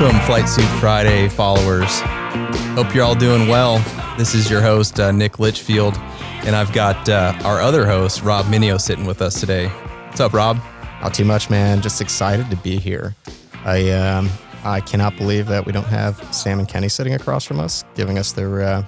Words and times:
Welcome, 0.00 0.20
Flight 0.22 0.48
Suit 0.48 0.64
Friday 0.80 1.28
followers. 1.28 2.00
Hope 2.74 2.92
you're 2.92 3.04
all 3.04 3.14
doing 3.14 3.46
well. 3.46 3.78
This 4.18 4.34
is 4.34 4.50
your 4.50 4.60
host, 4.60 4.98
uh, 4.98 5.12
Nick 5.12 5.38
Litchfield, 5.38 5.94
and 6.44 6.56
I've 6.56 6.72
got 6.72 7.08
uh, 7.08 7.32
our 7.44 7.60
other 7.60 7.86
host, 7.86 8.22
Rob 8.22 8.46
Mineo, 8.46 8.80
sitting 8.80 9.06
with 9.06 9.22
us 9.22 9.38
today. 9.38 9.68
What's 9.68 10.18
up, 10.18 10.32
Rob? 10.32 10.58
Not 11.00 11.14
too 11.14 11.24
much, 11.24 11.48
man. 11.48 11.80
Just 11.80 12.00
excited 12.00 12.50
to 12.50 12.56
be 12.56 12.76
here. 12.76 13.14
I 13.64 13.88
um, 13.90 14.28
I 14.64 14.80
cannot 14.80 15.16
believe 15.16 15.46
that 15.46 15.64
we 15.64 15.70
don't 15.70 15.86
have 15.86 16.20
Sam 16.34 16.58
and 16.58 16.68
Kenny 16.68 16.88
sitting 16.88 17.14
across 17.14 17.44
from 17.44 17.60
us, 17.60 17.84
giving 17.94 18.18
us 18.18 18.32
their, 18.32 18.62
uh, 18.62 18.84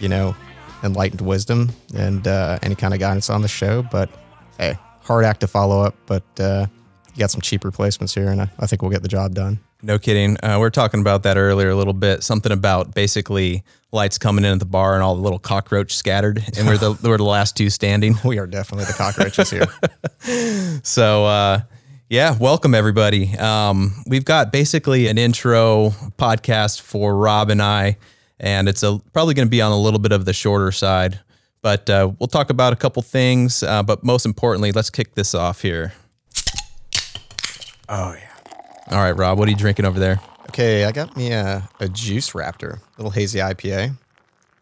you 0.00 0.08
know, 0.08 0.34
enlightened 0.82 1.20
wisdom 1.20 1.70
and 1.94 2.26
uh, 2.26 2.58
any 2.62 2.74
kind 2.74 2.94
of 2.94 3.00
guidance 3.00 3.28
on 3.28 3.42
the 3.42 3.48
show. 3.48 3.82
But 3.82 4.08
hey, 4.56 4.78
hard 5.02 5.26
act 5.26 5.40
to 5.40 5.46
follow 5.46 5.82
up. 5.82 5.94
But 6.06 6.24
uh, 6.40 6.68
you 7.12 7.18
got 7.18 7.30
some 7.30 7.42
cheap 7.42 7.66
replacements 7.66 8.14
here, 8.14 8.30
and 8.30 8.40
I, 8.40 8.50
I 8.58 8.66
think 8.66 8.80
we'll 8.80 8.90
get 8.90 9.02
the 9.02 9.08
job 9.08 9.34
done. 9.34 9.60
No 9.80 9.96
kidding. 9.96 10.36
Uh, 10.42 10.58
we 10.58 10.66
are 10.66 10.70
talking 10.70 11.00
about 11.00 11.22
that 11.22 11.36
earlier 11.36 11.70
a 11.70 11.76
little 11.76 11.92
bit. 11.92 12.24
Something 12.24 12.50
about 12.50 12.94
basically 12.96 13.62
lights 13.92 14.18
coming 14.18 14.44
in 14.44 14.50
at 14.52 14.58
the 14.58 14.64
bar 14.66 14.94
and 14.94 15.04
all 15.04 15.14
the 15.14 15.22
little 15.22 15.38
cockroach 15.38 15.94
scattered, 15.94 16.42
and 16.58 16.66
we're 16.66 16.78
the 16.78 16.98
we're 17.00 17.16
the 17.16 17.22
last 17.22 17.56
two 17.56 17.70
standing. 17.70 18.16
We 18.24 18.38
are 18.40 18.46
definitely 18.48 18.86
the 18.86 18.94
cockroaches 18.94 19.50
here. 19.50 19.66
So 20.82 21.24
uh, 21.26 21.60
yeah, 22.10 22.36
welcome 22.38 22.74
everybody. 22.74 23.36
Um, 23.38 24.02
we've 24.06 24.24
got 24.24 24.50
basically 24.50 25.06
an 25.06 25.16
intro 25.16 25.90
podcast 26.18 26.80
for 26.80 27.16
Rob 27.16 27.48
and 27.50 27.62
I, 27.62 27.98
and 28.40 28.68
it's 28.68 28.82
a, 28.82 28.98
probably 29.12 29.34
going 29.34 29.46
to 29.46 29.50
be 29.50 29.62
on 29.62 29.70
a 29.70 29.78
little 29.78 30.00
bit 30.00 30.10
of 30.10 30.24
the 30.24 30.32
shorter 30.32 30.72
side, 30.72 31.20
but 31.62 31.88
uh, 31.88 32.10
we'll 32.18 32.26
talk 32.26 32.50
about 32.50 32.72
a 32.72 32.76
couple 32.76 33.00
things. 33.02 33.62
Uh, 33.62 33.84
but 33.84 34.02
most 34.02 34.26
importantly, 34.26 34.72
let's 34.72 34.90
kick 34.90 35.14
this 35.14 35.34
off 35.34 35.62
here. 35.62 35.92
Oh 37.88 38.12
yeah. 38.12 38.27
All 38.90 38.98
right, 38.98 39.12
Rob, 39.12 39.38
what 39.38 39.48
are 39.48 39.50
you 39.50 39.56
drinking 39.56 39.84
over 39.84 39.98
there? 40.00 40.20
Okay, 40.48 40.84
I 40.84 40.92
got 40.92 41.14
me 41.16 41.30
a, 41.32 41.68
a 41.78 41.88
Juice 41.88 42.30
Raptor, 42.32 42.80
little 42.96 43.10
hazy 43.10 43.38
IPA. 43.38 43.94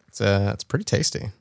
It's 0.09 0.19
uh, 0.19 0.51
it's 0.53 0.63
pretty 0.65 0.83
tasty. 0.83 1.31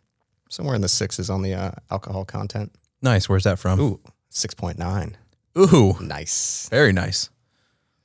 Somewhere 0.49 0.77
in 0.77 0.81
the 0.83 0.89
sixes 0.89 1.29
on 1.29 1.43
the 1.43 1.55
uh, 1.55 1.73
alcohol 1.91 2.25
content. 2.25 2.73
Nice. 3.03 3.29
Where's 3.29 3.43
that 3.45 3.59
from? 3.59 3.81
Ooh, 3.81 4.01
six 4.29 4.55
point 4.55 4.79
nine. 4.79 5.17
Ooh, 5.59 5.97
Nice. 6.01 6.69
very 6.71 6.93
nice. 6.93 7.31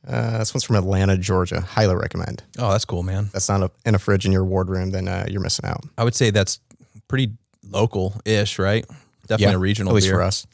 Uh, 0.08 0.40
this 0.40 0.54
one's 0.54 0.64
from 0.64 0.78
Atlanta, 0.78 1.16
Georgia. 1.16 1.62
Highly 1.62 1.96
recommend. 1.96 2.42
Oh, 2.58 2.72
that's 2.72 2.86
cool, 2.86 3.04
man. 3.04 3.30
That's 3.34 3.50
not 3.50 3.62
a, 3.62 3.70
in 3.86 3.94
a 3.94 4.00
fridge 4.00 4.26
in 4.26 4.32
your 4.32 4.46
wardroom, 4.46 4.90
then 4.90 5.08
uh, 5.08 5.26
you're 5.30 5.42
missing 5.42 5.66
out. 5.66 5.84
I 5.98 6.04
would 6.04 6.16
say 6.16 6.32
that's 6.32 6.60
pretty 7.08 7.34
local-ish, 7.70 8.58
right? 8.58 8.84
Definitely 9.28 9.56
a 9.56 9.60
regional 9.60 9.92
at 9.92 9.96
least 9.96 10.08
beer. 10.08 10.16
for 10.16 10.22
us. 10.24 10.48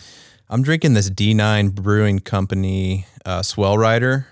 I'm 0.50 0.62
drinking 0.64 0.94
this 0.94 1.10
D9 1.10 1.74
Brewing 1.76 2.20
Company 2.20 3.06
uh, 3.26 3.42
Swell 3.44 3.78
Rider. 3.78 4.28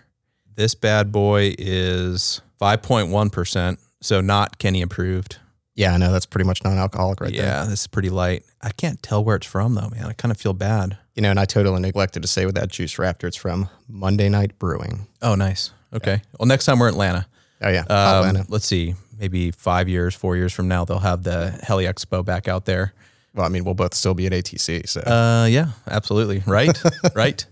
This 0.55 0.73
bad 0.73 1.11
boy 1.11 1.53
is 1.57 2.41
5.1%, 2.61 3.77
so 4.02 4.22
not 4.22 4.57
Kenny 4.57 4.81
approved. 4.81 5.38
Yeah, 5.75 5.94
I 5.94 5.97
know 5.97 6.13
that's 6.13 6.25
pretty 6.25 6.45
much 6.47 6.63
non-alcoholic 6.63 7.19
right 7.19 7.33
there. 7.33 7.44
yeah, 7.45 7.66
this 7.66 7.81
is 7.81 7.88
pretty 7.88 8.09
light. 8.09 8.44
I 8.61 8.69
can't 8.69 9.03
tell 9.03 9.25
where 9.25 9.35
it's 9.35 9.45
from 9.45 9.75
though, 9.75 9.89
man. 9.89 10.05
I 10.05 10.13
kind 10.13 10.31
of 10.31 10.38
feel 10.38 10.53
bad. 10.53 10.97
You 11.16 11.22
know, 11.22 11.31
and 11.31 11.39
I 11.39 11.44
totally 11.44 11.81
neglected 11.81 12.22
to 12.22 12.27
say 12.29 12.45
with 12.45 12.55
that 12.55 12.69
Juice 12.69 12.95
Raptor, 12.95 13.25
it's 13.25 13.35
from 13.35 13.69
Monday 13.89 14.29
Night 14.29 14.57
Brewing. 14.57 15.07
Oh, 15.22 15.35
nice. 15.35 15.72
Okay. 15.94 16.22
Well, 16.39 16.47
next 16.47 16.63
time 16.66 16.79
we're 16.79 16.88
in 16.88 16.94
Atlanta. 16.94 17.25
Oh 17.61 17.69
yeah, 17.69 17.81
Um, 17.81 18.27
Atlanta. 18.27 18.45
let's 18.50 18.66
see. 18.66 18.95
Maybe 19.17 19.52
five 19.52 19.88
years, 19.89 20.13
four 20.16 20.35
years 20.38 20.53
from 20.53 20.67
now, 20.69 20.85
they'll 20.85 21.00
have 21.00 21.23
the 21.23 21.52
Heli 21.63 21.85
Expo 21.85 22.23
back 22.23 22.47
out 22.47 22.66
there. 22.66 22.94
Well, 23.36 23.45
I 23.45 23.50
mean, 23.50 23.64
we'll 23.66 23.73
both 23.75 23.94
still 23.94 24.14
be 24.14 24.25
at 24.28 24.31
ATC, 24.31 24.88
so 24.88 25.02
Uh, 25.02 25.45
yeah, 25.45 25.67
absolutely. 25.88 26.41
Right, 26.47 26.75
right. 27.16 27.46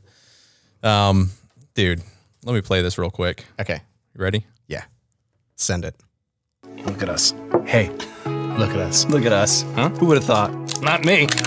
Um, 0.82 1.32
dude, 1.76 2.02
let 2.46 2.54
me 2.54 2.62
play 2.62 2.82
this 2.82 2.98
real 2.98 3.10
quick. 3.12 3.46
okay, 3.60 3.82
You 4.16 4.22
ready? 4.24 4.46
yeah, 4.68 4.84
send 5.56 5.84
it. 5.86 5.96
Look 6.86 7.04
at 7.04 7.10
us. 7.10 7.34
Hey, 7.66 7.90
look 8.58 8.70
at 8.72 8.78
us. 8.80 9.06
Look 9.08 9.26
at 9.26 9.34
us. 9.34 9.64
Huh? 9.76 9.90
Who 9.90 10.06
would 10.08 10.18
have 10.18 10.26
thought? 10.26 10.52
Not 10.82 11.06
me. 11.06 11.28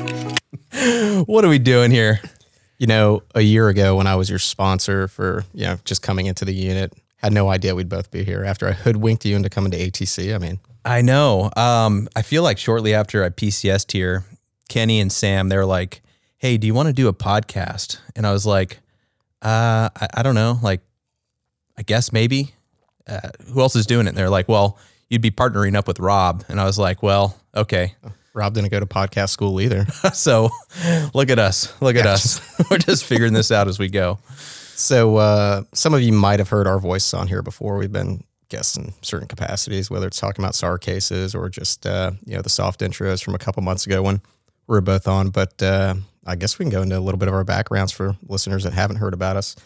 What 1.26 1.42
are 1.44 1.48
we 1.48 1.58
doing 1.58 1.90
here? 1.90 2.20
You 2.78 2.86
know, 2.86 3.22
a 3.34 3.40
year 3.40 3.68
ago 3.68 3.96
when 3.96 4.06
I 4.06 4.14
was 4.16 4.28
your 4.28 4.38
sponsor 4.38 5.08
for, 5.08 5.44
you 5.54 5.64
know, 5.64 5.78
just 5.86 6.02
coming 6.02 6.26
into 6.26 6.44
the 6.44 6.52
unit, 6.52 6.92
had 7.16 7.32
no 7.32 7.48
idea 7.48 7.74
we'd 7.74 7.88
both 7.88 8.10
be 8.10 8.24
here. 8.24 8.44
After 8.44 8.68
I 8.68 8.72
hoodwinked 8.72 9.24
you 9.24 9.36
into 9.36 9.48
coming 9.48 9.70
to 9.72 9.78
ATC, 9.78 10.34
I 10.34 10.38
mean, 10.38 10.60
I 10.86 11.02
know. 11.02 11.50
Um, 11.56 12.08
I 12.14 12.22
feel 12.22 12.44
like 12.44 12.58
shortly 12.58 12.94
after 12.94 13.24
I 13.24 13.30
PCS'd 13.30 13.90
here, 13.90 14.24
Kenny 14.68 15.00
and 15.00 15.10
Sam, 15.10 15.48
they 15.48 15.56
were 15.56 15.66
like, 15.66 16.00
"Hey, 16.38 16.56
do 16.56 16.66
you 16.66 16.74
want 16.74 16.86
to 16.86 16.92
do 16.92 17.08
a 17.08 17.12
podcast?" 17.12 17.98
And 18.14 18.24
I 18.24 18.32
was 18.32 18.46
like, 18.46 18.78
"Uh, 19.42 19.90
I, 20.00 20.08
I 20.14 20.22
don't 20.22 20.36
know. 20.36 20.58
Like, 20.62 20.80
I 21.76 21.82
guess 21.82 22.12
maybe. 22.12 22.54
Uh, 23.08 23.30
who 23.52 23.60
else 23.60 23.74
is 23.74 23.86
doing 23.86 24.06
it?" 24.06 24.10
And 24.10 24.18
they're 24.18 24.30
like, 24.30 24.48
"Well, 24.48 24.78
you'd 25.10 25.22
be 25.22 25.32
partnering 25.32 25.74
up 25.74 25.88
with 25.88 25.98
Rob." 25.98 26.44
And 26.48 26.60
I 26.60 26.64
was 26.64 26.78
like, 26.78 27.02
"Well, 27.02 27.36
okay." 27.54 27.94
Rob 28.32 28.54
didn't 28.54 28.70
go 28.70 28.78
to 28.78 28.86
podcast 28.86 29.30
school 29.30 29.60
either. 29.60 29.86
so, 30.12 30.50
look 31.14 31.30
at 31.30 31.38
us. 31.38 31.72
Look 31.80 31.96
at 31.96 32.06
us. 32.06 32.40
we're 32.70 32.78
just 32.78 33.04
figuring 33.04 33.32
this 33.32 33.50
out 33.50 33.66
as 33.66 33.78
we 33.78 33.88
go. 33.88 34.18
So 34.76 35.16
uh, 35.16 35.62
some 35.72 35.94
of 35.94 36.02
you 36.02 36.12
might 36.12 36.38
have 36.38 36.50
heard 36.50 36.66
our 36.66 36.78
voice 36.78 37.14
on 37.14 37.28
here 37.28 37.40
before. 37.40 37.78
We've 37.78 37.90
been 37.90 38.24
guests 38.48 38.76
in 38.76 38.92
certain 39.02 39.28
capacities, 39.28 39.90
whether 39.90 40.06
it's 40.06 40.20
talking 40.20 40.44
about 40.44 40.54
SAR 40.54 40.78
cases 40.78 41.34
or 41.34 41.48
just 41.48 41.86
uh, 41.86 42.12
you 42.24 42.36
know 42.36 42.42
the 42.42 42.48
soft 42.48 42.80
intros 42.80 43.22
from 43.22 43.34
a 43.34 43.38
couple 43.38 43.62
months 43.62 43.86
ago 43.86 44.02
when 44.02 44.20
we 44.66 44.74
were 44.74 44.80
both 44.80 45.08
on. 45.08 45.30
But 45.30 45.62
uh, 45.62 45.94
I 46.26 46.36
guess 46.36 46.58
we 46.58 46.64
can 46.64 46.70
go 46.70 46.82
into 46.82 46.98
a 46.98 47.00
little 47.00 47.18
bit 47.18 47.28
of 47.28 47.34
our 47.34 47.44
backgrounds 47.44 47.92
for 47.92 48.16
listeners 48.26 48.64
that 48.64 48.72
haven't 48.72 48.96
heard 48.96 49.14
about 49.14 49.36
us, 49.36 49.56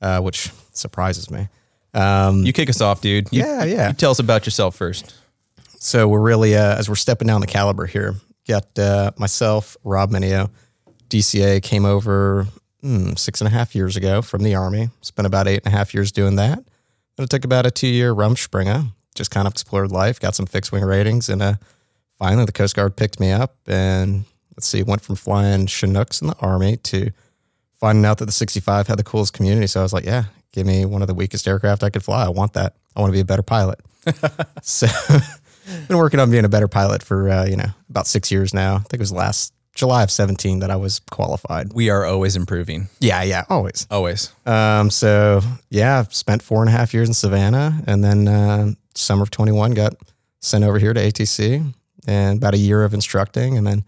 uh, 0.00 0.20
which 0.20 0.50
surprises 0.72 1.30
me. 1.30 1.48
Um, 1.92 2.44
You 2.44 2.52
kick 2.52 2.68
us 2.68 2.80
off, 2.80 3.00
dude. 3.00 3.28
You, 3.30 3.42
yeah, 3.42 3.64
yeah. 3.64 3.88
You 3.88 3.94
tell 3.94 4.10
us 4.10 4.18
about 4.18 4.46
yourself 4.46 4.76
first. 4.76 5.14
So 5.78 6.08
we're 6.08 6.20
really, 6.20 6.56
uh, 6.56 6.76
as 6.76 6.88
we're 6.88 6.94
stepping 6.94 7.28
down 7.28 7.40
the 7.40 7.46
caliber 7.46 7.86
here, 7.86 8.14
got 8.48 8.78
uh, 8.78 9.12
myself, 9.18 9.76
Rob 9.84 10.10
Mineo, 10.10 10.50
DCA 11.08 11.62
came 11.62 11.84
over 11.84 12.46
hmm, 12.80 13.12
six 13.14 13.40
and 13.40 13.48
a 13.48 13.50
half 13.50 13.74
years 13.74 13.96
ago 13.96 14.22
from 14.22 14.42
the 14.42 14.54
Army. 14.54 14.90
Spent 15.02 15.26
about 15.26 15.46
eight 15.46 15.60
and 15.64 15.72
a 15.72 15.76
half 15.76 15.94
years 15.94 16.10
doing 16.10 16.36
that. 16.36 16.64
It 17.18 17.30
took 17.30 17.44
about 17.44 17.66
a 17.66 17.70
two 17.70 17.86
year 17.86 18.14
Rumspringa, 18.14 18.92
just 19.14 19.30
kind 19.30 19.46
of 19.46 19.52
explored 19.52 19.92
life, 19.92 20.18
got 20.18 20.34
some 20.34 20.46
fixed 20.46 20.72
wing 20.72 20.84
ratings, 20.84 21.28
and 21.28 21.42
uh, 21.42 21.54
finally 22.18 22.44
the 22.44 22.52
Coast 22.52 22.74
Guard 22.74 22.96
picked 22.96 23.20
me 23.20 23.30
up. 23.30 23.56
And 23.66 24.24
let's 24.56 24.66
see, 24.66 24.82
went 24.82 25.02
from 25.02 25.16
flying 25.16 25.66
Chinooks 25.66 26.20
in 26.20 26.28
the 26.28 26.36
Army 26.40 26.76
to 26.78 27.10
finding 27.74 28.04
out 28.04 28.18
that 28.18 28.26
the 28.26 28.32
65 28.32 28.86
had 28.86 28.98
the 28.98 29.04
coolest 29.04 29.32
community. 29.32 29.66
So 29.66 29.80
I 29.80 29.82
was 29.82 29.92
like, 29.92 30.04
yeah, 30.04 30.24
give 30.52 30.66
me 30.66 30.84
one 30.84 31.02
of 31.02 31.08
the 31.08 31.14
weakest 31.14 31.46
aircraft 31.46 31.82
I 31.82 31.90
could 31.90 32.02
fly. 32.02 32.24
I 32.24 32.30
want 32.30 32.54
that. 32.54 32.74
I 32.96 33.00
want 33.00 33.10
to 33.10 33.16
be 33.16 33.20
a 33.20 33.24
better 33.24 33.42
pilot. 33.42 33.80
so 34.62 34.86
been 35.88 35.98
working 35.98 36.20
on 36.20 36.30
being 36.30 36.44
a 36.44 36.48
better 36.48 36.68
pilot 36.68 37.02
for 37.02 37.28
uh, 37.28 37.44
you 37.46 37.56
know 37.56 37.70
about 37.88 38.06
six 38.06 38.30
years 38.30 38.52
now. 38.54 38.76
I 38.76 38.78
think 38.80 38.94
it 38.94 39.00
was 39.00 39.12
last 39.12 39.52
July 39.74 40.02
of 40.02 40.10
seventeen 40.10 40.60
that 40.60 40.70
I 40.70 40.76
was 40.76 41.00
qualified. 41.10 41.72
We 41.72 41.90
are 41.90 42.04
always 42.04 42.36
improving. 42.36 42.88
Yeah, 43.00 43.22
yeah, 43.22 43.44
always. 43.48 43.86
Always. 43.90 44.32
Um, 44.46 44.90
so 44.90 45.40
yeah, 45.70 45.98
I've 45.98 46.14
spent 46.14 46.42
four 46.42 46.60
and 46.60 46.68
a 46.68 46.72
half 46.72 46.94
years 46.94 47.08
in 47.08 47.14
Savannah, 47.14 47.82
and 47.86 48.04
then 48.04 48.28
uh, 48.28 48.72
summer 48.94 49.24
of 49.24 49.30
twenty 49.30 49.52
one 49.52 49.72
got 49.72 49.94
sent 50.40 50.62
over 50.62 50.78
here 50.78 50.94
to 50.94 51.00
ATC, 51.00 51.74
and 52.06 52.38
about 52.38 52.54
a 52.54 52.58
year 52.58 52.84
of 52.84 52.94
instructing, 52.94 53.56
and 53.58 53.66
then 53.66 53.84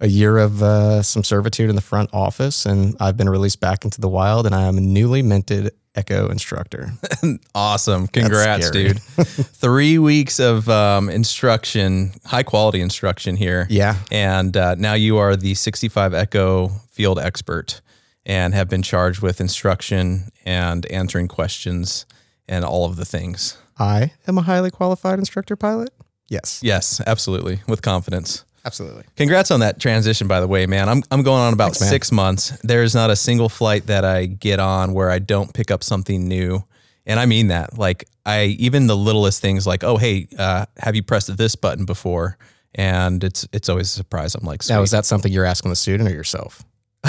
a 0.00 0.08
year 0.08 0.38
of 0.38 0.62
uh, 0.62 1.00
some 1.02 1.22
servitude 1.22 1.70
in 1.70 1.76
the 1.76 1.82
front 1.82 2.10
office, 2.12 2.66
and 2.66 2.96
I've 2.98 3.16
been 3.16 3.28
released 3.28 3.60
back 3.60 3.84
into 3.84 4.00
the 4.00 4.08
wild, 4.08 4.46
and 4.46 4.54
I 4.54 4.62
am 4.62 4.76
a 4.76 4.80
newly 4.80 5.22
minted 5.22 5.72
Echo 5.94 6.28
instructor. 6.28 6.92
Awesome. 7.54 8.08
Congrats, 8.08 8.70
dude. 8.70 9.00
Three 9.02 9.98
weeks 9.98 10.40
of 10.40 10.68
um, 10.68 11.08
instruction, 11.08 12.12
high 12.24 12.42
quality 12.42 12.80
instruction 12.80 13.36
here. 13.36 13.66
Yeah, 13.70 13.96
And 14.10 14.56
uh, 14.56 14.74
now 14.76 14.94
you 14.94 15.18
are 15.18 15.36
the 15.36 15.54
65 15.54 16.14
Echo 16.14 16.68
field 16.90 17.18
expert 17.18 17.80
and 18.24 18.54
have 18.54 18.68
been 18.68 18.82
charged 18.82 19.20
with 19.22 19.40
instruction 19.40 20.30
and 20.44 20.86
answering 20.86 21.28
questions 21.28 22.06
and 22.48 22.64
all 22.64 22.84
of 22.86 22.96
the 22.96 23.04
things. 23.04 23.56
I 23.78 24.12
am 24.26 24.38
a 24.38 24.42
highly 24.42 24.70
qualified 24.70 25.18
instructor 25.18 25.56
pilot. 25.56 25.90
Yes, 26.28 26.60
Yes, 26.62 27.00
absolutely. 27.06 27.60
With 27.68 27.82
confidence. 27.82 28.44
Absolutely. 28.64 29.04
Congrats 29.16 29.50
on 29.50 29.60
that 29.60 29.80
transition, 29.80 30.28
by 30.28 30.40
the 30.40 30.48
way, 30.48 30.66
man. 30.66 30.88
I'm, 30.88 31.02
I'm 31.10 31.22
going 31.22 31.40
on 31.40 31.52
about 31.52 31.76
Thanks, 31.76 31.88
six 31.88 32.12
months. 32.12 32.50
There's 32.62 32.94
not 32.94 33.10
a 33.10 33.16
single 33.16 33.48
flight 33.48 33.86
that 33.86 34.04
I 34.04 34.26
get 34.26 34.60
on 34.60 34.92
where 34.94 35.10
I 35.10 35.18
don't 35.18 35.52
pick 35.52 35.70
up 35.70 35.82
something 35.82 36.26
new. 36.28 36.64
And 37.06 37.18
I 37.18 37.26
mean 37.26 37.48
that. 37.48 37.76
Like, 37.76 38.04
I 38.24 38.44
even 38.58 38.86
the 38.86 38.96
littlest 38.96 39.40
things 39.40 39.66
like, 39.66 39.82
oh, 39.82 39.96
hey, 39.96 40.28
uh, 40.38 40.66
have 40.78 40.94
you 40.94 41.02
pressed 41.02 41.36
this 41.36 41.56
button 41.56 41.84
before? 41.84 42.38
And 42.74 43.22
it's 43.22 43.46
it's 43.52 43.68
always 43.68 43.88
a 43.88 43.92
surprise. 43.92 44.34
I'm 44.34 44.44
like, 44.44 44.66
Now, 44.68 44.80
is 44.82 44.92
that 44.92 45.04
something 45.04 45.30
you're 45.30 45.44
asking 45.44 45.70
the 45.70 45.76
student 45.76 46.08
or 46.08 46.12
yourself? 46.12 46.64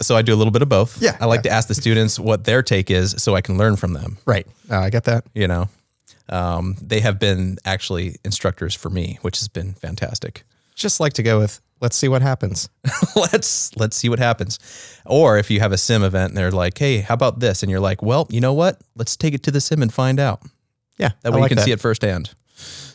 so 0.00 0.16
I 0.16 0.22
do 0.22 0.34
a 0.34 0.38
little 0.38 0.50
bit 0.50 0.62
of 0.62 0.68
both. 0.68 1.00
Yeah, 1.00 1.16
I 1.20 1.26
like 1.26 1.42
to 1.42 1.50
ask 1.50 1.68
the 1.68 1.74
students 1.74 2.18
what 2.18 2.44
their 2.44 2.62
take 2.62 2.90
is 2.90 3.14
so 3.18 3.34
I 3.36 3.42
can 3.42 3.58
learn 3.58 3.76
from 3.76 3.92
them. 3.92 4.16
Right. 4.24 4.46
Uh, 4.70 4.80
I 4.80 4.90
get 4.90 5.04
that. 5.04 5.24
You 5.34 5.46
know, 5.46 5.68
um, 6.28 6.76
they 6.80 7.00
have 7.00 7.18
been 7.18 7.58
actually 7.64 8.16
instructors 8.24 8.74
for 8.74 8.90
me, 8.90 9.18
which 9.22 9.38
has 9.38 9.48
been 9.48 9.74
fantastic. 9.74 10.44
Just 10.74 11.00
like 11.00 11.14
to 11.14 11.22
go 11.22 11.38
with 11.38 11.60
let's 11.80 11.96
see 11.96 12.08
what 12.08 12.22
happens. 12.22 12.68
let's 13.16 13.74
let's 13.76 13.96
see 13.96 14.08
what 14.08 14.18
happens. 14.18 14.58
Or 15.04 15.38
if 15.38 15.50
you 15.50 15.60
have 15.60 15.72
a 15.72 15.78
sim 15.78 16.02
event 16.02 16.30
and 16.30 16.38
they're 16.38 16.50
like, 16.50 16.78
"Hey, 16.78 16.98
how 16.98 17.14
about 17.14 17.40
this?" 17.40 17.62
and 17.62 17.70
you're 17.70 17.80
like, 17.80 18.02
"Well, 18.02 18.26
you 18.30 18.40
know 18.40 18.52
what? 18.52 18.80
Let's 18.94 19.16
take 19.16 19.34
it 19.34 19.42
to 19.44 19.50
the 19.50 19.60
sim 19.60 19.82
and 19.82 19.92
find 19.92 20.20
out." 20.20 20.42
Yeah, 20.98 21.10
That 21.22 21.32
way 21.32 21.42
you 21.42 21.48
can 21.48 21.58
see 21.58 21.72
it 21.72 21.80
firsthand. 21.80 22.30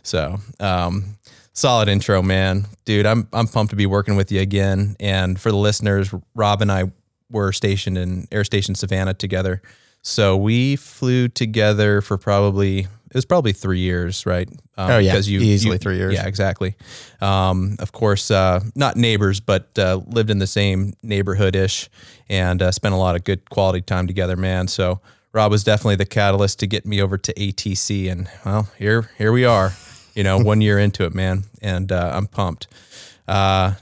So, 0.04 0.40
um, 0.60 1.18
solid 1.54 1.88
intro, 1.88 2.22
man, 2.22 2.66
dude. 2.86 3.06
I'm 3.06 3.28
I'm 3.32 3.48
pumped 3.48 3.72
to 3.72 3.76
be 3.76 3.86
working 3.86 4.16
with 4.16 4.32
you 4.32 4.42
again. 4.42 4.96
And 5.00 5.40
for 5.40 5.52
the 5.52 5.58
listeners, 5.58 6.14
Rob 6.34 6.62
and 6.62 6.72
I 6.72 6.92
were 7.30 7.52
stationed 7.52 7.98
in 7.98 8.28
Air 8.32 8.44
Station 8.44 8.76
Savannah 8.76 9.14
together. 9.14 9.62
So 10.02 10.36
we 10.36 10.76
flew 10.76 11.28
together 11.28 12.02
for 12.02 12.18
probably 12.18 12.88
it 13.12 13.16
was 13.16 13.26
probably 13.26 13.52
three 13.54 13.80
years, 13.80 14.26
right? 14.26 14.50
Um, 14.78 14.90
Oh, 14.92 14.98
yeah. 14.98 15.12
because 15.12 15.30
Easily 15.30 15.78
three 15.78 15.98
years. 15.98 16.14
Yeah, 16.14 16.26
exactly. 16.26 16.76
Um, 17.20 17.76
of 17.80 17.92
course, 17.92 18.32
uh, 18.32 18.62
not 18.74 18.96
neighbors, 18.96 19.40
but 19.42 19.78
uh, 19.78 20.00
lived 20.08 20.30
in 20.32 20.40
the 20.40 20.48
same 20.48 20.94
neighborhood 21.04 21.56
ish, 21.56 21.90
and 22.30 22.62
uh, 22.62 22.72
spent 22.72 22.94
a 22.94 22.98
lot 22.98 23.16
of 23.16 23.24
good 23.24 23.50
quality 23.50 23.82
time 23.82 24.08
together, 24.08 24.36
man. 24.38 24.68
So 24.68 25.02
Rob 25.34 25.52
was 25.52 25.64
definitely 25.64 25.98
the 25.98 26.06
catalyst 26.06 26.60
to 26.60 26.68
get 26.68 26.86
me 26.86 27.02
over 27.02 27.18
to 27.18 27.34
ATC, 27.34 28.10
and 28.12 28.28
well, 28.46 28.70
here 28.78 29.10
here 29.18 29.32
we 29.32 29.46
are. 29.46 29.74
You 30.16 30.24
know, 30.24 30.40
one 30.44 30.62
year 30.62 30.80
into 30.80 31.06
it, 31.06 31.14
man, 31.14 31.44
and 31.62 31.92
uh, 31.92 32.12
I'm 32.14 32.28
pumped. 32.28 32.68
Uh, 33.28 33.74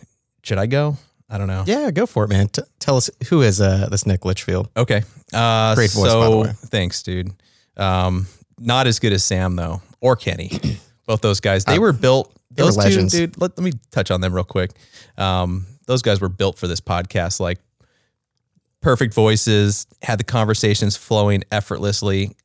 should 0.43 0.57
I 0.57 0.65
go? 0.65 0.97
I 1.29 1.37
don't 1.37 1.47
know. 1.47 1.63
Yeah, 1.67 1.91
go 1.91 2.05
for 2.07 2.23
it, 2.23 2.29
man. 2.29 2.47
T- 2.47 2.63
tell 2.79 2.97
us 2.97 3.09
who 3.29 3.43
is 3.43 3.61
uh, 3.61 3.87
this 3.91 4.05
Nick 4.07 4.25
Litchfield? 4.25 4.69
Okay. 4.75 5.03
Uh, 5.31 5.75
Great 5.75 5.91
voice, 5.91 6.09
so, 6.09 6.19
by 6.19 6.29
the 6.29 6.37
way. 6.37 6.51
Thanks, 6.67 7.03
dude. 7.03 7.31
Um, 7.77 8.25
not 8.59 8.87
as 8.87 8.99
good 8.99 9.13
as 9.13 9.23
Sam 9.23 9.55
though, 9.55 9.81
or 10.01 10.15
Kenny. 10.15 10.51
Both 11.05 11.21
those 11.21 11.39
guys, 11.39 11.65
they 11.65 11.79
were 11.79 11.91
built. 11.93 12.27
Uh, 12.27 12.33
they 12.51 12.63
were 12.63 12.67
Those 12.67 12.75
two, 12.75 12.81
legends. 12.83 13.13
dude. 13.13 13.39
Let, 13.41 13.57
let 13.57 13.63
me 13.63 13.71
touch 13.91 14.11
on 14.11 14.21
them 14.21 14.33
real 14.33 14.43
quick. 14.43 14.71
Um, 15.17 15.65
those 15.87 16.01
guys 16.03 16.21
were 16.21 16.29
built 16.29 16.57
for 16.59 16.67
this 16.67 16.81
podcast. 16.81 17.39
Like 17.39 17.59
perfect 18.81 19.13
voices, 19.13 19.87
had 20.01 20.19
the 20.19 20.23
conversations 20.23 20.95
flowing 20.97 21.43
effortlessly. 21.51 22.35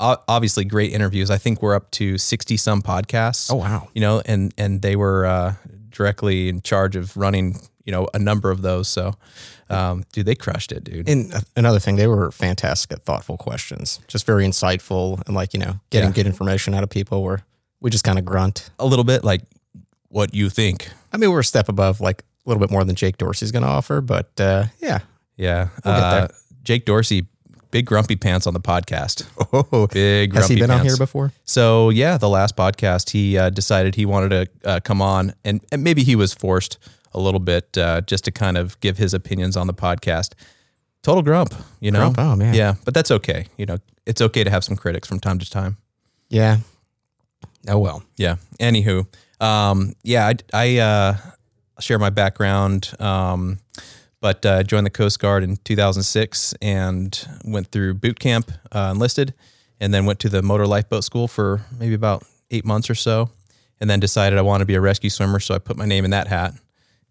O- 0.00 0.16
obviously, 0.28 0.64
great 0.64 0.92
interviews. 0.92 1.30
I 1.30 1.38
think 1.38 1.62
we're 1.62 1.74
up 1.74 1.90
to 1.92 2.18
sixty 2.18 2.56
some 2.56 2.82
podcasts 2.82 3.50
Oh 3.52 3.56
wow. 3.56 3.88
you 3.94 4.00
know, 4.00 4.22
and 4.24 4.52
and 4.56 4.82
they 4.82 4.96
were 4.96 5.26
uh, 5.26 5.54
directly 5.90 6.48
in 6.48 6.60
charge 6.62 6.96
of 6.96 7.16
running, 7.16 7.58
you 7.84 7.92
know, 7.92 8.08
a 8.14 8.18
number 8.18 8.50
of 8.50 8.62
those. 8.62 8.88
So, 8.88 9.14
um, 9.72 10.04
dude, 10.12 10.26
they 10.26 10.34
crushed 10.34 10.72
it, 10.72 10.84
dude. 10.84 11.08
And 11.08 11.32
uh, 11.34 11.40
another 11.56 11.78
thing, 11.80 11.96
they 11.96 12.06
were 12.06 12.30
fantastic 12.30 12.92
at 12.92 13.04
thoughtful 13.04 13.36
questions, 13.36 14.00
just 14.08 14.26
very 14.26 14.44
insightful 14.44 15.20
and 15.26 15.34
like 15.34 15.54
you 15.54 15.60
know 15.60 15.80
getting 15.90 16.10
Yeah. 16.10 16.14
good 16.14 16.26
information 16.26 16.74
out 16.74 16.82
of 16.82 16.90
people. 16.90 17.22
Where 17.22 17.44
we 17.80 17.90
just 17.90 18.04
kind 18.04 18.18
of 18.18 18.24
grunt. 18.24 18.70
a 18.78 18.86
little 18.86 19.04
bit 19.04 19.24
like 19.24 19.42
what 20.08 20.34
you 20.34 20.48
think. 20.50 20.88
I 21.12 21.16
mean, 21.16 21.30
we're 21.30 21.40
a 21.40 21.44
step 21.44 21.68
above, 21.68 22.00
like 22.00 22.22
a 22.22 22.48
little 22.48 22.60
bit 22.60 22.70
more 22.70 22.84
than 22.84 22.94
Jake 22.96 23.16
Dorsey's 23.18 23.50
going 23.50 23.62
to 23.64 23.68
offer, 23.68 24.00
but 24.00 24.30
uh, 24.40 24.64
yeah. 24.80 25.00
Yeah, 25.36 25.68
We'll 25.84 25.94
uh. 25.94 26.28
Jake 26.62 26.84
Dorsey, 26.84 27.26
big 27.70 27.86
grumpy 27.86 28.16
pants 28.16 28.46
on 28.46 28.52
the 28.54 28.60
podcast. 28.60 29.24
Oh, 29.54 29.86
Big 29.88 30.32
has 30.32 30.40
grumpy 30.46 30.54
he 30.54 30.60
been 30.60 30.70
on 30.70 30.84
here 30.84 30.96
before? 30.96 31.32
So 31.44 31.90
yeah, 31.90 32.16
the 32.18 32.28
last 32.28 32.54
podcast, 32.56 33.10
he 33.10 33.36
uh, 33.38 33.50
decided 33.50 33.94
he 33.96 34.06
wanted 34.06 34.28
to 34.62 34.68
uh, 34.68 34.80
come 34.80 35.02
on, 35.02 35.34
and, 35.44 35.60
and 35.72 35.82
maybe 35.82 36.04
he 36.04 36.14
was 36.16 36.32
forced 36.34 36.78
a 37.14 37.20
little 37.20 37.40
bit 37.40 37.76
uh, 37.78 38.00
just 38.02 38.24
to 38.24 38.30
kind 38.30 38.56
of 38.56 38.78
give 38.80 38.98
his 38.98 39.14
opinions 39.14 39.56
on 39.56 39.66
the 39.66 39.74
podcast. 39.74 40.34
Total 41.02 41.22
grump, 41.22 41.54
you 41.80 41.90
know. 41.90 42.10
Grump? 42.10 42.18
Oh, 42.18 42.36
man. 42.36 42.54
Yeah, 42.54 42.74
but 42.84 42.94
that's 42.94 43.10
okay. 43.10 43.46
You 43.56 43.66
know, 43.66 43.78
it's 44.06 44.20
okay 44.20 44.44
to 44.44 44.50
have 44.50 44.64
some 44.64 44.76
critics 44.76 45.08
from 45.08 45.20
time 45.20 45.38
to 45.38 45.50
time. 45.50 45.76
Yeah. 46.28 46.58
Oh 47.68 47.78
well. 47.78 48.02
Yeah. 48.16 48.36
Anywho, 48.58 49.06
um, 49.40 49.94
yeah, 50.02 50.26
I, 50.26 50.34
I 50.52 50.78
uh, 50.78 51.16
share 51.80 51.98
my 51.98 52.10
background, 52.10 52.92
um, 52.98 53.58
but 54.20 54.44
uh, 54.46 54.62
joined 54.62 54.86
the 54.86 54.90
Coast 54.90 55.18
Guard 55.18 55.42
in 55.42 55.56
2006 55.56 56.54
and 56.62 57.28
went 57.44 57.68
through 57.68 57.94
boot 57.94 58.18
camp, 58.18 58.50
uh, 58.72 58.90
enlisted, 58.94 59.34
and 59.80 59.92
then 59.92 60.06
went 60.06 60.20
to 60.20 60.28
the 60.28 60.42
motor 60.42 60.66
lifeboat 60.66 61.04
school 61.04 61.28
for 61.28 61.64
maybe 61.78 61.94
about 61.94 62.24
eight 62.50 62.64
months 62.64 62.88
or 62.88 62.94
so, 62.94 63.30
and 63.80 63.90
then 63.90 64.00
decided 64.00 64.38
I 64.38 64.42
wanted 64.42 64.62
to 64.62 64.66
be 64.66 64.74
a 64.74 64.80
rescue 64.80 65.10
swimmer, 65.10 65.40
so 65.40 65.54
I 65.54 65.58
put 65.58 65.76
my 65.76 65.86
name 65.86 66.04
in 66.04 66.12
that 66.12 66.28
hat 66.28 66.54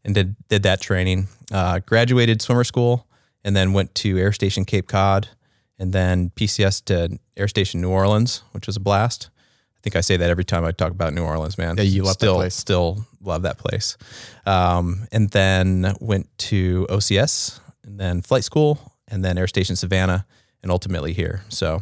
and 0.03 0.15
did 0.15 0.35
did 0.47 0.63
that 0.63 0.81
training. 0.81 1.27
Uh, 1.51 1.79
graduated 1.79 2.41
swimmer 2.41 2.63
school, 2.63 3.07
and 3.43 3.55
then 3.55 3.73
went 3.73 3.93
to 3.95 4.17
Air 4.17 4.31
Station 4.31 4.65
Cape 4.65 4.87
Cod, 4.87 5.29
and 5.77 5.93
then 5.93 6.31
PCS 6.31 6.85
to 6.85 7.19
Air 7.35 7.47
Station 7.47 7.81
New 7.81 7.89
Orleans, 7.89 8.43
which 8.51 8.67
was 8.67 8.75
a 8.75 8.79
blast. 8.79 9.29
I 9.77 9.81
think 9.81 9.95
I 9.95 10.01
say 10.01 10.15
that 10.17 10.29
every 10.29 10.45
time 10.45 10.63
I 10.63 10.71
talk 10.71 10.91
about 10.91 11.13
New 11.13 11.23
Orleans, 11.23 11.57
man. 11.57 11.75
Yeah, 11.77 11.83
you 11.83 12.03
love 12.03 12.19
that 12.19 12.19
still, 12.19 12.35
place. 12.35 12.55
Still 12.55 13.05
love 13.19 13.41
that 13.41 13.57
place. 13.57 13.97
Um, 14.45 15.07
and 15.11 15.29
then 15.31 15.95
went 15.99 16.29
to 16.49 16.85
OCS, 16.89 17.59
and 17.83 17.99
then 17.99 18.21
flight 18.21 18.43
school, 18.43 18.93
and 19.07 19.25
then 19.25 19.37
Air 19.37 19.47
Station 19.47 19.75
Savannah, 19.75 20.25
and 20.61 20.71
ultimately 20.71 21.13
here. 21.13 21.43
So 21.49 21.81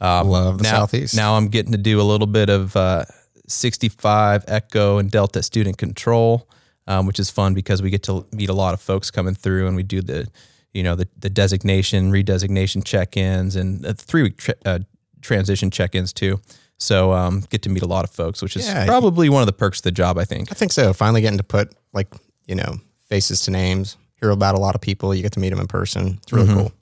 um, 0.00 0.28
Love 0.28 0.58
the 0.58 0.64
now, 0.64 0.70
Southeast. 0.70 1.14
Now 1.14 1.36
I'm 1.36 1.48
getting 1.48 1.72
to 1.72 1.78
do 1.78 2.00
a 2.00 2.02
little 2.02 2.26
bit 2.26 2.48
of 2.48 2.76
uh, 2.76 3.04
65 3.46 4.44
Echo 4.48 4.98
and 4.98 5.10
Delta 5.10 5.42
student 5.42 5.78
control, 5.78 6.48
um, 6.86 7.06
which 7.06 7.18
is 7.18 7.30
fun 7.30 7.54
because 7.54 7.82
we 7.82 7.90
get 7.90 8.02
to 8.04 8.26
meet 8.32 8.48
a 8.50 8.54
lot 8.54 8.74
of 8.74 8.80
folks 8.80 9.10
coming 9.10 9.34
through, 9.34 9.66
and 9.66 9.76
we 9.76 9.82
do 9.82 10.00
the, 10.02 10.28
you 10.72 10.82
know, 10.82 10.94
the 10.94 11.08
the 11.18 11.30
designation, 11.30 12.10
redesignation 12.12 12.84
check-ins, 12.84 13.56
and 13.56 13.84
uh, 13.86 13.92
three 13.94 14.22
week 14.22 14.36
tra- 14.38 14.54
uh, 14.64 14.78
transition 15.22 15.70
check-ins 15.70 16.12
too. 16.12 16.40
So 16.78 17.12
um, 17.12 17.44
get 17.50 17.62
to 17.62 17.68
meet 17.70 17.82
a 17.82 17.86
lot 17.86 18.04
of 18.04 18.10
folks, 18.10 18.42
which 18.42 18.56
is 18.56 18.66
Yeah. 18.66 18.84
probably 18.84 19.28
one 19.28 19.40
of 19.42 19.46
the 19.46 19.52
perks 19.52 19.78
of 19.78 19.84
the 19.84 19.92
job. 19.92 20.18
I 20.18 20.24
think. 20.24 20.50
I 20.50 20.54
think 20.54 20.72
so. 20.72 20.92
Finally 20.92 21.20
getting 21.22 21.38
to 21.38 21.44
put 21.44 21.72
like, 21.92 22.08
you 22.46 22.54
know, 22.56 22.80
faces 23.08 23.40
to 23.42 23.50
names, 23.50 23.96
hear 24.20 24.30
about 24.30 24.54
a 24.54 24.58
lot 24.58 24.74
of 24.74 24.80
people. 24.80 25.14
You 25.14 25.22
get 25.22 25.32
to 25.32 25.40
meet 25.40 25.50
them 25.50 25.60
in 25.60 25.66
person. 25.68 26.18
It's 26.22 26.32
really 26.32 26.48
Mhm. 26.48 26.54
cool. 26.54 26.72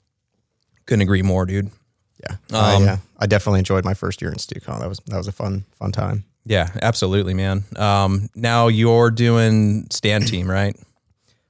Couldn't 0.85 1.03
agree 1.03 1.21
more, 1.21 1.45
dude. 1.45 1.69
Yeah. 2.21 2.35
Um, 2.51 2.83
I, 2.83 2.87
uh, 2.93 2.97
I 3.19 3.25
definitely 3.27 3.59
enjoyed 3.59 3.85
my 3.85 3.93
first 3.93 4.21
year 4.21 4.31
in 4.31 4.37
StuCon. 4.37 4.79
That 4.79 4.89
was 4.89 4.99
that 5.07 5.17
was 5.17 5.27
a 5.27 5.31
fun 5.31 5.65
fun 5.79 5.91
time. 5.91 6.25
Yeah, 6.45 6.69
absolutely, 6.81 7.33
man. 7.33 7.63
Um, 7.77 8.29
now 8.35 8.67
you're 8.67 9.11
doing 9.11 9.87
Stan 9.91 10.21
team, 10.21 10.49
right? 10.49 10.75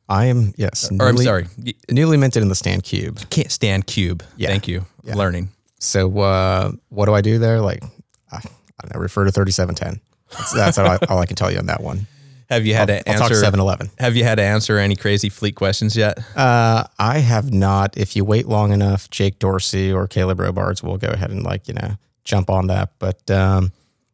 I 0.10 0.26
am 0.26 0.54
yes. 0.58 0.92
Or 0.92 1.08
I'm 1.08 1.16
newly- 1.16 1.26
sorry, 1.26 1.48
Newly 1.90 2.18
minted 2.18 2.44
in 2.44 2.50
the 2.50 2.56
Stan 2.56 2.82
cube. 2.82 3.20
can't 3.30 3.52
stand 3.52 3.88
cube. 3.88 4.22
Yeah. 4.38 4.50
Thank 4.50 4.68
you. 4.68 4.86
Yeah. 5.04 5.16
Learning. 5.16 5.50
So 5.80 6.20
uh, 6.20 6.72
what 6.90 7.06
do 7.08 7.14
I 7.14 7.22
do 7.22 7.40
there? 7.40 7.60
Like 7.62 7.84
I, 8.32 8.38
I 8.38 8.42
don't 8.82 8.94
know, 8.96 9.00
refer 9.02 9.26
to 9.26 9.32
thirty 9.32 9.52
seven 9.52 9.76
ten. 9.76 10.00
That's, 10.32 10.54
that's 10.54 10.78
all, 10.78 10.88
I, 10.88 10.98
all 11.10 11.20
I 11.20 11.26
can 11.26 11.36
tell 11.36 11.52
you 11.52 11.58
on 11.60 11.66
that 11.68 11.82
one. 11.82 12.08
Have 12.50 12.66
you 12.66 12.74
had 12.76 12.90
I'll, 12.92 13.00
to 13.04 13.10
I'll 13.10 13.16
talk 13.18 13.32
answer? 13.32 13.36
seven 13.42 13.60
eleven. 13.60 13.90
Have 13.98 14.16
you 14.16 14.24
had 14.24 14.36
to 14.36 14.44
answer 14.44 14.78
any 14.78 14.96
crazy 14.96 15.30
fleet 15.30 15.56
questions 15.56 15.96
yet? 15.96 16.20
Uh, 16.38 16.84
I 17.00 17.20
have 17.20 17.52
not. 17.52 17.98
If 17.98 18.16
you 18.16 18.24
wait 18.26 18.48
long 18.48 18.72
enough, 18.72 19.10
Jake 19.10 19.40
Dorsey 19.40 19.92
or 19.92 20.08
Caleb 20.08 20.40
Robards 20.40 20.84
will 20.84 20.98
go 20.98 21.08
ahead 21.08 21.32
and 21.32 21.44
like 21.44 21.68
you 21.68 21.74
know 21.74 21.96
jump 22.24 22.50
on 22.50 22.68
that. 22.68 22.92
But 23.00 23.30
um, 23.32 23.72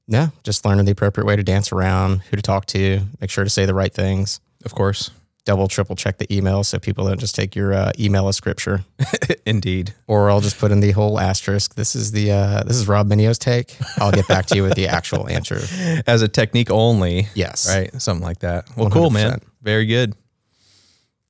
no, 0.10 0.32
just 0.44 0.66
learning 0.66 0.86
the 0.86 0.92
appropriate 0.92 1.25
way 1.25 1.36
to 1.36 1.44
dance 1.44 1.72
around, 1.72 2.22
who 2.24 2.36
to 2.36 2.42
talk 2.42 2.66
to, 2.68 3.01
make 3.22 3.30
sure 3.30 3.44
to 3.44 3.50
say 3.50 3.66
the 3.66 3.75
right 3.75 3.94
things. 3.94 4.39
Of 4.66 4.74
course. 4.74 5.12
Double, 5.46 5.68
triple 5.68 5.96
check 5.96 6.18
the 6.18 6.32
email 6.36 6.63
so 6.63 6.78
people 6.80 7.08
don't 7.08 7.20
just 7.20 7.34
take 7.36 7.56
your 7.56 7.74
uh, 7.74 7.92
email 7.98 8.28
as 8.28 8.36
scripture. 8.36 8.84
Indeed. 9.46 9.94
Or 10.08 10.30
I'll 10.30 10.42
just 10.42 10.58
put 10.60 10.72
in 10.72 10.80
the 10.80 10.92
whole 10.92 11.20
asterisk. 11.20 11.75
This 11.75 11.96
is 11.96 12.12
the 12.12 12.32
uh, 12.32 12.63
this 12.63 12.75
is 12.75 12.88
Rob 12.88 13.08
Mineo's 13.08 13.39
take. 13.39 13.75
I'll 13.98 14.12
get 14.12 14.28
back 14.28 14.48
to 14.48 14.56
you 14.56 14.63
with 14.63 14.74
the 14.74 14.88
actual 14.88 15.30
answer. 15.30 15.60
As 16.08 16.22
a 16.22 16.28
technique 16.28 16.70
only. 16.70 17.28
Yes. 17.36 17.68
Right. 17.68 17.89
Something 18.01 18.24
like 18.24 18.39
that. 18.39 18.66
Well, 18.75 18.89
cool, 18.89 19.12
man. 19.12 19.39
Very 19.62 19.86
good. 19.86 20.13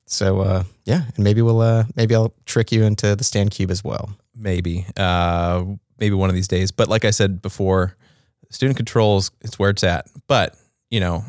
So 0.06 0.40
uh, 0.40 0.64
yeah, 0.84 1.02
and 1.14 1.24
maybe 1.24 1.40
we'll 1.40 1.60
uh, 1.60 1.84
maybe 1.96 2.14
I'll 2.14 2.34
trick 2.46 2.72
you 2.72 2.82
into 2.82 3.14
the 3.14 3.24
Stan 3.24 3.48
cube 3.48 3.70
as 3.70 3.84
well. 3.84 4.10
Maybe. 4.34 4.86
Uh, 4.96 5.64
maybe 5.98 6.14
one 6.14 6.30
of 6.30 6.34
these 6.34 6.48
days. 6.48 6.72
But 6.72 6.88
like 6.88 7.04
I 7.04 7.10
said 7.10 7.40
before, 7.40 7.94
student 8.50 8.76
controls, 8.76 9.30
it's 9.40 9.58
where 9.58 9.70
it's 9.70 9.84
at. 9.84 10.06
But, 10.28 10.56
you 10.90 11.00
know, 11.00 11.24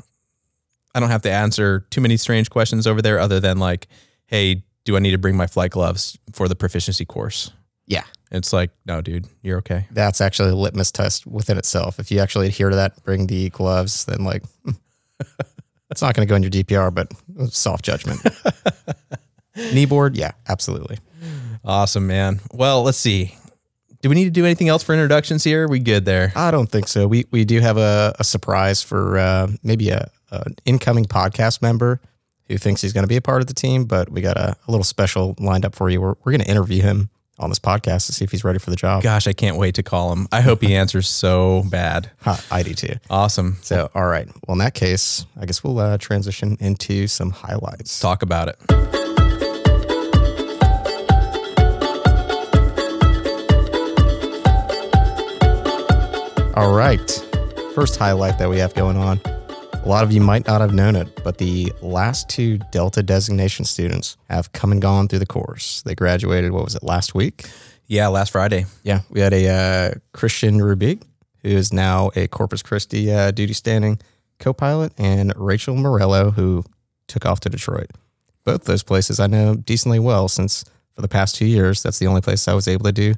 I 0.94 1.00
don't 1.00 1.10
have 1.10 1.22
to 1.24 1.32
answer 1.32 1.86
too 1.90 2.02
many 2.02 2.18
strange 2.18 2.50
questions 2.50 2.86
over 2.86 3.02
there 3.02 3.20
other 3.20 3.40
than 3.40 3.60
like, 3.60 3.88
hey, 4.26 4.64
do 4.84 4.96
I 4.96 5.00
need 5.00 5.12
to 5.12 5.18
bring 5.18 5.38
my 5.38 5.48
flight 5.48 5.72
gloves 5.72 6.18
for 6.34 6.48
the 6.48 6.56
proficiency 6.56 7.06
course? 7.06 7.52
Yeah. 7.88 8.04
It's 8.32 8.54
like, 8.54 8.72
no, 8.86 9.02
dude, 9.02 9.28
you're 9.42 9.58
okay. 9.60 9.88
that's 9.92 10.22
actually 10.22 10.52
a 10.52 10.56
litmus 10.56 10.92
test 10.92 11.28
within 11.28 11.58
itself. 11.58 12.00
If 12.00 12.12
you 12.12 12.20
actually 12.20 12.48
adhere 12.48 12.70
to 12.70 12.76
that, 12.78 13.04
bring 13.04 13.28
the 13.28 13.50
gloves, 13.50 14.06
then 14.06 14.24
like 14.24 14.44
hmm, 14.64 14.72
it's 15.92 16.02
not 16.02 16.16
going 16.16 16.26
to 16.26 16.30
go 16.30 16.36
in 16.36 16.44
your 16.44 16.52
DPR, 16.52 16.94
but 16.94 17.12
soft 17.54 17.84
judgment. 17.84 18.22
Kneeboard, 19.58 20.16
yeah, 20.16 20.32
absolutely. 20.48 21.00
Awesome, 21.64 22.08
man. 22.08 22.40
Well, 22.54 22.84
let's 22.84 22.98
see. 22.98 23.36
Do 24.02 24.10
we 24.10 24.16
need 24.16 24.26
to 24.26 24.32
do 24.32 24.46
anything 24.46 24.68
else 24.68 24.82
for 24.82 24.94
introductions 24.94 25.44
here? 25.44 25.66
Are 25.66 25.68
we 25.68 25.80
good 25.80 26.06
there? 26.06 26.34
I 26.36 26.50
don't 26.50 26.68
think 26.68 26.88
so. 26.88 27.08
We 27.08 27.26
we 27.32 27.46
do 27.46 27.60
have 27.60 27.78
a, 27.78 28.16
a 28.18 28.24
surprise 28.24 28.82
for 28.82 29.18
uh, 29.18 29.48
maybe 29.64 29.90
a 29.90 30.10
an 30.32 30.56
incoming 30.66 31.06
podcast 31.06 31.62
member 31.62 32.02
who 32.48 32.58
thinks 32.58 32.82
he's 32.82 32.94
going 32.94 33.04
to 33.04 33.08
be 33.08 33.18
a 33.18 33.22
part 33.22 33.42
of 33.42 33.48
the 33.48 33.54
team, 33.54 33.86
but 33.86 34.10
we 34.10 34.22
got 34.22 34.38
a, 34.38 34.56
a 34.68 34.72
little 34.72 34.84
special 34.84 35.36
lined 35.40 35.66
up 35.66 35.76
for 35.76 35.90
you. 35.90 36.02
We're 36.02 36.16
we're 36.24 36.32
going 36.32 36.42
to 36.42 36.50
interview 36.50 36.82
him 36.82 37.10
on 37.38 37.50
this 37.50 37.60
podcast 37.60 38.06
to 38.08 38.14
see 38.14 38.24
if 38.24 38.32
he's 38.32 38.44
ready 38.44 38.60
for 38.60 38.70
the 38.72 38.76
job. 38.76 39.04
Gosh, 39.04 39.28
I 39.28 39.34
can't 39.34 39.58
wait 39.58 39.76
to 39.76 39.84
call 39.84 40.12
him. 40.14 40.28
I 40.32 40.42
hope 40.42 40.62
he 40.62 40.76
answers 40.84 41.08
so 41.08 41.64
bad. 41.70 42.10
Ha, 42.22 42.44
I 42.52 42.64
do 42.64 42.74
too. 42.74 42.96
Awesome. 43.10 43.58
So, 43.62 43.90
all 43.94 44.06
right. 44.06 44.28
Well, 44.48 44.54
in 44.54 44.60
that 44.60 44.74
case, 44.74 45.26
I 45.40 45.46
guess 45.46 45.64
we'll 45.64 45.80
uh, 45.80 45.98
transition 45.98 46.58
into 46.60 47.08
some 47.08 47.32
highlights. 47.32 48.00
Talk 48.00 48.22
about 48.24 48.48
it. 48.50 49.11
All 56.62 56.76
right. 56.76 57.10
First 57.74 57.98
highlight 57.98 58.38
that 58.38 58.48
we 58.48 58.60
have 58.60 58.76
going 58.76 58.96
on. 58.96 59.20
A 59.26 59.84
lot 59.88 60.04
of 60.04 60.12
you 60.12 60.22
might 60.22 60.46
not 60.46 60.62
have 60.62 60.76
known 60.76 60.96
it, 60.96 61.24
but 61.24 61.40
the 61.40 61.74
last 61.82 62.30
two 62.30 62.60
Delta 62.70 63.02
designation 63.02 63.66
students 63.66 64.16
have 64.30 64.52
come 64.52 64.72
and 64.72 64.80
gone 64.80 65.08
through 65.08 65.18
the 65.18 65.26
course. 65.26 65.82
They 65.82 65.96
graduated, 65.96 66.52
what 66.52 66.64
was 66.64 66.76
it, 66.76 66.84
last 66.84 67.16
week? 67.16 67.50
Yeah, 67.88 68.10
last 68.10 68.32
Friday. 68.34 68.66
Yeah. 68.84 69.00
We 69.10 69.22
had 69.22 69.34
a 69.34 69.48
uh, 69.50 70.00
Christian 70.14 70.60
Rubik, 70.60 71.02
who 71.42 71.50
is 71.50 71.74
now 71.74 72.12
a 72.16 72.28
Corpus 72.28 72.62
Christi 72.62 73.12
uh, 73.12 73.32
duty 73.32 73.54
standing 73.54 74.00
co 74.38 74.54
pilot, 74.54 74.94
and 75.00 75.34
Rachel 75.36 75.76
Morello, 75.76 76.30
who 76.30 76.64
took 77.08 77.26
off 77.26 77.40
to 77.40 77.50
Detroit. 77.50 77.90
Both 78.44 78.66
those 78.66 78.84
places 78.84 79.20
I 79.20 79.26
know 79.26 79.56
decently 79.56 79.98
well 79.98 80.28
since 80.28 80.64
for 80.94 81.02
the 81.02 81.08
past 81.08 81.34
two 81.34 81.48
years, 81.48 81.82
that's 81.82 81.98
the 81.98 82.06
only 82.06 82.22
place 82.22 82.48
I 82.48 82.54
was 82.54 82.68
able 82.68 82.84
to 82.84 82.92
do 82.92 83.16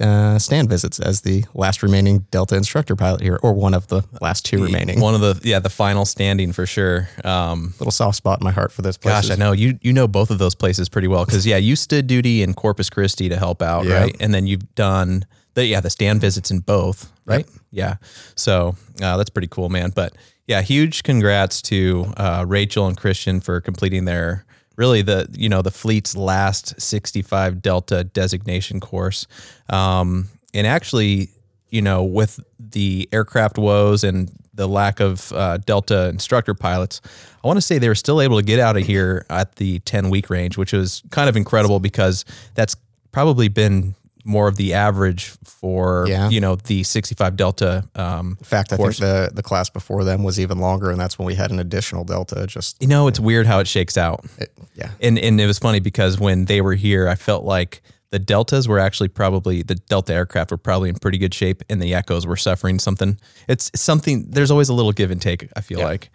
uh, 0.00 0.38
stand 0.38 0.68
visits 0.68 0.98
as 0.98 1.20
the 1.20 1.44
last 1.54 1.82
remaining 1.82 2.20
Delta 2.30 2.56
instructor 2.56 2.96
pilot 2.96 3.20
here, 3.20 3.38
or 3.42 3.52
one 3.52 3.74
of 3.74 3.86
the 3.88 4.02
last 4.20 4.44
two 4.44 4.62
remaining. 4.62 5.00
One 5.00 5.14
of 5.14 5.20
the 5.20 5.40
yeah, 5.48 5.58
the 5.58 5.68
final 5.70 6.04
standing 6.04 6.52
for 6.52 6.66
sure. 6.66 7.08
Um, 7.24 7.74
Little 7.78 7.92
soft 7.92 8.16
spot 8.16 8.40
in 8.40 8.44
my 8.44 8.50
heart 8.52 8.72
for 8.72 8.82
those 8.82 8.96
places. 8.96 9.28
gosh, 9.28 9.36
I 9.36 9.38
know 9.38 9.52
you 9.52 9.78
you 9.82 9.92
know 9.92 10.08
both 10.08 10.30
of 10.30 10.38
those 10.38 10.54
places 10.54 10.88
pretty 10.88 11.08
well 11.08 11.24
because 11.24 11.46
yeah, 11.46 11.56
you 11.58 11.76
stood 11.76 12.06
duty 12.06 12.42
in 12.42 12.54
Corpus 12.54 12.88
Christi 12.90 13.28
to 13.28 13.36
help 13.36 13.62
out, 13.62 13.84
Yeah. 13.86 14.00
right? 14.00 14.16
And 14.20 14.32
then 14.34 14.46
you've 14.46 14.74
done 14.74 15.24
the 15.54 15.64
yeah 15.66 15.80
the 15.80 15.90
stand 15.90 16.20
visits 16.20 16.50
in 16.50 16.60
both, 16.60 17.12
right? 17.26 17.46
Yeah, 17.70 17.96
so 18.34 18.76
uh, 19.02 19.16
that's 19.16 19.30
pretty 19.30 19.48
cool, 19.48 19.68
man. 19.68 19.90
But 19.94 20.14
yeah, 20.46 20.62
huge 20.62 21.02
congrats 21.04 21.62
to 21.62 22.12
uh, 22.16 22.44
Rachel 22.48 22.86
and 22.88 22.96
Christian 22.96 23.40
for 23.40 23.60
completing 23.60 24.04
their 24.06 24.44
really 24.80 25.02
the 25.02 25.28
you 25.32 25.48
know 25.48 25.60
the 25.60 25.70
fleet's 25.70 26.16
last 26.16 26.80
65 26.80 27.60
Delta 27.60 28.02
designation 28.02 28.80
course, 28.80 29.26
um, 29.68 30.28
and 30.54 30.66
actually 30.66 31.28
you 31.68 31.82
know 31.82 32.02
with 32.02 32.40
the 32.58 33.06
aircraft 33.12 33.58
woes 33.58 34.02
and 34.02 34.32
the 34.54 34.66
lack 34.66 34.98
of 34.98 35.32
uh, 35.32 35.58
Delta 35.58 36.08
instructor 36.08 36.54
pilots, 36.54 37.02
I 37.44 37.46
want 37.46 37.58
to 37.58 37.62
say 37.62 37.78
they 37.78 37.88
were 37.88 37.94
still 37.94 38.22
able 38.22 38.38
to 38.38 38.44
get 38.44 38.58
out 38.58 38.76
of 38.76 38.86
here 38.86 39.24
at 39.30 39.56
the 39.56 39.78
10 39.80 40.10
week 40.10 40.28
range, 40.28 40.58
which 40.58 40.72
was 40.72 41.02
kind 41.10 41.28
of 41.28 41.36
incredible 41.36 41.78
because 41.78 42.24
that's 42.54 42.74
probably 43.12 43.48
been 43.48 43.94
more 44.24 44.48
of 44.48 44.56
the 44.56 44.74
average 44.74 45.32
for 45.44 46.06
Yeah. 46.08 46.28
you 46.28 46.40
know 46.40 46.56
the 46.56 46.82
65 46.82 47.36
Delta. 47.36 47.84
Um, 47.94 48.36
In 48.38 48.44
fact, 48.44 48.72
I 48.72 48.76
course. 48.76 48.98
think 48.98 49.08
the, 49.28 49.30
the 49.34 49.42
class 49.42 49.70
before 49.70 50.04
them 50.04 50.22
was 50.22 50.38
even 50.40 50.58
longer, 50.58 50.90
and 50.90 51.00
that's 51.00 51.18
when 51.18 51.26
we 51.26 51.34
had 51.34 51.50
an 51.50 51.58
additional 51.58 52.04
Delta. 52.04 52.46
Just 52.46 52.76
you 52.80 52.88
know, 52.88 53.08
it's 53.08 53.20
weird 53.20 53.46
how 53.46 53.60
it 53.60 53.66
shakes 53.68 53.96
out. 53.96 54.24
it, 54.38 54.52
yeah, 54.74 54.90
And 55.00 55.18
and 55.18 55.40
it 55.40 55.46
was 55.46 55.58
funny 55.58 55.80
because 55.80 56.18
when 56.18 56.44
they 56.46 56.60
were 56.60 56.74
here, 56.74 57.08
I 57.08 57.14
felt 57.14 57.44
like 57.44 57.82
the 58.10 58.18
deltas 58.18 58.66
were 58.66 58.80
actually 58.80 59.06
probably 59.08 59.62
the 59.62 59.76
delta 59.76 60.12
aircraft 60.12 60.50
were 60.50 60.56
probably 60.56 60.88
in 60.88 60.96
pretty 60.96 61.16
good 61.18 61.32
shape, 61.32 61.62
and 61.70 61.80
the 61.80 61.94
echoes 61.94 62.26
were 62.26 62.36
suffering 62.36 62.78
something. 62.80 63.18
It's 63.48 63.70
something. 63.74 64.26
There's 64.30 64.50
always 64.50 64.68
a 64.68 64.74
little 64.74 64.92
give 64.92 65.10
and 65.12 65.22
take. 65.22 65.48
I 65.56 65.60
feel 65.60 65.80
like. 65.80 66.10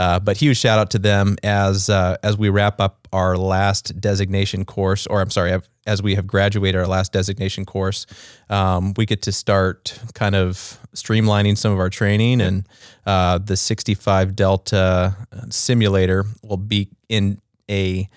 Uh, 0.00 0.18
but 0.18 0.38
huge 0.38 0.56
shout 0.56 0.78
out 0.78 0.90
to 0.90 0.98
them 0.98 1.36
as 1.42 1.90
uh, 1.90 2.16
as 2.22 2.38
we 2.38 2.48
wrap 2.48 2.80
up 2.80 3.06
our 3.12 3.36
last 3.36 4.00
designation 4.00 4.64
course, 4.64 5.06
or 5.06 5.20
I'm 5.20 5.28
sorry, 5.28 5.60
as 5.86 6.02
we 6.02 6.14
have 6.14 6.26
graduated 6.26 6.80
our 6.80 6.86
last 6.86 7.12
designation 7.12 7.66
course, 7.66 8.06
um, 8.48 8.94
we 8.96 9.04
get 9.04 9.20
to 9.22 9.32
start 9.32 10.00
kind 10.14 10.34
of 10.34 10.78
streamlining 10.94 11.58
some 11.58 11.70
of 11.70 11.78
our 11.78 11.90
training, 11.90 12.40
and 12.40 12.66
uh, 13.04 13.36
the 13.36 13.58
65 13.58 14.34
Delta 14.34 15.14
simulator 15.50 16.24
will 16.42 16.56
be 16.56 16.88
in 17.10 17.38
a 17.70 18.08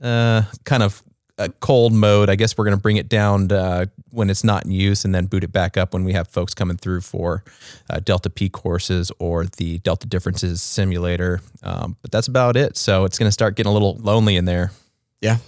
uh, 0.00 0.40
kind 0.64 0.82
of 0.82 1.02
a 1.38 1.48
cold 1.48 1.92
mode. 1.92 2.30
I 2.30 2.36
guess 2.36 2.56
we're 2.56 2.64
going 2.64 2.76
to 2.76 2.82
bring 2.82 2.96
it 2.96 3.08
down 3.08 3.52
uh, 3.52 3.86
when 4.10 4.30
it's 4.30 4.42
not 4.44 4.64
in 4.64 4.70
use 4.70 5.04
and 5.04 5.14
then 5.14 5.26
boot 5.26 5.44
it 5.44 5.52
back 5.52 5.76
up 5.76 5.92
when 5.92 6.04
we 6.04 6.12
have 6.14 6.28
folks 6.28 6.54
coming 6.54 6.76
through 6.76 7.02
for 7.02 7.44
uh, 7.90 8.00
Delta 8.00 8.30
P 8.30 8.48
courses 8.48 9.12
or 9.18 9.44
the 9.44 9.78
Delta 9.80 10.06
Differences 10.06 10.62
simulator. 10.62 11.40
Um, 11.62 11.96
but 12.02 12.10
that's 12.10 12.28
about 12.28 12.56
it. 12.56 12.76
So 12.76 13.04
it's 13.04 13.18
going 13.18 13.28
to 13.28 13.32
start 13.32 13.56
getting 13.56 13.70
a 13.70 13.72
little 13.72 13.96
lonely 14.00 14.36
in 14.36 14.44
there. 14.46 14.72
yeah. 15.20 15.38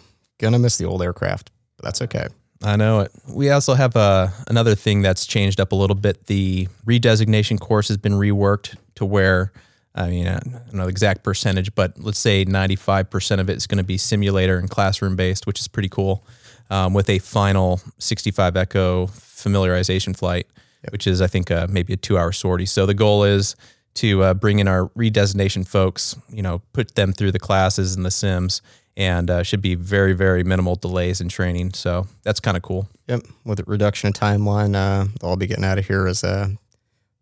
Gonna 0.40 0.61
miss 0.61 0.76
the 0.76 0.85
old 0.85 1.02
aircraft, 1.02 1.50
but 1.76 1.85
that's 1.85 2.00
okay. 2.02 2.28
I 2.62 2.76
know 2.76 3.00
it. 3.00 3.12
We 3.28 3.50
also 3.50 3.75
have 3.75 3.97
uh, 3.97 4.28
another 4.47 4.76
thing 4.76 5.02
that's 5.02 5.26
changed 5.26 5.59
up 5.59 5.73
a 5.73 5.75
little 5.75 5.97
bit. 5.97 6.26
The 6.26 6.68
redesignation 6.87 7.59
course 7.59 7.88
has 7.88 7.97
been 7.97 8.12
reworked 8.12 8.76
to 8.95 9.04
where, 9.04 9.50
I 9.95 10.09
mean, 10.09 10.28
I 10.28 10.38
don't 10.38 10.75
know 10.75 10.85
the 10.85 10.90
exact 10.90 11.25
percentage, 11.25 11.75
but 11.75 11.99
let's 11.99 12.18
say 12.18 12.45
95% 12.45 13.40
of 13.40 13.50
it 13.50 13.57
is 13.57 13.66
going 13.66 13.78
to 13.78 13.85
be 13.85 13.99
simulator 13.99 14.59
and 14.59 14.71
classroom 14.71 15.16
based, 15.16 15.47
which 15.47 15.61
is 15.61 15.66
pretty 15.66 15.88
cool, 15.88 16.25
um, 16.71 16.95
with 16.95 17.09
a 17.11 17.18
final 17.18 17.80
65 17.99 18.57
Echo 18.57 19.07
familiarization 19.07 20.16
flight, 20.16 20.47
which 20.90 21.07
is, 21.07 21.21
I 21.21 21.26
think, 21.26 21.50
uh, 21.50 21.66
maybe 21.68 21.95
a 21.95 21.97
two 21.97 22.16
hour 22.18 22.33
sortie. 22.33 22.66
So 22.66 22.87
the 22.87 22.95
goal 22.95 23.25
is 23.25 23.57
to 23.95 24.23
uh, 24.23 24.35
bring 24.35 24.61
in 24.61 24.68
our 24.68 24.88
redesignation 24.90 25.66
folks, 25.66 26.16
you 26.28 26.42
know, 26.42 26.62
put 26.73 26.95
them 26.95 27.12
through 27.12 27.33
the 27.33 27.40
classes 27.40 27.97
and 27.97 28.07
the 28.07 28.11
sims, 28.11 28.62
and 28.97 29.30
uh, 29.30 29.42
should 29.42 29.62
be 29.62 29.75
very, 29.75 30.12
very 30.12 30.45
minimal 30.45 30.76
delays 30.76 31.21
in 31.21 31.28
training. 31.28 31.73
So 31.73 32.07
that's 32.23 32.40
kind 32.40 32.57
of 32.57 32.62
cool. 32.62 32.88
Yep. 33.09 33.23
With 33.45 33.61
a 33.61 33.64
reduction 33.64 34.09
in 34.09 34.12
timeline, 34.12 34.76
uh, 34.76 35.09
they'll 35.21 35.37
be 35.37 35.47
getting 35.47 35.64
out 35.64 35.78
of 35.78 35.87
here 35.87 36.07
as 36.07 36.23
uh, 36.23 36.49
let's 36.49 36.67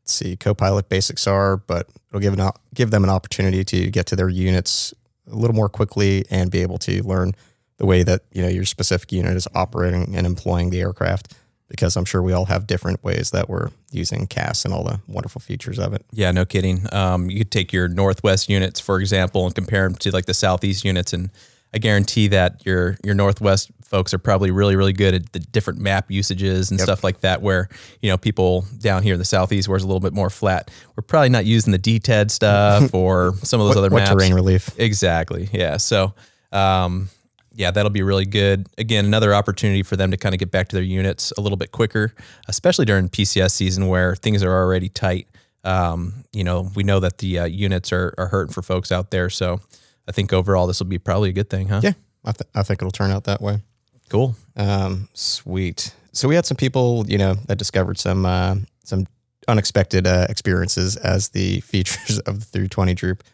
see, 0.06 0.36
co-pilot 0.36 0.88
basics 0.88 1.26
are, 1.26 1.56
but 1.56 1.88
it'll 2.08 2.20
give 2.20 2.38
an 2.38 2.50
give 2.74 2.90
them 2.90 3.04
an 3.04 3.10
opportunity 3.10 3.64
to 3.64 3.90
get 3.90 4.06
to 4.06 4.16
their 4.16 4.28
units 4.28 4.94
a 5.30 5.34
little 5.34 5.56
more 5.56 5.68
quickly 5.68 6.24
and 6.30 6.50
be 6.50 6.62
able 6.62 6.78
to 6.78 7.02
learn 7.02 7.32
the 7.78 7.86
way 7.86 8.02
that 8.02 8.22
you 8.32 8.42
know 8.42 8.48
your 8.48 8.64
specific 8.64 9.12
unit 9.12 9.36
is 9.36 9.48
operating 9.54 10.16
and 10.16 10.26
employing 10.26 10.70
the 10.70 10.80
aircraft. 10.80 11.34
Because 11.68 11.96
I'm 11.96 12.04
sure 12.04 12.22
we 12.22 12.32
all 12.32 12.44
have 12.44 12.68
different 12.68 13.02
ways 13.02 13.32
that 13.32 13.48
we're 13.48 13.70
using 13.90 14.28
CAS 14.28 14.64
and 14.64 14.72
all 14.72 14.84
the 14.84 15.00
wonderful 15.08 15.40
features 15.40 15.80
of 15.80 15.94
it. 15.94 16.06
Yeah, 16.12 16.30
no 16.30 16.44
kidding. 16.44 16.86
Um, 16.92 17.28
you 17.28 17.38
could 17.38 17.50
take 17.50 17.72
your 17.72 17.88
Northwest 17.88 18.48
units, 18.48 18.78
for 18.78 19.00
example, 19.00 19.46
and 19.46 19.52
compare 19.52 19.82
them 19.82 19.96
to 19.96 20.12
like 20.12 20.26
the 20.26 20.34
Southeast 20.34 20.84
units, 20.84 21.12
and 21.12 21.28
I 21.74 21.78
guarantee 21.78 22.28
that 22.28 22.64
your 22.64 22.96
your 23.04 23.14
Northwest 23.14 23.70
folks 23.84 24.12
are 24.12 24.18
probably 24.18 24.50
really, 24.50 24.74
really 24.76 24.92
good 24.92 25.14
at 25.14 25.32
the 25.32 25.38
different 25.38 25.78
map 25.78 26.10
usages 26.10 26.70
and 26.70 26.80
Yep. 26.80 26.86
stuff 26.86 27.04
like 27.04 27.20
that. 27.20 27.42
Where 27.42 27.68
you 28.00 28.10
know 28.10 28.16
people 28.16 28.64
down 28.78 29.02
here 29.02 29.12
in 29.14 29.18
the 29.18 29.24
Southeast, 29.24 29.68
where 29.68 29.76
it's 29.76 29.84
a 29.84 29.86
little 29.86 30.00
bit 30.00 30.12
more 30.12 30.30
flat, 30.30 30.70
we're 30.96 31.02
probably 31.02 31.28
not 31.28 31.44
using 31.44 31.72
the 31.72 31.78
DTED 31.78 32.30
stuff 32.30 32.94
or 32.94 33.34
some 33.42 33.60
of 33.60 33.66
those 33.68 33.76
What, 33.76 33.84
other 33.84 33.90
what 33.90 34.00
maps. 34.00 34.10
terrain 34.12 34.32
relief? 34.34 34.70
Exactly. 34.78 35.48
Yeah. 35.52 35.76
So, 35.76 36.14
um, 36.52 37.10
yeah, 37.54 37.70
that'll 37.70 37.90
be 37.90 38.02
really 38.02 38.26
good. 38.26 38.66
Again, 38.78 39.04
another 39.04 39.34
opportunity 39.34 39.82
for 39.82 39.96
them 39.96 40.10
to 40.10 40.16
kind 40.16 40.34
of 40.34 40.38
get 40.38 40.50
back 40.50 40.68
to 40.68 40.76
their 40.76 40.82
units 40.82 41.32
a 41.38 41.40
little 41.40 41.56
bit 41.56 41.72
quicker, 41.72 42.14
especially 42.48 42.84
during 42.84 43.08
PCS 43.08 43.52
season 43.52 43.88
where 43.88 44.14
things 44.16 44.42
are 44.42 44.52
already 44.52 44.88
tight. 44.88 45.26
Um, 45.64 46.24
you 46.32 46.44
know, 46.44 46.70
we 46.74 46.82
know 46.84 47.00
that 47.00 47.18
the 47.18 47.38
uh, 47.40 47.44
units 47.46 47.92
are, 47.92 48.14
are 48.18 48.26
hurting 48.28 48.52
for 48.52 48.62
folks 48.62 48.92
out 48.92 49.10
there. 49.10 49.28
So 49.30 49.60
I 50.08 50.12
think 50.12 50.32
overall 50.32 50.66
this 50.66 50.80
will 50.80 50.86
be 50.86 50.98
probably 50.98 51.30
a 51.30 51.32
good 51.32 51.50
thing, 51.50 51.68
huh? 51.68 51.80
Yeah, 51.82 51.92
I, 52.24 52.32
th- 52.32 52.48
I 52.54 52.62
think 52.62 52.80
it'll 52.80 52.92
turn 52.92 53.10
out 53.10 53.24
that 53.24 53.40
way. 53.40 53.60
Cool. 54.08 54.36
Um, 54.56 55.08
sweet. 55.14 55.94
So 56.12 56.28
we 56.28 56.34
had 56.34 56.46
some 56.46 56.56
people, 56.56 57.04
you 57.08 57.18
know, 57.18 57.34
that 57.46 57.58
discovered 57.58 57.98
some 57.98 58.24
uh, 58.24 58.56
some 58.84 59.06
unexpected 59.48 60.06
uh, 60.06 60.26
experiences 60.28 60.96
as 60.96 61.30
the 61.30 61.60
features 61.62 62.18
of 62.20 62.40
the 62.40 62.46
320 62.46 62.94
Droop 62.94 63.24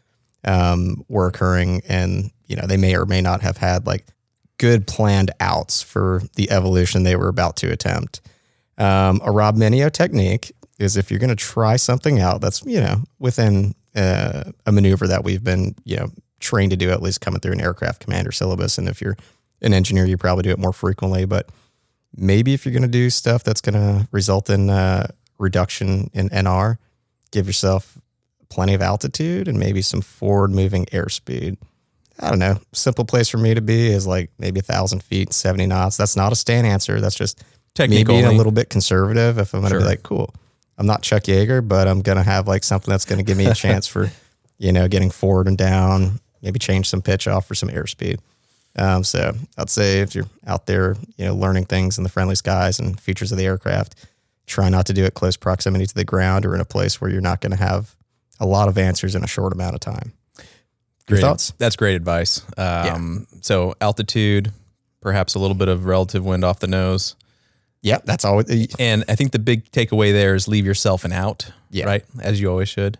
um, 0.44 1.04
were 1.08 1.26
occurring, 1.26 1.82
and 1.88 2.30
you 2.46 2.56
know 2.56 2.66
they 2.66 2.76
may 2.76 2.96
or 2.96 3.06
may 3.06 3.20
not 3.20 3.42
have 3.42 3.56
had 3.56 3.86
like 3.86 4.06
good 4.58 4.86
planned 4.86 5.30
outs 5.40 5.82
for 5.82 6.22
the 6.36 6.50
evolution 6.50 7.02
they 7.02 7.16
were 7.16 7.28
about 7.28 7.56
to 7.56 7.70
attempt. 7.70 8.20
Um, 8.78 9.20
a 9.24 9.30
Rob 9.30 9.56
Mineo 9.56 9.92
technique 9.92 10.52
is 10.78 10.96
if 10.96 11.10
you're 11.10 11.20
going 11.20 11.30
to 11.30 11.36
try 11.36 11.76
something 11.76 12.20
out 12.20 12.40
that's 12.40 12.64
you 12.64 12.80
know 12.80 13.02
within 13.18 13.74
uh, 13.94 14.44
a 14.66 14.72
maneuver 14.72 15.06
that 15.06 15.24
we've 15.24 15.44
been 15.44 15.74
you 15.84 15.96
know 15.96 16.08
trained 16.42 16.70
to 16.72 16.76
do 16.76 16.90
at 16.90 17.00
least 17.02 17.20
coming 17.20 17.40
through 17.40 17.52
an 17.52 17.60
aircraft 17.60 18.00
commander 18.04 18.32
syllabus, 18.32 18.76
and 18.78 18.88
if 18.88 19.00
you're 19.00 19.16
an 19.62 19.72
engineer, 19.72 20.04
you 20.04 20.16
probably 20.18 20.42
do 20.42 20.50
it 20.50 20.58
more 20.58 20.72
frequently. 20.72 21.24
But 21.24 21.48
maybe 22.14 22.52
if 22.52 22.66
you're 22.66 22.72
going 22.72 22.82
to 22.82 22.88
do 22.88 23.08
stuff 23.10 23.44
that's 23.44 23.60
going 23.60 23.74
to 23.74 24.06
result 24.10 24.50
in 24.50 24.68
uh, 24.68 25.06
reduction 25.38 26.10
in 26.12 26.28
NR, 26.30 26.76
give 27.30 27.46
yourself 27.46 27.96
plenty 28.50 28.74
of 28.74 28.82
altitude 28.82 29.48
and 29.48 29.58
maybe 29.58 29.80
some 29.80 30.02
forward 30.02 30.50
moving 30.50 30.84
airspeed. 30.86 31.56
I 32.20 32.28
don't 32.28 32.38
know. 32.38 32.58
Simple 32.72 33.06
place 33.06 33.28
for 33.30 33.38
me 33.38 33.54
to 33.54 33.62
be 33.62 33.86
is 33.86 34.06
like 34.06 34.30
maybe 34.38 34.60
a 34.60 34.62
thousand 34.62 35.02
feet, 35.02 35.32
70 35.32 35.66
knots. 35.66 35.96
That's 35.96 36.16
not 36.16 36.30
a 36.32 36.36
stand 36.36 36.66
answer. 36.66 37.00
That's 37.00 37.14
just 37.16 37.42
me 37.88 38.04
being 38.04 38.24
a 38.26 38.32
little 38.36 38.52
bit 38.52 38.68
conservative. 38.68 39.38
If 39.38 39.54
I'm 39.54 39.60
going 39.60 39.70
to 39.72 39.78
Sure. 39.78 39.80
be 39.80 39.86
like, 39.86 40.02
cool, 40.02 40.34
I'm 40.76 40.84
not 40.86 41.02
Chuck 41.02 41.22
Yeager, 41.22 41.66
but 41.66 41.88
I'm 41.88 42.02
going 42.02 42.18
to 42.18 42.22
have 42.22 42.46
like 42.46 42.64
something 42.64 42.90
that's 42.90 43.06
going 43.06 43.18
to 43.18 43.24
give 43.24 43.38
me 43.38 43.46
a 43.46 43.54
chance 43.64 43.86
for, 43.86 44.10
you 44.58 44.72
know, 44.72 44.86
getting 44.88 45.10
forward 45.10 45.48
and 45.48 45.56
down, 45.56 46.20
maybe 46.42 46.58
change 46.58 46.88
some 46.88 47.02
pitch 47.02 47.26
off 47.28 47.46
for 47.46 47.54
some 47.54 47.68
airspeed. 47.68 48.18
Um, 48.76 49.04
so 49.04 49.34
I'd 49.58 49.68
say 49.70 50.00
if 50.00 50.14
you're 50.14 50.28
out 50.46 50.66
there, 50.66 50.96
you 51.16 51.26
know, 51.26 51.34
learning 51.34 51.66
things 51.66 51.98
in 51.98 52.04
the 52.04 52.10
friendly 52.10 52.34
skies 52.34 52.78
and 52.80 52.98
features 52.98 53.30
of 53.30 53.38
the 53.38 53.44
aircraft, 53.44 53.94
try 54.46 54.68
not 54.70 54.86
to 54.86 54.92
do 54.92 55.04
it 55.04 55.14
close 55.14 55.36
proximity 55.36 55.86
to 55.86 55.94
the 55.94 56.04
ground 56.04 56.46
or 56.46 56.54
in 56.54 56.60
a 56.60 56.64
place 56.64 57.00
where 57.00 57.10
you're 57.10 57.20
not 57.20 57.40
going 57.40 57.50
to 57.52 57.58
have 57.58 57.94
a 58.40 58.46
lot 58.46 58.68
of 58.68 58.78
answers 58.78 59.14
in 59.14 59.22
a 59.22 59.26
short 59.26 59.52
amount 59.52 59.74
of 59.74 59.80
time. 59.80 60.12
Your 61.08 61.16
Great. 61.16 61.20
thoughts? 61.20 61.52
That's 61.58 61.76
great 61.76 61.96
advice. 61.96 62.42
Um, 62.56 63.26
So 63.40 63.74
altitude, 63.80 64.52
perhaps 65.00 65.34
a 65.34 65.38
little 65.38 65.54
bit 65.56 65.68
of 65.68 65.84
relative 65.84 66.24
wind 66.24 66.42
off 66.44 66.60
the 66.60 66.66
nose. 66.66 67.14
Yeah, 67.82 67.98
that's 68.04 68.24
always 68.24 68.74
And 68.78 69.04
I 69.08 69.16
think 69.16 69.32
the 69.32 69.38
big 69.40 69.70
takeaway 69.72 70.12
there 70.12 70.34
is 70.36 70.46
leave 70.48 70.64
yourself 70.64 71.04
an 71.04 71.12
out, 71.12 71.50
Yeah. 71.70 71.84
right? 71.86 72.04
As 72.20 72.40
you 72.40 72.48
always 72.48 72.68
should. 72.68 72.96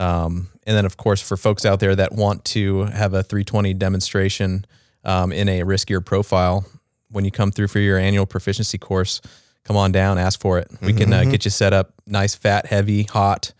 Um, 0.00 0.48
and 0.66 0.76
then, 0.76 0.86
of 0.86 0.96
course, 0.96 1.20
for 1.20 1.36
folks 1.36 1.64
out 1.64 1.80
there 1.80 1.94
that 1.94 2.12
want 2.12 2.44
to 2.46 2.84
have 2.84 3.14
a 3.14 3.22
320 3.22 3.74
demonstration 3.74 4.64
um, 5.04 5.32
in 5.32 5.48
a 5.48 5.60
riskier 5.60 6.04
profile, 6.04 6.64
when 7.10 7.24
you 7.24 7.30
come 7.30 7.50
through 7.50 7.68
for 7.68 7.78
your 7.78 7.98
annual 7.98 8.26
proficiency 8.26 8.78
course, 8.78 9.20
come 9.64 9.76
on 9.76 9.92
down, 9.92 10.18
ask 10.18 10.40
for 10.40 10.58
it. 10.58 10.68
We 10.80 10.92
can 10.92 11.12
uh, 11.12 11.24
get 11.24 11.44
you 11.44 11.50
set 11.50 11.72
up 11.72 11.92
nice, 12.06 12.34
fat, 12.34 12.66
heavy, 12.66 13.02
hot, 13.04 13.52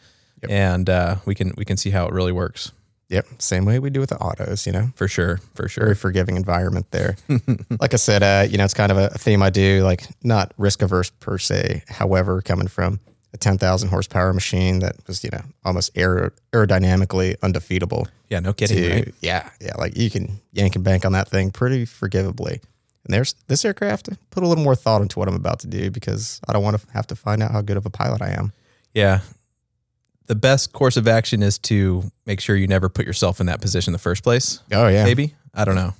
and 0.49 0.88
uh, 0.88 1.16
we 1.26 1.35
can 1.35 1.52
we 1.56 1.64
can 1.64 1.76
see 1.76 1.90
how 1.90 2.06
it 2.06 2.12
really 2.12 2.32
works 2.32 2.73
Yep, 3.11 3.42
same 3.42 3.64
way 3.64 3.80
we 3.80 3.90
do 3.90 3.99
with 3.99 4.11
the 4.11 4.18
autos, 4.18 4.66
you 4.68 4.73
know. 4.73 4.92
for 4.94 5.09
sure, 5.09 5.40
for 5.54 5.68
sure. 5.68 5.85
Very 5.85 5.97
forgiving 5.97 6.37
environment 6.37 6.87
there. 6.92 7.16
like 7.80 7.92
I 7.92 7.97
said, 7.97 8.23
uh, 8.23 8.47
you 8.49 8.56
know, 8.56 8.64
it's 8.64 8.73
kind 8.73 8.92
of 8.92 8.99
a 8.99 9.09
theme 9.11 9.42
I 9.42 9.50
do, 9.50 9.82
like 9.82 10.06
not 10.23 10.54
risk 10.56 10.80
averse 10.80 11.11
per 11.11 11.37
se. 11.37 11.82
However, 11.88 12.40
coming 12.40 12.68
from 12.68 13.00
a 13.33 13.37
10,000 13.39 13.89
horsepower 13.89 14.33
machine 14.33 14.81
that 14.81 14.97
was, 15.07 15.23
you 15.23 15.31
know, 15.31 15.43
almost 15.65 15.91
aer- 15.95 16.33
aerodynamically 16.53 17.37
undefeatable. 17.43 18.09
Yeah, 18.29 18.41
no 18.41 18.53
kidding, 18.53 18.77
to- 18.79 18.91
right? 18.91 19.15
Yeah, 19.21 19.49
yeah, 19.61 19.75
like 19.79 19.97
you 19.97 20.11
can 20.11 20.41
yank 20.53 20.75
and 20.75 20.85
bank 20.85 21.05
on 21.05 21.13
that 21.13 21.29
thing 21.29 21.51
pretty 21.51 21.85
forgivably. 21.85 22.61
And 23.05 23.15
there's 23.15 23.35
this 23.47 23.65
aircraft, 23.65 24.09
put 24.31 24.43
a 24.43 24.47
little 24.47 24.63
more 24.65 24.75
thought 24.77 25.01
into 25.03 25.19
what 25.19 25.27
I'm 25.29 25.35
about 25.35 25.61
to 25.61 25.67
do 25.67 25.91
because 25.91 26.41
I 26.49 26.53
don't 26.53 26.63
want 26.63 26.81
to 26.81 26.87
have 26.93 27.07
to 27.09 27.17
find 27.17 27.43
out 27.43 27.51
how 27.53 27.61
good 27.63 27.77
of 27.77 27.87
a 27.87 27.91
pilot 27.91 28.21
I 28.21 28.31
am. 28.31 28.53
Yeah. 28.95 29.21
The 30.27 30.35
best 30.35 30.73
course 30.73 30.97
of 30.97 31.09
action 31.09 31.43
is 31.43 31.59
to 31.61 32.05
make 32.27 32.41
sure 32.41 32.55
you 32.57 32.67
never 32.69 32.89
put 32.89 33.07
yourself 33.07 33.41
in 33.41 33.47
that 33.47 33.61
position 33.61 33.91
in 33.91 33.93
the 33.95 33.99
first 33.99 34.23
place. 34.23 34.61
Oh, 34.73 34.87
yeah. 34.89 35.05
Maybe. 35.05 35.35
I 35.55 35.65
don't 35.65 35.75
know. 35.75 35.95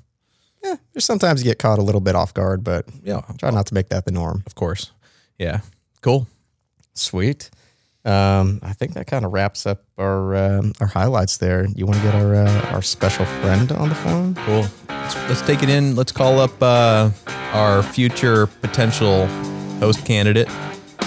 Yeah, 0.63 0.77
there's 0.93 1.05
sometimes 1.07 1.43
you 1.43 1.51
get 1.51 1.59
caught 1.59 1.79
a 1.79 1.83
little 1.83 2.03
bit 2.03 2.15
off 2.15 2.35
guard, 2.35 2.63
but 2.63 2.85
Yeah, 3.03 3.23
try 3.39 3.51
not 3.51 3.67
to 3.67 3.75
make 3.75 3.89
that 3.89 4.05
the 4.05 4.13
norm. 4.13 4.43
of 4.47 4.55
course. 4.55 4.93
Yeah. 5.39 5.61
Cool. 6.03 6.29
Sweet. 6.94 7.50
Um, 8.04 8.61
I 8.62 8.73
think 8.73 8.94
that 8.94 9.06
kind 9.06 9.25
of 9.26 9.32
wraps 9.32 9.66
up 9.66 9.85
our 9.99 10.35
um, 10.35 10.73
our 10.80 10.87
highlights 10.87 11.37
there. 11.37 11.66
You 11.75 11.85
want 11.87 11.99
to 11.99 12.04
get 12.04 12.14
our 12.14 12.35
uh, 12.35 12.70
our 12.73 12.82
special 12.82 13.26
friend 13.26 13.70
on 13.73 13.90
the 13.90 13.94
phone? 13.94 14.35
Cool. 14.37 14.66
Let's, 14.88 15.14
let's 15.28 15.42
take 15.42 15.62
it 15.62 15.68
in. 15.68 15.97
Let's 15.97 16.12
call 16.12 16.38
up 16.40 16.62
uh, 16.62 17.11
our 17.52 17.82
future 17.82 18.47
potential 18.47 19.26
host 19.80 20.06
candidate 20.06 20.49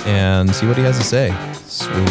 and 0.06 0.54
see 0.54 0.68
what 0.68 0.78
he 0.78 0.84
has 0.84 0.98
to 1.00 1.04
say. 1.04 1.36
Sweet. 1.66 2.10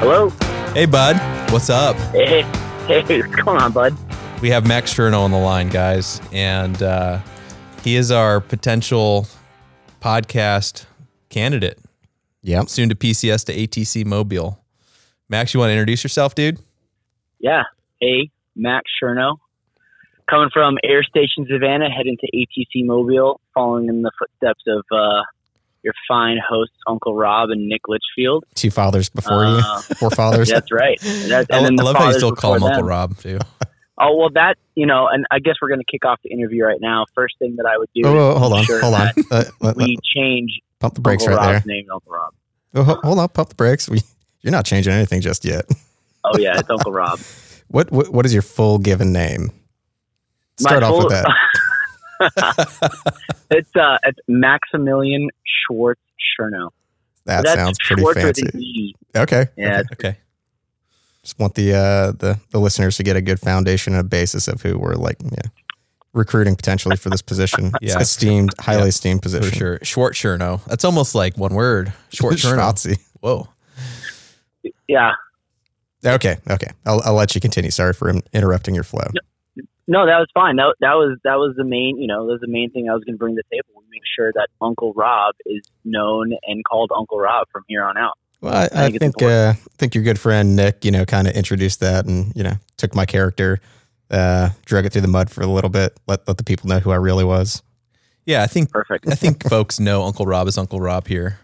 Hello. 0.00 0.30
Hey, 0.74 0.86
bud. 0.86 1.16
What's 1.52 1.70
up? 1.70 1.96
Hey, 2.12 2.42
hey, 2.88 3.20
what's 3.20 3.34
going 3.34 3.60
on, 3.60 3.72
bud? 3.72 3.96
We 4.40 4.48
have 4.50 4.64
Max 4.64 4.94
Sherno 4.94 5.18
on 5.18 5.32
the 5.32 5.38
line, 5.38 5.70
guys, 5.70 6.20
and 6.30 6.80
uh, 6.80 7.18
he 7.82 7.96
is 7.96 8.12
our 8.12 8.40
potential 8.40 9.26
podcast 10.00 10.86
candidate. 11.28 11.80
Yeah. 12.42 12.62
soon 12.66 12.88
to 12.90 12.94
PCS 12.94 13.44
to 13.46 13.52
ATC 13.52 14.06
Mobile. 14.06 14.62
Max, 15.28 15.52
you 15.52 15.58
want 15.58 15.70
to 15.70 15.72
introduce 15.72 16.04
yourself, 16.04 16.36
dude? 16.36 16.60
Yeah. 17.40 17.64
Hey, 18.00 18.30
Max 18.54 18.84
Sherno. 19.02 19.38
Coming 20.30 20.50
from 20.52 20.78
Air 20.84 21.02
Station 21.02 21.44
Savannah, 21.50 21.90
heading 21.90 22.16
to 22.20 22.26
ATC 22.36 22.86
Mobile, 22.86 23.40
following 23.52 23.88
in 23.88 24.02
the 24.02 24.12
footsteps 24.16 24.62
of 24.68 24.84
uh, 24.92 25.22
your 25.86 25.94
fine 26.06 26.36
hosts, 26.46 26.74
Uncle 26.86 27.14
Rob 27.14 27.48
and 27.50 27.66
Nick 27.68 27.82
Litchfield. 27.88 28.44
Two 28.54 28.70
fathers 28.70 29.08
before 29.08 29.46
Uh, 29.46 29.56
you, 29.88 29.94
four 29.96 30.10
fathers. 30.10 30.48
That's 30.52 30.70
right. 30.70 31.00
That, 31.00 31.46
I, 31.50 31.56
and 31.56 31.64
then 31.64 31.72
I 31.74 31.76
the 31.76 31.84
love 31.84 31.96
how 31.96 32.08
you 32.08 32.12
still 32.14 32.32
call 32.34 32.54
him 32.54 32.60
before 32.60 32.72
Uncle. 32.74 32.88
Rob, 32.88 33.16
too. 33.18 33.38
Oh 33.98 34.14
well, 34.14 34.28
that 34.34 34.56
you 34.74 34.84
know, 34.84 35.08
and 35.10 35.24
I 35.30 35.38
guess 35.38 35.54
we're 35.62 35.68
going 35.68 35.80
to 35.80 35.86
kick 35.90 36.04
off 36.04 36.20
the 36.22 36.30
interview 36.30 36.62
right 36.64 36.76
now. 36.82 37.06
First 37.14 37.36
thing 37.38 37.56
that 37.56 37.64
I 37.64 37.78
would 37.78 37.88
do 37.94 38.02
Oh, 38.04 38.10
is 38.14 38.36
oh, 38.36 38.38
hold 38.38 38.52
on, 38.52 38.64
sure 38.64 38.78
hold 38.82 38.94
on. 38.94 39.08
Uh, 39.30 39.44
let- 39.62 39.74
we 39.74 39.96
change 40.14 40.60
pump 40.80 40.92
the 40.92 41.00
brakes 41.00 41.22
Uncle 41.22 41.38
right 41.38 41.52
Rob's 41.54 41.64
there. 41.64 41.74
name 41.76 41.86
Uncle 41.90 42.12
Rob. 42.12 42.34
Oh, 42.74 42.82
hold 43.02 43.18
on, 43.18 43.28
pump 43.30 43.48
the 43.48 43.54
brakes. 43.54 43.88
We, 43.88 44.02
you're 44.42 44.50
not 44.50 44.66
changing 44.66 44.92
anything 44.92 45.22
just 45.22 45.46
yet. 45.46 45.64
Oh 46.24 46.36
yeah, 46.36 46.58
it's 46.58 46.68
Uncle 46.68 46.92
Rob. 46.92 47.20
What 47.68 47.90
what, 47.90 48.10
what 48.10 48.26
is 48.26 48.34
your 48.34 48.42
full 48.42 48.76
given 48.76 49.14
name? 49.14 49.50
Start 50.58 50.82
My 50.82 50.88
off 50.88 51.04
with 51.04 51.24
that. 52.20 53.35
It's 53.50 53.74
uh, 53.76 53.98
it's 54.04 54.18
Maximilian 54.28 55.28
Schwartz 55.44 56.00
Sherno. 56.38 56.70
That 57.24 57.42
That's 57.44 57.54
sounds 57.54 57.78
pretty 57.86 58.02
shorter 58.02 58.20
fancy. 58.20 58.94
Okay. 59.16 59.46
Yeah, 59.56 59.82
Okay. 59.92 60.16
Just 61.22 61.38
want 61.40 61.54
the 61.56 61.72
uh, 61.74 62.12
the 62.12 62.38
the 62.50 62.58
listeners 62.60 62.96
to 62.98 63.02
get 63.02 63.16
a 63.16 63.20
good 63.20 63.40
foundation 63.40 63.94
and 63.94 64.00
a 64.00 64.04
basis 64.08 64.46
of 64.46 64.62
who 64.62 64.78
we're 64.78 64.94
like 64.94 65.16
yeah, 65.24 65.50
recruiting 66.12 66.54
potentially 66.54 66.96
for 66.96 67.10
this 67.10 67.22
position. 67.22 67.72
Yeah. 67.80 67.98
esteemed, 67.98 68.50
highly 68.60 68.82
Yeah, 68.82 68.86
esteemed 68.88 69.22
position 69.22 69.42
For 69.42 69.50
position. 69.50 69.58
sure. 69.58 69.78
Short 69.82 70.14
Sherno. 70.14 70.64
That's 70.66 70.84
almost 70.84 71.14
like 71.16 71.36
one 71.36 71.54
word. 71.54 71.92
Short 72.12 72.34
Sherno. 72.34 72.58
Schwartzy. 72.72 72.98
Whoa. 73.20 73.48
yeah. 74.86 75.12
Okay, 76.04 76.36
okay. 76.48 76.70
I'll, 76.84 77.00
I'll 77.04 77.14
let 77.14 77.34
you 77.34 77.40
continue. 77.40 77.72
Sorry 77.72 77.92
for 77.92 78.12
interrupting 78.32 78.74
your 78.76 78.84
flow. 78.84 79.06
No, 79.88 80.04
that 80.04 80.18
was 80.18 80.28
fine. 80.34 80.56
That 80.56 80.74
that 80.80 80.94
was 80.94 81.18
that 81.24 81.36
was 81.36 81.54
the 81.56 81.64
main. 81.64 81.98
You 81.98 82.08
know, 82.08 82.26
that 82.26 82.32
was 82.32 82.40
the 82.40 82.48
main 82.48 82.70
thing 82.70 82.88
I 82.90 82.94
was 82.94 83.04
going 83.04 83.14
to 83.14 83.18
bring 83.18 83.36
to 83.36 83.42
the 83.48 83.56
table. 83.56 83.68
We 83.78 83.84
Make 83.90 84.02
sure 84.16 84.32
that 84.34 84.48
Uncle 84.60 84.92
Rob 84.94 85.34
is 85.46 85.62
known 85.84 86.32
and 86.46 86.62
called 86.64 86.90
Uncle 86.94 87.18
Rob 87.18 87.46
from 87.50 87.64
here 87.68 87.84
on 87.84 87.96
out. 87.96 88.18
Well, 88.40 88.54
I, 88.54 88.64
I 88.64 88.90
think 88.90 89.00
think 89.00 89.22
uh, 89.22 89.54
I 89.56 89.74
think 89.78 89.94
your 89.94 90.04
good 90.04 90.18
friend 90.18 90.56
Nick, 90.56 90.84
you 90.84 90.90
know, 90.90 91.04
kind 91.04 91.26
of 91.26 91.34
introduced 91.34 91.80
that, 91.80 92.04
and 92.04 92.32
you 92.36 92.42
know, 92.42 92.54
took 92.76 92.94
my 92.94 93.06
character, 93.06 93.60
uh, 94.10 94.50
drug 94.64 94.84
it 94.86 94.92
through 94.92 95.02
the 95.02 95.08
mud 95.08 95.30
for 95.30 95.42
a 95.42 95.46
little 95.46 95.70
bit, 95.70 95.98
let 96.06 96.26
let 96.26 96.36
the 96.36 96.44
people 96.44 96.68
know 96.68 96.80
who 96.80 96.90
I 96.90 96.96
really 96.96 97.24
was. 97.24 97.62
Yeah, 98.26 98.42
I 98.42 98.48
think 98.48 98.70
Perfect. 98.70 99.08
I 99.08 99.14
think 99.14 99.42
folks 99.48 99.78
know 99.78 100.02
Uncle 100.02 100.26
Rob 100.26 100.48
is 100.48 100.58
Uncle 100.58 100.80
Rob 100.80 101.06
here. 101.06 101.38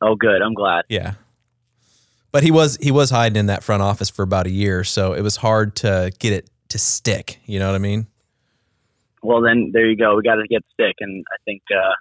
Oh, 0.00 0.14
good. 0.14 0.40
I'm 0.40 0.54
glad. 0.54 0.84
Yeah. 0.88 1.14
But 2.32 2.42
he 2.42 2.50
was 2.50 2.78
he 2.80 2.90
was 2.90 3.10
hiding 3.10 3.36
in 3.36 3.46
that 3.46 3.64
front 3.64 3.82
office 3.82 4.08
for 4.08 4.22
about 4.22 4.46
a 4.46 4.50
year, 4.50 4.84
so 4.84 5.12
it 5.12 5.22
was 5.22 5.36
hard 5.36 5.74
to 5.76 6.12
get 6.18 6.32
it 6.32 6.50
to 6.68 6.78
stick. 6.78 7.40
You 7.46 7.58
know 7.58 7.66
what 7.66 7.74
I 7.74 7.78
mean? 7.78 8.06
Well, 9.22 9.40
then 9.40 9.70
there 9.72 9.86
you 9.86 9.96
go. 9.96 10.16
We 10.16 10.22
got 10.22 10.36
to 10.36 10.46
get 10.48 10.64
stick, 10.72 10.96
and 11.00 11.24
I 11.32 11.36
think 11.44 11.62
uh, 11.72 11.78
I 11.78 11.94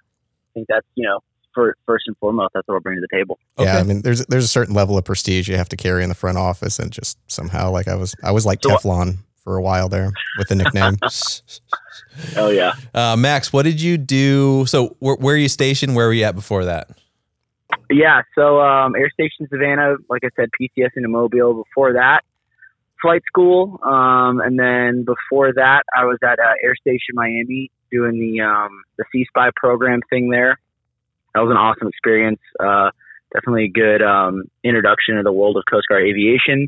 think 0.53 0.67
that's 0.69 0.85
you 0.95 1.05
know, 1.07 1.19
for, 1.53 1.75
first 1.85 2.03
and 2.07 2.15
foremost, 2.17 2.51
that's 2.53 2.67
what 2.67 2.75
I'll 2.75 2.81
bring 2.81 2.97
to 2.97 3.01
the 3.01 3.15
table. 3.17 3.39
Yeah, 3.57 3.63
Okay. 3.63 3.79
I 3.79 3.83
mean, 3.83 4.01
there's 4.01 4.25
there's 4.27 4.45
a 4.45 4.49
certain 4.49 4.75
level 4.75 4.97
of 4.97 5.05
prestige 5.05 5.47
you 5.49 5.57
have 5.57 5.69
to 5.69 5.77
carry 5.77 6.03
in 6.03 6.09
the 6.09 6.15
front 6.15 6.37
office, 6.37 6.77
and 6.79 6.91
just 6.91 7.17
somehow, 7.31 7.71
like 7.71 7.87
I 7.87 7.95
was, 7.95 8.15
I 8.23 8.31
was 8.31 8.45
like 8.45 8.61
So 8.61 8.69
Teflon 8.69 9.17
for 9.43 9.57
a 9.57 9.61
while 9.61 9.89
there 9.89 10.11
with 10.37 10.49
the 10.49 10.55
nickname. 10.55 10.97
Oh 12.37 12.49
yeah. 12.49 12.73
Uh, 12.93 13.15
Max, 13.17 13.51
what 13.51 13.63
did 13.63 13.81
you 13.81 13.97
do? 13.97 14.65
So 14.67 14.95
where, 14.99 15.15
where 15.15 15.35
are 15.35 15.37
you 15.37 15.49
stationed? 15.49 15.95
Where 15.95 16.07
were 16.07 16.13
you 16.13 16.23
at 16.23 16.33
before 16.35 16.63
that? 16.65 16.89
Yeah, 17.89 18.21
so 18.35 18.61
um, 18.61 18.95
Air 18.95 19.09
Station 19.09 19.47
Savannah, 19.49 19.95
like 20.09 20.23
I 20.23 20.29
said, 20.35 20.49
PCS 20.59 20.91
into 20.95 21.09
Mobile. 21.09 21.63
Before 21.63 21.93
that, 21.93 22.23
flight 23.05 23.21
school, 23.27 23.79
um, 23.83 24.39
and 24.41 24.57
then 24.59 25.05
before 25.05 25.53
that, 25.53 25.83
I 25.95 26.05
was 26.05 26.17
at 26.23 26.39
uh, 26.39 26.53
Air 26.63 26.75
Station 26.75 27.13
Miami 27.13 27.69
doing 27.91 28.19
the 28.19 28.41
um, 28.41 28.81
the 28.97 29.05
CSPI 29.13 29.51
program 29.55 29.99
thing 30.09 30.29
there. 30.29 30.57
That 31.33 31.41
was 31.41 31.51
an 31.51 31.57
awesome 31.57 31.87
experience. 31.87 32.39
Uh, 32.59 32.89
definitely 33.33 33.65
a 33.65 33.69
good 33.69 34.01
um, 34.01 34.43
introduction 34.63 35.17
to 35.17 35.23
the 35.23 35.31
world 35.31 35.57
of 35.57 35.63
Coast 35.69 35.85
Guard 35.89 36.03
aviation. 36.03 36.67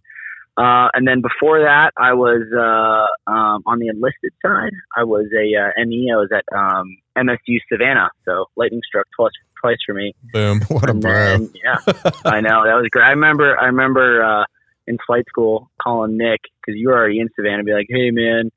Uh, 0.58 0.90
and 0.94 1.08
then 1.08 1.22
before 1.22 1.60
that, 1.62 1.92
I 1.98 2.14
was 2.14 2.42
uh, 2.52 3.32
um, 3.32 3.62
on 3.66 3.80
the 3.80 3.88
enlisted 3.90 4.34
side. 4.42 4.72
I 4.96 5.04
was 5.04 5.26
a 5.32 5.46
uh, 5.56 5.86
ME. 5.86 6.10
I 6.12 6.18
was 6.18 6.30
at 6.34 6.46
um, 6.56 6.98
MSU 7.18 7.58
Savannah, 7.72 8.10
so 8.26 8.46
lightning 8.56 8.82
struck 8.88 9.06
twice 9.16 9.32
twice 9.62 9.78
for 9.86 9.94
me. 9.94 10.14
Boom. 10.34 10.62
what 10.68 10.88
a 10.88 10.92
And 10.92 11.02
bro! 11.02 11.12
then- 11.12 11.52
yeah, 11.64 11.78
I 12.26 12.42
know 12.42 12.64
that 12.66 12.76
was 12.76 12.88
great. 12.92 13.06
I 13.06 13.10
remember, 13.12 13.58
I 13.60 13.66
remember 13.66 14.24
uh, 14.24 14.46
in 14.88 14.98
flight 15.06 15.26
school 15.28 15.70
calling 15.82 16.18
Nick 16.18 16.42
because 16.62 16.80
you 16.80 16.90
were 16.90 16.98
already 16.98 17.20
in 17.20 17.28
Savannah, 17.36 17.64
be 17.64 17.74
like, 17.74 17.88
"Hey, 17.90 18.12
man, 18.12 18.50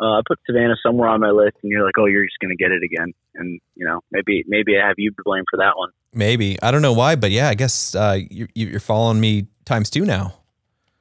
uh, 0.00 0.18
I 0.18 0.20
put 0.26 0.38
Savannah 0.46 0.76
somewhere 0.84 1.08
on 1.08 1.20
my 1.20 1.30
list," 1.30 1.56
and 1.62 1.70
you're 1.70 1.84
like, 1.84 1.98
"Oh, 1.98 2.06
you're 2.06 2.24
just 2.24 2.38
gonna 2.40 2.56
get 2.56 2.72
it 2.72 2.82
again." 2.82 3.12
And 3.34 3.60
you 3.76 3.84
know, 3.86 4.00
maybe 4.10 4.44
maybe 4.46 4.78
I 4.78 4.86
have 4.86 4.94
you 4.98 5.10
to 5.10 5.22
blame 5.24 5.44
for 5.50 5.56
that 5.58 5.76
one. 5.76 5.90
Maybe 6.12 6.56
I 6.62 6.70
don't 6.70 6.82
know 6.82 6.92
why, 6.92 7.16
but 7.16 7.30
yeah, 7.30 7.48
I 7.48 7.54
guess 7.54 7.94
uh, 7.94 8.18
you, 8.30 8.46
you're 8.54 8.80
following 8.80 9.20
me 9.20 9.46
times 9.64 9.90
two 9.90 10.04
now, 10.04 10.34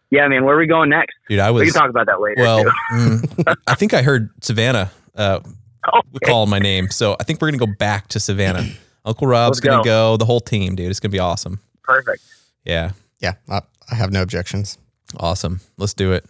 Yeah, 0.09 0.27
man, 0.27 0.43
where 0.43 0.55
are 0.55 0.59
we 0.59 0.67
going 0.67 0.89
next? 0.89 1.15
dude. 1.29 1.39
I 1.39 1.51
was. 1.51 1.61
we 1.61 1.65
can 1.71 1.73
talk 1.79 1.89
about 1.89 2.07
that 2.07 2.19
later. 2.19 2.41
well. 2.41 2.63
mm, 2.93 3.57
I 3.67 3.75
think 3.75 3.93
I 3.93 4.01
heard 4.01 4.31
Savannah 4.43 4.91
uh, 5.15 5.39
Okay. 6.15 6.25
call 6.31 6.45
my 6.47 6.59
name, 6.59 6.89
so 6.89 7.15
I 7.19 7.23
think 7.23 7.41
we're 7.41 7.51
gonna 7.51 7.65
go 7.65 7.73
back 7.77 8.07
to 8.09 8.19
Savannah. 8.19 8.65
Uncle 9.05 9.27
Rob's 9.27 9.57
Let's 9.57 9.59
gonna 9.59 9.83
go. 9.83 10.13
go. 10.13 10.17
The 10.17 10.25
whole 10.25 10.39
team, 10.39 10.75
dude. 10.75 10.89
It's 10.89 10.99
gonna 11.01 11.11
be 11.11 11.19
awesome. 11.19 11.59
Perfect. 11.83 12.23
Yeah, 12.65 12.91
Yeah, 13.23 13.33
I, 13.49 13.61
I 13.91 13.95
have 13.95 14.11
no 14.11 14.21
objections. 14.21 14.77
awesome. 15.17 15.61
Let's 15.77 15.93
do 15.95 16.11
it. 16.11 16.25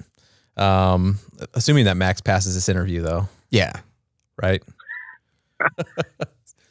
Um, 0.55 1.19
assuming 1.53 1.85
that 1.85 1.97
Max 1.97 2.21
passes 2.21 2.53
this 2.55 2.69
interview, 2.69 3.01
though, 3.01 3.27
Yeah, 3.49 3.73
right? 4.41 4.61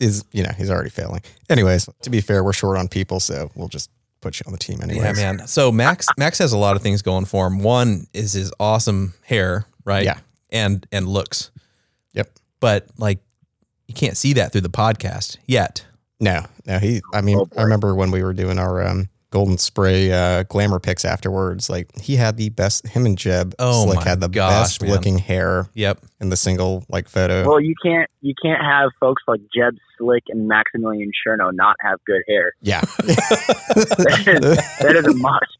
is 0.00 0.24
you 0.32 0.42
know 0.42 0.50
he's 0.56 0.70
already 0.70 0.90
failing. 0.90 1.20
Anyways, 1.48 1.88
to 2.02 2.10
be 2.10 2.20
fair, 2.20 2.42
we're 2.44 2.52
short 2.52 2.78
on 2.78 2.88
people, 2.88 3.20
so 3.20 3.50
we'll 3.54 3.68
just 3.68 3.90
put 4.20 4.38
you 4.38 4.44
on 4.46 4.52
the 4.52 4.58
team 4.58 4.80
anyway. 4.82 5.04
Yeah, 5.04 5.12
man. 5.12 5.46
So 5.46 5.70
Max 5.72 6.06
Max 6.16 6.38
has 6.38 6.52
a 6.52 6.58
lot 6.58 6.76
of 6.76 6.82
things 6.82 7.02
going 7.02 7.24
for 7.24 7.46
him. 7.46 7.60
One 7.60 8.06
is 8.12 8.32
his 8.32 8.52
awesome 8.60 9.14
hair, 9.22 9.66
right? 9.84 10.04
Yeah. 10.04 10.18
And 10.50 10.86
and 10.92 11.06
looks. 11.08 11.50
Yep. 12.14 12.30
But 12.60 12.86
like 12.98 13.18
you 13.88 13.94
can't 13.94 14.16
see 14.16 14.34
that 14.34 14.52
through 14.52 14.60
the 14.62 14.70
podcast 14.70 15.36
yet. 15.46 15.84
No, 16.20 16.44
no, 16.66 16.78
he. 16.78 17.00
I 17.12 17.20
mean, 17.20 17.38
Oh. 17.38 17.48
I 17.56 17.62
remember 17.62 17.94
when 17.94 18.10
we 18.12 18.22
were 18.22 18.32
doing 18.32 18.58
our 18.58 18.86
um, 18.86 19.08
golden 19.32 19.58
spray 19.58 20.12
uh, 20.12 20.44
glamour 20.44 20.78
pics 20.78 21.04
afterwards. 21.04 21.68
Like 21.68 21.88
he 22.00 22.14
had 22.14 22.36
the 22.36 22.50
best. 22.50 22.86
Him 22.86 23.04
and 23.06 23.18
Jeb 23.18 23.54
Oh 23.58 23.86
Slick 23.86 24.04
had 24.04 24.20
the 24.20 24.28
gosh, 24.28 24.52
best 24.78 24.82
man. 24.82 24.90
looking 24.92 25.18
hair 25.18 25.68
Yep. 25.74 25.98
in 26.20 26.28
the 26.28 26.36
single 26.36 26.84
like 26.88 27.08
photo. 27.08 27.48
Well, 27.48 27.60
you 27.60 27.74
can't 27.84 28.08
you 28.20 28.34
can't 28.40 28.62
have 28.62 28.90
folks 29.00 29.22
like 29.26 29.40
Jeb 29.52 29.74
Slick 29.98 30.22
and 30.28 30.46
Maximilian 30.46 31.10
Sherno 31.26 31.50
not 31.52 31.74
have 31.80 31.98
good 32.06 32.22
hair. 32.28 32.52
yeah, 32.60 32.80
that 33.04 34.94
is 34.96 35.06
a 35.06 35.14
must. 35.14 35.56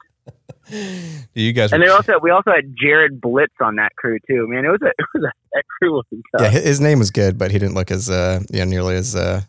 You 1.34 1.52
guys 1.52 1.72
And 1.72 1.80
were 1.82 1.86
they 1.88 1.92
also 1.92 2.12
we 2.22 2.30
also 2.30 2.50
had 2.50 2.74
Jared 2.80 3.20
Blitz 3.20 3.52
on 3.60 3.76
that 3.76 3.94
crew 3.96 4.18
too. 4.28 4.46
Man, 4.48 4.64
it 4.64 4.68
was 4.68 4.80
a, 4.82 4.86
it 4.98 5.06
was 5.14 5.24
a 5.24 5.32
that 5.54 5.64
crew 5.78 5.92
was 5.94 6.04
yeah. 6.10 6.20
tough. 6.38 6.52
hi- 6.52 6.60
His 6.60 6.80
name 6.80 6.98
was 6.98 7.10
good, 7.10 7.36
but 7.36 7.50
he 7.50 7.58
didn't 7.58 7.74
look 7.74 7.90
as 7.90 8.08
uh, 8.08 8.40
yeah, 8.50 8.64
nearly 8.64 8.94
as 8.94 9.14
uh, 9.16 9.42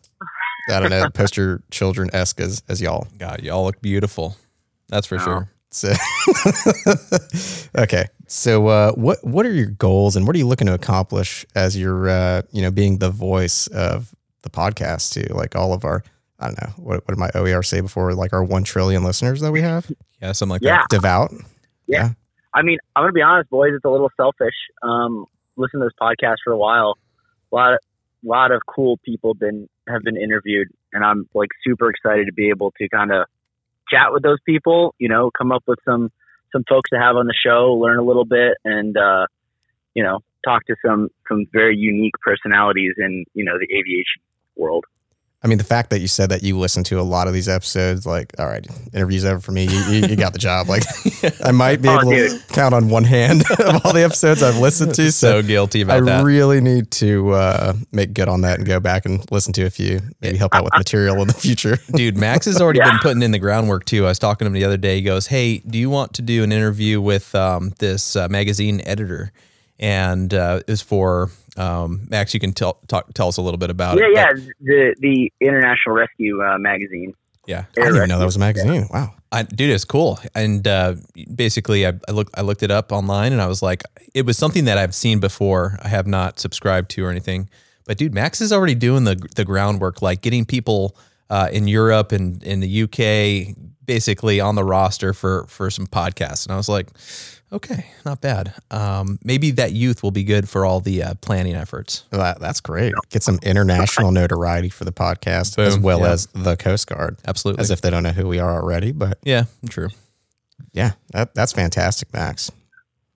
I 0.68 0.80
don't 0.80 0.90
know, 0.90 1.08
poster 1.14 1.62
children 1.70 2.10
esque 2.12 2.40
as 2.40 2.62
as 2.68 2.80
y'all. 2.80 3.06
God, 3.18 3.42
y'all 3.42 3.64
look 3.64 3.80
beautiful. 3.80 4.36
That's 4.88 5.06
for 5.06 5.18
sure. 5.18 5.50
So, 5.70 5.92
okay. 7.78 8.06
So, 8.26 8.68
uh, 8.68 8.92
what 8.92 9.18
what 9.24 9.44
are 9.46 9.52
your 9.52 9.66
goals, 9.66 10.16
and 10.16 10.26
what 10.26 10.34
are 10.34 10.38
you 10.38 10.46
looking 10.46 10.66
to 10.66 10.74
accomplish 10.74 11.44
as 11.54 11.76
you're, 11.76 12.08
uh, 12.08 12.42
you 12.52 12.62
know, 12.62 12.70
being 12.70 12.98
the 12.98 13.10
voice 13.10 13.66
of 13.68 14.14
the 14.42 14.50
podcast 14.50 15.12
to 15.14 15.34
like 15.34 15.56
all 15.56 15.72
of 15.72 15.84
our, 15.84 16.02
I 16.38 16.46
don't 16.46 16.62
know, 16.62 16.68
what 16.76 17.06
what 17.06 17.08
did 17.08 17.18
my 17.18 17.30
OER 17.34 17.62
say 17.62 17.80
before, 17.80 18.14
like 18.14 18.32
our 18.32 18.44
one 18.44 18.64
trillion 18.64 19.04
listeners 19.04 19.40
that 19.40 19.52
we 19.52 19.62
have, 19.62 19.90
Yeah, 20.22 20.32
something 20.32 20.52
like 20.52 20.62
Yeah. 20.62 20.84
devout. 20.90 21.32
Yeah. 21.86 22.10
I 22.54 22.62
mean, 22.62 22.78
I'm 22.94 23.02
gonna 23.02 23.12
be 23.12 23.22
honest, 23.22 23.50
boys. 23.50 23.72
It's 23.74 23.84
a 23.84 23.90
little 23.90 24.10
selfish. 24.16 24.54
Um, 24.82 25.26
listen 25.56 25.80
to 25.80 25.86
this 25.86 25.94
podcast 26.00 26.36
for 26.44 26.52
a 26.52 26.58
while. 26.58 26.96
A 27.52 27.54
lot, 27.54 27.72
of, 27.74 27.78
lot 28.22 28.52
of 28.52 28.62
cool 28.66 28.98
people 29.04 29.34
been 29.34 29.68
have 29.88 30.02
been 30.02 30.16
interviewed, 30.16 30.68
and 30.92 31.04
I'm 31.04 31.28
like 31.34 31.50
super 31.66 31.90
excited 31.90 32.26
to 32.26 32.32
be 32.32 32.50
able 32.50 32.72
to 32.78 32.88
kind 32.88 33.12
of 33.12 33.26
chat 33.90 34.12
with 34.12 34.22
those 34.22 34.38
people. 34.46 34.94
You 34.98 35.08
know, 35.08 35.30
come 35.36 35.52
up 35.52 35.64
with 35.66 35.78
some 35.84 36.10
some 36.52 36.64
folks 36.68 36.90
to 36.90 36.98
have 36.98 37.16
on 37.16 37.26
the 37.26 37.34
show, 37.34 37.74
learn 37.74 37.98
a 37.98 38.04
little 38.04 38.24
bit, 38.24 38.56
and 38.64 38.96
uh, 38.96 39.26
you 39.94 40.02
know, 40.02 40.20
talk 40.44 40.64
to 40.66 40.76
some 40.84 41.08
some 41.28 41.46
very 41.52 41.76
unique 41.76 42.14
personalities 42.22 42.94
in 42.98 43.24
you 43.34 43.44
know 43.44 43.58
the 43.58 43.74
aviation 43.74 44.22
world. 44.56 44.84
I 45.44 45.46
mean, 45.46 45.58
the 45.58 45.64
fact 45.64 45.90
that 45.90 46.00
you 46.00 46.08
said 46.08 46.30
that 46.30 46.42
you 46.42 46.58
listen 46.58 46.82
to 46.84 46.98
a 46.98 47.02
lot 47.02 47.28
of 47.28 47.34
these 47.34 47.50
episodes, 47.50 48.06
like, 48.06 48.32
all 48.38 48.46
right, 48.46 48.66
interviews 48.94 49.26
over 49.26 49.40
for 49.40 49.52
me. 49.52 49.64
You, 49.66 49.78
you, 49.92 50.06
you 50.06 50.16
got 50.16 50.32
the 50.32 50.38
job. 50.38 50.68
Like, 50.70 50.84
I 51.44 51.50
might 51.52 51.82
be 51.82 51.88
Oh, 51.90 51.98
able 52.00 52.10
dude. 52.12 52.40
to 52.40 52.46
count 52.54 52.74
on 52.74 52.88
one 52.88 53.04
hand 53.04 53.42
of 53.58 53.84
all 53.84 53.92
the 53.92 54.02
episodes 54.02 54.42
I've 54.42 54.56
listened 54.56 54.94
to. 54.94 55.12
So 55.12 55.42
So, 55.42 55.46
guilty 55.46 55.80
I 55.80 55.82
about 55.82 56.04
that. 56.06 56.20
I 56.20 56.22
really 56.22 56.62
need 56.62 56.90
to 56.92 57.32
uh, 57.32 57.74
make 57.92 58.14
good 58.14 58.28
on 58.28 58.40
that 58.40 58.56
and 58.58 58.66
go 58.66 58.80
back 58.80 59.04
and 59.04 59.22
listen 59.30 59.52
to 59.52 59.64
a 59.66 59.70
few, 59.70 60.00
maybe 60.22 60.38
help 60.38 60.54
out 60.54 60.64
with 60.64 60.72
material 60.78 61.20
in 61.20 61.28
the 61.28 61.34
future. 61.34 61.76
Dude, 61.92 62.16
Max 62.16 62.46
has 62.46 62.58
already 62.60 62.78
Yeah. 62.78 62.92
been 62.92 62.98
putting 63.00 63.22
in 63.22 63.30
the 63.30 63.38
groundwork 63.38 63.84
too. 63.84 64.06
I 64.06 64.08
was 64.08 64.18
talking 64.18 64.46
to 64.46 64.48
him 64.48 64.54
the 64.54 64.64
other 64.64 64.78
day. 64.78 64.96
He 64.96 65.02
goes, 65.02 65.26
"Hey, 65.26 65.58
do 65.58 65.76
you 65.76 65.90
want 65.90 66.14
to 66.14 66.22
do 66.22 66.42
an 66.42 66.52
interview 66.52 67.02
with 67.02 67.34
um, 67.34 67.74
this 67.80 68.16
uh, 68.16 68.28
magazine 68.28 68.80
editor?" 68.86 69.30
And 69.80 70.32
uh, 70.32 70.60
it 70.66 70.70
was 70.70 70.82
for 70.82 71.30
um, 71.56 72.06
Max. 72.08 72.32
You 72.34 72.40
can 72.40 72.52
tell 72.52 72.78
talk, 72.86 73.12
tell 73.14 73.28
us 73.28 73.36
a 73.36 73.42
little 73.42 73.58
bit 73.58 73.70
about 73.70 73.98
Yeah, 73.98 74.04
it. 74.06 74.12
yeah, 74.14 74.26
but- 74.32 74.42
the 74.60 74.94
the 75.00 75.32
International 75.40 75.96
Rescue 75.96 76.42
uh, 76.42 76.58
magazine. 76.58 77.12
yeah. 77.46 77.64
I 77.76 77.80
didn't 77.80 77.96
even 77.96 78.08
know 78.08 78.18
that 78.18 78.24
was 78.24 78.36
a 78.36 78.40
magazine. 78.40 78.86
Wow. 78.92 79.14
I, 79.32 79.42
dude, 79.42 79.70
it's 79.70 79.84
cool. 79.84 80.20
And 80.36 80.66
uh, 80.68 80.94
basically, 81.34 81.86
I, 81.86 81.92
I 82.08 82.12
looked 82.12 82.38
I 82.38 82.42
looked 82.42 82.62
it 82.62 82.70
up 82.70 82.92
online, 82.92 83.32
and 83.32 83.42
I 83.42 83.48
was 83.48 83.62
like, 83.62 83.82
it 84.14 84.24
was 84.24 84.38
something 84.38 84.64
that 84.66 84.78
I've 84.78 84.94
seen 84.94 85.18
before. 85.18 85.76
I 85.82 85.88
have 85.88 86.06
not 86.06 86.38
subscribed 86.38 86.90
to 86.92 87.04
or 87.04 87.10
anything. 87.10 87.48
But 87.84 87.98
dude, 87.98 88.14
Max 88.14 88.40
is 88.40 88.52
already 88.52 88.76
doing 88.76 89.02
the 89.04 89.16
the 89.34 89.44
groundwork, 89.44 90.00
like 90.02 90.22
getting 90.22 90.44
people 90.44 90.96
uh, 91.30 91.48
in 91.52 91.66
Europe 91.68 92.12
and 92.12 92.42
in 92.42 92.60
the 92.60 92.82
UK, 92.84 93.56
basically 93.84 94.40
on 94.40 94.54
the 94.54 94.64
roster 94.64 95.12
for 95.12 95.46
for 95.48 95.70
some 95.70 95.86
podcasts. 95.86 96.46
And 96.46 96.52
I 96.52 96.56
was 96.56 96.68
like, 96.68 96.88
okay, 97.52 97.86
not 98.04 98.20
bad. 98.20 98.52
Um, 98.70 99.18
maybe 99.24 99.50
that 99.52 99.72
youth 99.72 100.02
will 100.02 100.10
be 100.10 100.24
good 100.24 100.48
for 100.48 100.64
all 100.64 100.80
the 100.80 101.02
uh, 101.02 101.14
planning 101.20 101.54
efforts. 101.54 102.04
Well, 102.10 102.20
That, 102.20 102.40
that's 102.40 102.60
great. 102.60 102.94
Get 103.10 103.22
some 103.22 103.38
international 103.42 104.10
notoriety 104.10 104.68
for 104.70 104.84
the 104.84 104.92
podcast 104.92 105.58
as 105.58 105.78
well 105.78 106.00
Yeah. 106.00 106.12
as 106.12 106.26
the 106.34 106.56
Coast 106.56 106.86
Guard, 106.88 107.16
Absolutely. 107.26 107.60
as 107.62 107.70
if 107.70 107.80
they 107.80 107.90
don't 107.90 108.02
know 108.02 108.10
who 108.12 108.26
we 108.26 108.38
are 108.40 108.60
already. 108.60 108.92
But 108.92 109.18
yeah, 109.22 109.44
true. 109.68 109.88
yeah, 110.72 110.92
that, 111.12 111.34
that's 111.34 111.52
fantastic, 111.52 112.12
Max. 112.12 112.50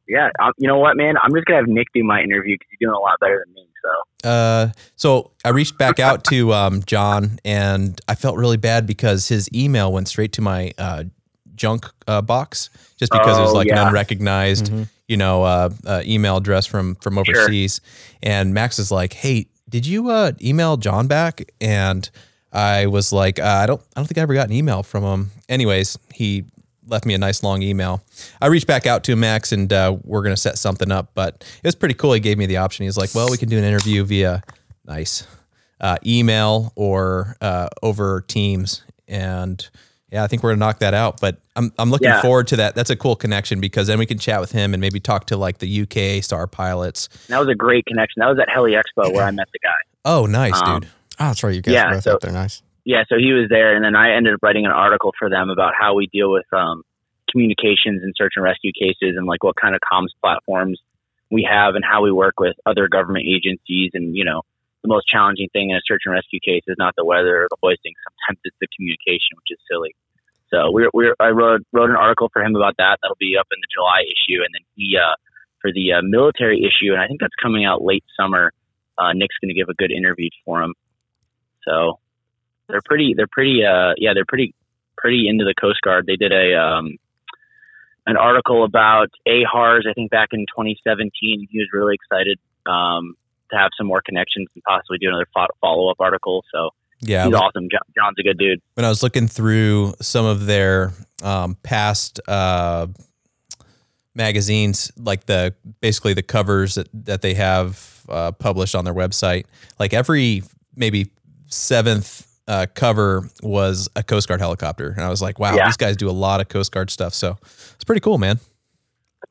Yeah, 0.07 0.31
i 0.41 0.51
you 0.57 0.67
know 0.69 0.79
what, 0.79 0.97
man? 0.97 1.17
I'm 1.23 1.35
just 1.35 1.45
gonna 1.47 1.59
have 1.61 1.69
Nick 1.69 1.89
do 1.93 2.03
my 2.03 2.23
interview 2.23 2.55
because 2.55 2.69
he's 2.71 2.79
doing 2.81 2.95
a 2.95 2.99
lot 2.99 3.21
better 3.21 3.45
than 3.45 3.55
me. 3.55 3.68
So 3.83 4.29
Uh, 4.29 4.69
so 4.97 5.31
I 5.45 5.51
reached 5.51 5.79
back 5.79 5.99
out 6.01 6.25
to 6.25 6.53
um, 6.61 6.83
John, 6.85 7.39
and 7.45 8.01
I 8.09 8.15
felt 8.15 8.37
really 8.37 8.57
bad 8.57 8.87
because 8.87 9.29
his 9.29 9.49
email 9.55 9.93
went 9.93 10.09
straight 10.09 10.33
to 10.35 10.41
my 10.43 10.73
uh, 10.79 11.05
junk 11.55 11.87
uh, 12.07 12.21
box, 12.23 12.71
just 12.99 13.13
because 13.13 13.39
it 13.39 13.43
was 13.43 13.51
Oh, 13.53 13.55
like 13.57 13.69
an 13.69 13.77
yeah. 13.77 13.87
unrecognized, 13.89 14.73
you 15.07 15.17
know, 15.17 15.43
uh, 15.45 15.71
uh, 15.87 16.03
email 16.05 16.37
address 16.39 16.67
from 16.67 16.97
from 16.97 17.15
Sure. 17.15 17.21
overseas. 17.37 17.81
And 18.23 18.53
Max 18.55 18.79
is 18.79 18.91
like, 18.91 19.13
"Hey, 19.13 19.47
did 19.69 19.87
you 19.87 20.11
uh, 20.11 20.33
email 20.43 20.77
John 20.77 21.07
back?" 21.07 21.51
And 21.61 22.09
I 22.53 22.87
was 22.87 23.13
like, 23.13 23.39
uh, 23.39 23.45
"I 23.63 23.67
don't, 23.67 23.81
I 23.95 24.01
don't 24.01 24.07
think 24.07 24.19
I 24.19 24.23
ever 24.23 24.35
got 24.35 24.49
an 24.49 24.53
email 24.55 24.83
from 24.83 25.05
him." 25.05 25.31
Anyways, 25.49 25.97
he 26.13 26.45
left 26.89 27.05
me 27.07 27.15
a 27.15 27.19
nice 27.19 27.43
long 27.43 27.63
email. 27.63 28.03
I 28.41 28.47
reached 28.47 28.67
back 28.67 28.87
out 28.87 29.05
to 29.05 29.17
Max, 29.17 29.53
and 29.53 29.73
uh, 29.73 29.97
we're 30.05 30.23
gonna 30.23 30.37
set 30.37 30.59
something 30.59 30.91
up. 30.91 31.11
But 31.15 31.45
it 31.63 31.67
was 31.67 31.75
pretty 31.75 31.95
cool. 31.95 32.13
He 32.13 32.21
gave 32.21 32.39
me 32.39 32.47
the 32.47 32.57
option. 32.59 32.85
He's 32.85 32.97
like, 32.97 33.15
"Well, 33.15 33.29
we 33.31 33.37
can 33.39 33.49
do 33.49 33.59
an 33.59 33.65
interview 33.65 34.05
via 34.05 34.43
nice 34.85 35.27
uh, 35.81 35.97
email 36.07 36.73
or 36.77 37.37
uh, 37.41 37.69
over 37.83 38.23
Teams." 38.23 38.83
And 39.07 39.67
yeah, 40.11 40.23
I 40.25 40.27
think 40.27 40.43
we're 40.43 40.51
gonna 40.51 40.61
knock 40.61 40.79
that 40.81 40.95
out. 40.95 41.21
But 41.21 41.39
I'm 41.57 41.73
I'm 41.79 41.91
looking 41.91 42.09
Yeah. 42.09 42.23
forward 42.23 42.47
to 42.49 42.57
that. 42.57 42.75
That's 42.75 42.91
a 42.91 42.97
cool 42.97 43.17
connection 43.17 43.61
because 43.61 43.87
then 43.87 43.99
we 43.99 44.07
can 44.07 44.19
chat 44.19 44.41
with 44.41 44.53
him 44.53 44.75
and 44.75 44.81
maybe 44.81 45.01
talk 45.01 45.27
to 45.27 45.37
like 45.37 45.59
the 45.59 45.83
UK 45.83 46.23
star 46.25 46.47
pilots. 46.47 47.09
that 47.29 47.39
was 47.39 47.49
a 47.49 47.55
great 47.55 47.87
connection. 47.87 48.21
That 48.21 48.29
was 48.29 48.39
at 48.39 48.49
Heli 48.49 48.73
Expo 48.73 49.13
where 49.13 49.25
I 49.25 49.31
met 49.31 49.49
the 49.53 49.59
guy. 49.61 49.75
Oh, 50.05 50.27
nice, 50.27 50.55
Um, 50.65 50.81
dude. 50.81 50.91
Oh, 51.21 51.25
that's 51.27 51.43
right. 51.43 51.55
You 51.55 51.61
guys 51.63 51.75
Yeah, 51.75 51.87
are 51.89 51.95
both 51.95 52.03
so- 52.05 52.15
up 52.15 52.21
there. 52.21 52.33
Nice. 52.33 52.63
Yeah, 52.89 53.05
so 53.05 53.21
he 53.21 53.37
was 53.37 53.53
there, 53.53 53.77
and 53.77 53.85
then 53.85 53.93
I 53.93 54.17
ended 54.17 54.33
up 54.33 54.41
writing 54.41 54.65
an 54.65 54.73
article 54.73 55.13
for 55.19 55.29
them 55.29 55.51
about 55.51 55.75
how 55.79 55.93
we 55.93 56.07
deal 56.09 56.33
with 56.33 56.49
um, 56.57 56.81
communications 57.31 58.01
and 58.01 58.15
search 58.17 58.33
and 58.35 58.43
rescue 58.43 58.73
cases, 58.73 59.13
and 59.13 59.27
like 59.27 59.45
what 59.45 59.61
kind 59.61 59.75
of 59.77 59.85
comms 59.85 60.17
platforms 60.25 60.81
we 61.31 61.45
have, 61.45 61.75
and 61.75 61.85
how 61.85 62.01
we 62.01 62.11
work 62.11 62.41
with 62.41 62.57
other 62.65 62.89
government 62.89 63.27
agencies. 63.29 63.91
And 63.93 64.17
you 64.17 64.25
know, 64.25 64.41
the 64.81 64.89
most 64.89 65.05
challenging 65.07 65.53
thing 65.53 65.69
in 65.69 65.77
a 65.77 65.85
search 65.85 66.09
and 66.09 66.15
rescue 66.15 66.41
case 66.41 66.65
is 66.67 66.77
not 66.79 66.95
the 66.97 67.05
weather 67.05 67.45
or 67.45 67.49
the 67.51 67.61
hoisting. 67.63 67.93
Sometimes 68.09 68.41
it's 68.45 68.57
the 68.59 68.69
communication, 68.73 69.37
which 69.37 69.53
is 69.53 69.61
silly. 69.69 69.95
So 70.49 70.73
we're, 70.73 70.89
we're 70.95 71.15
I 71.21 71.29
wrote 71.29 71.69
wrote 71.75 71.91
an 71.91 72.01
article 72.01 72.31
for 72.33 72.41
him 72.41 72.57
about 72.57 72.81
that. 72.81 73.01
That'll 73.03 73.21
be 73.21 73.37
up 73.39 73.53
in 73.53 73.61
the 73.61 73.69
July 73.69 74.01
issue, 74.09 74.41
and 74.41 74.49
then 74.57 74.65
he 74.77 74.97
uh, 74.97 75.21
for 75.61 75.69
the 75.77 75.93
uh, 75.93 76.01
military 76.01 76.65
issue, 76.65 76.97
and 76.97 77.03
I 77.03 77.07
think 77.07 77.21
that's 77.21 77.37
coming 77.37 77.67
out 77.67 77.85
late 77.85 78.05
summer. 78.17 78.51
Uh, 78.97 79.13
Nick's 79.13 79.37
going 79.45 79.53
to 79.53 79.61
give 79.61 79.69
a 79.69 79.77
good 79.77 79.93
interview 79.93 80.33
for 80.47 80.63
him. 80.63 80.73
So 81.69 82.01
they're 82.69 82.83
pretty 82.85 83.15
they're 83.17 83.27
pretty 83.31 83.65
uh 83.65 83.95
yeah 83.97 84.13
they're 84.15 84.27
pretty 84.27 84.55
pretty 84.97 85.29
into 85.29 85.45
the 85.45 85.55
coast 85.59 85.81
guard. 85.83 86.07
They 86.07 86.17
did 86.17 86.33
a 86.33 86.55
um 86.55 86.97
an 88.07 88.17
article 88.17 88.65
about 88.65 89.09
ahars 89.27 89.87
i 89.87 89.93
think 89.93 90.11
back 90.11 90.31
in 90.33 90.41
2017 90.41 91.13
he 91.51 91.59
was 91.59 91.69
really 91.75 91.95
excited 91.95 92.39
um 92.65 93.15
to 93.51 93.57
have 93.57 93.71
some 93.77 93.87
more 93.87 94.03
connections 94.05 94.49
and 94.55 94.63
possibly 94.65 94.99
do 94.99 95.09
another 95.09 95.27
fo- 95.35 95.47
follow-up 95.61 95.97
article. 96.01 96.45
So 96.53 96.71
Yeah, 97.01 97.27
he's 97.27 97.35
awesome. 97.35 97.69
John, 97.71 97.81
john's 97.97 98.17
a 98.19 98.23
good 98.23 98.39
dude. 98.39 98.61
When 98.75 98.85
I 98.85 98.89
was 98.89 99.03
looking 99.03 99.29
through 99.29 99.95
some 100.01 100.25
of 100.25 100.47
their 100.47 100.93
um, 101.23 101.57
past 101.63 102.21
uh, 102.29 102.89
magazines, 104.15 104.93
like 104.97 105.27
the 105.27 105.55
basically 105.81 106.15
the 106.15 106.23
covers 106.23 106.75
that, 106.75 106.89
that 106.93 107.23
they 107.23 107.35
have 107.35 108.05
uh, 108.09 108.33
published 108.33 108.75
on 108.75 108.85
their 108.85 108.95
website, 108.95 109.47
like 109.79 109.93
every 109.93 110.43
maybe 110.77 111.11
seventh 111.47 112.27
uh, 112.49 112.67
cover 112.75 113.29
was 113.43 113.89
a 113.95 114.03
Coast 114.03 114.27
Guard 114.27 114.41
helicopter, 114.41 114.89
and 114.91 115.05
I 115.05 115.09
was 115.11 115.23
like, 115.23 115.39
wow, 115.39 115.55
Yeah. 115.55 115.67
these 115.67 115.77
guys 115.77 115.97
do 115.97 116.09
a 116.09 116.13
lot 116.13 116.41
of 116.41 116.49
Coast 116.49 116.73
Guard 116.73 116.91
stuff. 116.91 117.15
So 117.15 117.37
it's 117.75 117.85
pretty 117.85 118.01
cool, 118.01 118.19
man. 118.19 118.41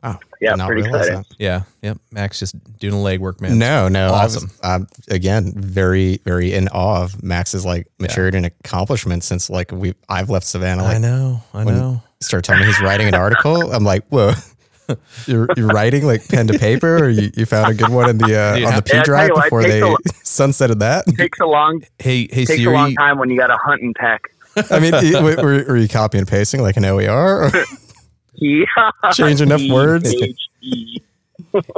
Oh, 0.03 0.17
Yeah, 0.39 0.53
not 0.55 0.67
pretty 0.67 0.83
realize 0.83 1.07
exciting. 1.07 1.25
Yeah. 1.39 1.63
Yep. 1.81 1.97
Max 2.11 2.39
just 2.39 2.55
doing 2.77 2.93
the 2.93 2.99
legwork, 2.99 3.41
man. 3.41 3.57
No, 3.57 3.87
no, 3.87 4.09
Awesome. 4.13 4.51
I 4.61 4.77
was, 4.77 4.87
I'm 5.09 5.15
again 5.15 5.53
very, 5.55 6.17
very 6.23 6.53
in 6.53 6.67
awe 6.67 7.01
of 7.03 7.23
Max's 7.23 7.65
like 7.65 7.87
maturity 7.99 8.37
and 8.37 8.45
accomplishment 8.45 9.23
since 9.23 9.49
like 9.49 9.71
we 9.71 9.95
I've 10.07 10.29
left 10.29 10.45
Savannah. 10.45 10.83
I 10.83 10.97
know. 10.99 11.41
I 11.53 11.63
know. 11.63 12.03
start 12.21 12.43
telling 12.43 12.61
me 12.61 12.67
he's 12.67 12.79
writing 12.81 13.07
an 13.07 13.15
article. 13.15 13.71
I'm 13.73 13.83
like, 13.83 14.05
whoa. 14.09 14.33
You're, 15.25 15.47
you're 15.57 15.67
writing 15.67 16.05
like 16.05 16.27
pen 16.27 16.47
to 16.47 16.57
paper, 16.57 17.05
or 17.05 17.09
you, 17.09 17.29
you 17.35 17.45
found 17.45 17.69
a 17.69 17.73
good 17.73 17.89
one 17.89 18.07
in 18.09 18.17
the 18.17 18.35
uh, 18.35 18.55
Dude, 18.55 18.65
on 18.65 18.75
the 18.75 18.81
P 18.81 18.93
Yeah, 18.93 19.03
drive 19.03 19.27
you 19.29 19.33
what, 19.35 19.43
before 19.45 19.63
they 19.63 19.81
a 19.81 19.87
lo- 19.89 19.97
sunsetted 20.23 20.79
that. 20.79 21.05
takes 21.17 21.39
a 21.39 21.45
long 21.45 21.81
Hey, 21.99 22.27
hey 22.31 22.45
takes 22.45 22.65
a 22.65 22.69
long 22.69 22.85
Siri. 22.85 22.95
time 22.95 23.17
when 23.19 23.29
you 23.29 23.37
got 23.37 23.51
a 23.51 23.57
hunt 23.57 23.81
and 23.81 23.95
peck. 23.95 24.21
I 24.71 24.79
mean, 24.79 24.93
were, 25.23 25.35
were 25.35 25.63
were 25.67 25.77
you 25.77 25.87
copy 25.87 26.17
and 26.17 26.27
pasting 26.27 26.61
like 26.61 26.77
an 26.77 26.85
OER? 26.85 27.43
Or 27.43 27.51
Yeah. 28.35 28.65
Change 29.13 29.41
enough 29.41 29.61
words? 29.69 30.13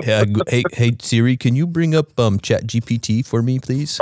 Yeah, 0.03 0.25
g- 0.25 0.41
hey, 0.47 0.63
hey 0.71 0.91
Siri, 1.01 1.35
can 1.37 1.55
you 1.55 1.65
bring 1.67 1.95
up 1.95 2.17
um 2.19 2.39
Chat 2.39 2.65
GPT 2.67 3.25
for 3.25 3.41
me, 3.41 3.59
please? 3.59 3.99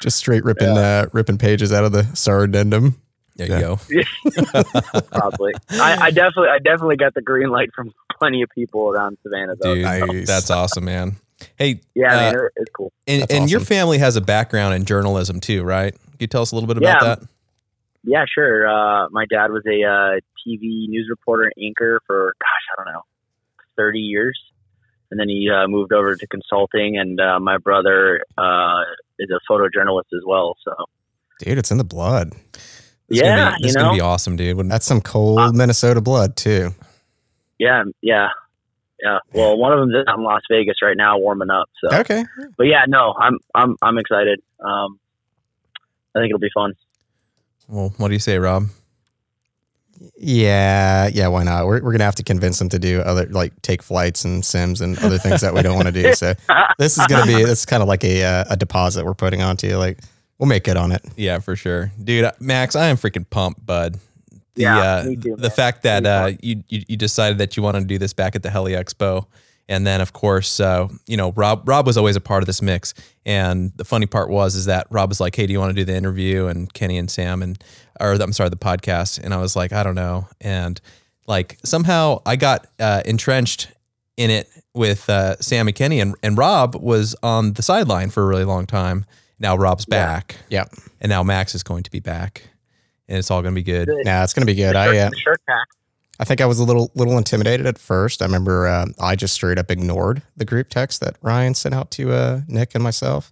just 0.00 0.16
straight 0.18 0.44
ripping 0.44 0.68
uh, 0.78 1.06
ripping 1.12 1.38
pages 1.38 1.72
out 1.72 1.84
of 1.84 1.92
the 1.92 2.04
SAR 2.14 2.44
addendum. 2.44 3.00
There 3.38 3.48
Yeah. 3.48 3.76
you 3.88 4.04
go. 4.04 5.02
Probably. 5.10 5.54
I, 5.70 5.96
I 6.06 6.10
definitely, 6.10 6.48
I 6.50 6.58
definitely 6.58 6.96
got 6.96 7.14
the 7.14 7.22
green 7.22 7.48
light 7.48 7.70
from 7.74 7.94
plenty 8.18 8.42
of 8.42 8.50
people 8.50 8.90
around 8.90 9.16
Savannah, 9.22 9.54
though. 9.60 9.74
Dude, 9.74 9.84
Nice. 9.84 10.26
that's 10.26 10.50
awesome, 10.50 10.84
man. 10.84 11.16
Hey, 11.56 11.80
Yeah, 11.94 12.12
uh, 12.14 12.32
man, 12.32 12.48
it's 12.56 12.70
cool. 12.76 12.92
and, 13.06 13.22
That's 13.22 13.32
and 13.32 13.50
your 13.50 13.60
family 13.60 13.98
has 13.98 14.16
a 14.16 14.20
background 14.20 14.74
in 14.74 14.84
journalism 14.84 15.38
too, 15.40 15.62
right? 15.62 15.92
Can 15.94 16.16
you 16.18 16.26
tell 16.26 16.42
us 16.42 16.50
a 16.50 16.56
little 16.56 16.66
bit 16.66 16.76
about 16.78 17.00
Yeah. 17.02 17.14
that? 17.14 17.22
Yeah, 18.04 18.24
sure. 18.32 18.66
Uh, 18.66 19.08
my 19.10 19.24
dad 19.30 19.50
was 19.52 19.62
a 19.66 19.82
uh, 19.84 20.20
TV 20.46 20.88
news 20.88 21.06
reporter 21.08 21.44
and 21.44 21.64
anchor 21.64 22.00
for, 22.06 22.34
gosh, 22.40 22.48
I 22.78 22.82
don't 22.84 22.92
know, 22.92 23.02
30 23.76 24.00
years. 24.00 24.38
And 25.10 25.18
then 25.18 25.28
he 25.28 25.48
uh, 25.48 25.68
moved 25.68 25.92
over 25.92 26.16
to 26.16 26.26
consulting, 26.26 26.98
and 26.98 27.18
uh, 27.20 27.38
my 27.40 27.56
brother 27.58 28.22
uh, 28.36 28.82
is 29.18 29.30
a 29.30 29.40
photojournalist 29.50 30.12
as 30.12 30.22
well. 30.26 30.54
So, 30.64 30.74
Dude, 31.40 31.56
it's 31.56 31.70
in 31.70 31.78
the 31.78 31.84
blood. 31.84 32.32
This 33.08 33.18
is 33.18 33.22
gonna 33.22 33.36
yeah, 33.36 33.50
be, 33.50 33.62
this 33.62 33.62
you 33.62 33.68
is 33.68 33.76
gonna 33.76 33.94
be 33.96 34.00
awesome, 34.00 34.36
dude. 34.36 34.56
When, 34.56 34.68
That's 34.68 34.84
some 34.86 35.00
cold 35.00 35.38
Uh, 35.38 35.52
Minnesota 35.52 36.00
blood 36.00 36.36
too. 36.36 36.74
yeah, 37.58 37.84
yeah, 38.02 38.28
yeah. 39.02 39.18
Well, 39.32 39.56
one 39.56 39.72
of 39.72 39.80
them's 39.80 39.94
out 40.08 40.18
in 40.18 40.24
Las 40.24 40.42
Vegas 40.50 40.76
right 40.82 40.96
now, 40.96 41.18
warming 41.18 41.50
up. 41.50 41.68
So, 41.82 41.96
Okay. 42.00 42.24
but 42.56 42.64
yeah, 42.66 42.84
no, 42.86 43.14
I'm, 43.18 43.38
I'm, 43.54 43.76
I'm 43.82 43.96
excited. 43.98 44.40
Um, 44.60 44.98
I 46.14 46.20
think 46.20 46.30
it'll 46.30 46.38
be 46.38 46.50
fun. 46.52 46.74
well, 47.68 47.92
what 47.96 48.08
do 48.08 48.14
you 48.14 48.20
say, 48.20 48.38
Rob? 48.38 48.64
Yeah, 50.16 51.08
yeah. 51.12 51.26
Why 51.28 51.42
not? 51.42 51.66
We're 51.66 51.82
we're 51.82 51.90
gonna 51.92 52.04
have 52.04 52.14
to 52.16 52.22
convince 52.22 52.58
them 52.58 52.68
to 52.68 52.78
do 52.78 53.00
other 53.00 53.26
like 53.26 53.60
take 53.62 53.82
flights 53.82 54.24
and 54.24 54.44
sims 54.44 54.80
and 54.80 54.96
other 55.00 55.18
things 55.18 55.40
that 55.40 55.54
we 55.54 55.62
don't 55.62 55.74
want 55.74 55.86
to 55.86 55.92
do. 55.92 56.12
So 56.14 56.34
this 56.78 56.98
is 56.98 57.06
gonna 57.08 57.26
be 57.26 57.34
it's 57.34 57.66
kind 57.66 57.82
of 57.82 57.88
like 57.88 58.04
a 58.04 58.22
uh, 58.24 58.44
a 58.50 58.56
deposit 58.56 59.04
we're 59.04 59.14
putting 59.14 59.42
onto 59.42 59.66
you. 59.66 59.76
Like 59.76 59.98
we'll 60.38 60.48
make 60.48 60.64
good 60.64 60.76
on 60.76 60.92
it. 60.92 61.04
Yeah, 61.16 61.38
for 61.38 61.56
sure, 61.56 61.92
dude. 62.02 62.24
uh, 62.24 62.32
Max, 62.40 62.76
I 62.76 62.86
am 62.86 62.96
freaking 62.96 63.28
pumped, 63.28 63.64
bud. 63.64 63.98
The, 64.54 64.62
Yeah, 64.62 64.78
uh, 64.78 65.04
me 65.06 65.16
too, 65.16 65.36
the 65.36 65.50
fact 65.50 65.82
that 65.84 66.06
uh, 66.06 66.32
you, 66.42 66.64
you 66.68 66.84
you 66.88 66.96
decided 66.96 67.38
that 67.38 67.56
you 67.56 67.62
wanted 67.62 67.80
to 67.80 67.86
do 67.86 67.98
this 67.98 68.12
back 68.12 68.34
at 68.34 68.42
the 68.42 68.50
Heli 68.50 68.72
Expo, 68.72 69.26
and 69.68 69.86
then 69.86 70.00
of 70.00 70.12
course, 70.12 70.60
uh, 70.60 70.88
you 71.06 71.16
know, 71.16 71.32
Rob 71.32 71.68
Rob 71.68 71.86
was 71.86 71.96
always 71.96 72.16
a 72.16 72.20
part 72.20 72.42
of 72.42 72.46
this 72.46 72.62
mix. 72.62 72.94
And 73.26 73.72
the 73.76 73.84
funny 73.84 74.06
part 74.06 74.30
was 74.30 74.54
is 74.54 74.64
that 74.64 74.86
Rob 74.90 75.10
was 75.10 75.20
like, 75.20 75.36
"Hey, 75.36 75.46
do 75.46 75.52
you 75.52 75.60
want 75.60 75.70
to 75.70 75.74
do 75.74 75.84
the 75.84 75.94
interview?" 75.94 76.46
And 76.46 76.72
Kenny 76.72 76.96
and 76.96 77.10
Sam 77.10 77.42
and 77.42 77.62
or 78.00 78.12
I'm 78.12 78.32
sorry, 78.32 78.48
the 78.48 78.56
podcast. 78.56 79.22
And 79.22 79.34
I 79.34 79.38
was 79.38 79.56
like, 79.56 79.72
I 79.72 79.82
don't 79.82 79.94
know. 79.94 80.28
And 80.40 80.80
like 81.26 81.58
somehow 81.64 82.22
I 82.24 82.36
got 82.36 82.66
uh, 82.78 83.02
entrenched 83.04 83.68
in 84.16 84.30
it 84.30 84.48
with 84.74 85.08
uh, 85.10 85.36
Sam 85.40 85.68
and 85.68 85.76
Kenny, 85.76 86.00
and 86.00 86.14
and 86.22 86.38
Rob 86.38 86.74
was 86.74 87.14
on 87.22 87.52
the 87.52 87.62
sideline 87.62 88.10
for 88.10 88.22
a 88.22 88.26
really 88.26 88.44
long 88.44 88.66
time. 88.66 89.04
Now 89.38 89.56
Rob's 89.56 89.84
back 89.84 90.36
Yeah. 90.48 90.64
and 91.00 91.10
now 91.10 91.22
Max 91.22 91.54
is 91.54 91.62
going 91.62 91.82
to 91.84 91.90
be 91.90 92.00
back, 92.00 92.42
and 93.08 93.18
it's 93.18 93.30
all 93.30 93.40
going 93.42 93.54
to 93.54 93.58
be 93.58 93.62
good. 93.62 93.88
Yeah, 94.04 94.24
it's 94.24 94.34
gonna 94.34 94.46
be 94.46 94.54
good. 94.54 94.74
I 94.76 94.96
uh, 94.98 95.10
Shirt 95.16 95.40
pack. 95.46 95.66
I 96.20 96.24
think 96.24 96.40
I 96.40 96.46
was 96.46 96.58
a 96.58 96.64
little 96.64 96.90
little 96.96 97.16
intimidated 97.16 97.66
at 97.66 97.78
first. 97.78 98.20
I 98.22 98.24
remember 98.24 98.66
uh, 98.66 98.86
I 99.00 99.14
just 99.14 99.34
straight 99.34 99.58
up 99.58 99.70
ignored 99.70 100.22
the 100.36 100.44
group 100.44 100.68
text 100.68 101.00
that 101.00 101.16
Ryan 101.22 101.54
sent 101.54 101.74
out 101.74 101.90
to 101.92 102.12
uh, 102.12 102.40
Nick 102.48 102.74
and 102.74 102.82
myself. 102.82 103.30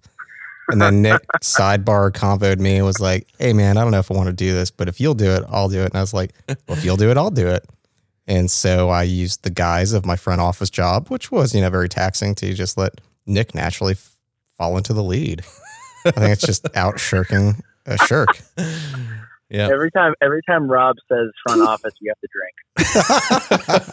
And 0.69 0.81
then 0.83 1.03
Nick 1.03 1.21
sidebar 1.42 2.12
convoed 2.12 2.59
me 2.61 2.77
and 2.77 2.85
was 2.87 3.01
like, 3.01 3.27
"Hey 3.38 3.53
man, 3.53 3.77
I 3.77 3.83
don't 3.83 3.90
know 3.90 3.99
if 3.99 4.11
I 4.11 4.14
want 4.14 4.29
to 4.29 4.33
do 4.33 4.53
this, 4.53 4.71
but 4.71 4.88
if 4.88 5.01
you'll 5.01 5.14
do 5.14 5.31
it, 5.33 5.42
I'll 5.49 5.69
do 5.69 5.81
it." 5.83 5.87
And 5.87 5.97
I 5.97 6.01
was 6.01 6.14
like, 6.14 6.33
"Well, 6.49 6.77
if 6.79 6.85
you'll 6.85 6.97
do 6.97 7.11
it, 7.11 7.16
I'll 7.16 7.31
do 7.31 7.49
it." 7.49 7.64
And 8.29 8.49
so 8.51 8.88
I 8.90 9.03
used 9.05 9.42
the 9.45 9.51
guise 9.51 9.92
of 9.92 10.05
my 10.07 10.16
front 10.16 10.40
office 10.40 10.71
job, 10.71 11.09
which 11.09 11.31
was 11.33 11.55
you 11.55 11.61
know 11.62 11.71
very 11.71 11.88
taxing 11.88 12.35
to 12.37 12.55
just 12.55 12.77
let 12.79 13.01
Nick 13.27 13.55
naturally 13.55 13.92
f- 13.95 14.12
fall 14.57 14.77
into 14.77 14.92
the 14.92 15.03
lead. 15.05 15.42
I 16.07 16.11
think 16.12 16.33
it's 16.33 16.47
just 16.47 16.66
out 16.77 16.99
shirking 17.01 17.62
a 17.87 17.97
shirk. 18.07 18.29
Yeah, 19.49 19.69
Every 19.73 19.90
time, 19.92 20.14
every 20.21 20.42
time 20.42 20.69
Rob 20.69 20.97
says 21.09 21.29
front 21.47 21.62
office, 21.62 21.92
you 22.01 22.12
have 22.12 22.21
to 22.21 22.29
drink. 22.33 23.87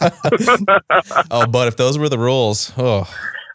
oh, 1.30 1.46
but 1.46 1.68
if 1.68 1.76
those 1.76 1.96
were 1.98 2.08
the 2.08 2.18
rules, 2.18 2.72
oh, 2.76 3.02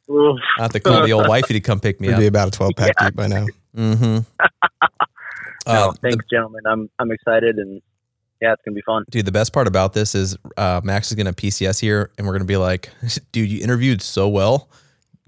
Oof. 0.09 0.39
I 0.57 0.61
have 0.63 0.71
to 0.71 0.79
call 0.79 1.05
the 1.05 1.11
old 1.13 1.27
wifey 1.27 1.53
to 1.55 1.59
come 1.59 1.79
pick 1.79 1.99
me 1.99 2.07
We'd 2.07 2.13
up. 2.15 2.19
be 2.21 2.27
about 2.27 2.47
a 2.47 2.51
twelve 2.51 2.71
pack 2.77 2.95
deep 2.97 3.15
by 3.15 3.27
now. 3.27 3.45
Mm-hmm. 3.75 4.19
No, 5.67 5.89
Uh, 5.89 5.91
thanks, 6.01 6.25
gentlemen. 6.31 6.61
I'm 6.65 6.89
I'm 6.97 7.11
excited, 7.11 7.57
and 7.57 7.79
yeah, 8.41 8.53
it's 8.53 8.61
gonna 8.65 8.73
be 8.73 8.81
fun. 8.81 9.03
dude, 9.11 9.25
the 9.25 9.31
best 9.31 9.53
part 9.53 9.67
about 9.67 9.93
this 9.93 10.15
is 10.15 10.35
uh, 10.57 10.81
Max 10.83 11.11
is 11.11 11.15
going 11.15 11.27
to 11.27 11.33
PCS 11.33 11.79
here, 11.79 12.09
and 12.17 12.25
we're 12.25 12.33
going 12.33 12.41
to 12.41 12.47
be 12.47 12.57
like, 12.57 12.89
dude, 13.33 13.49
you 13.51 13.61
interviewed 13.61 14.01
so 14.01 14.27
well. 14.29 14.69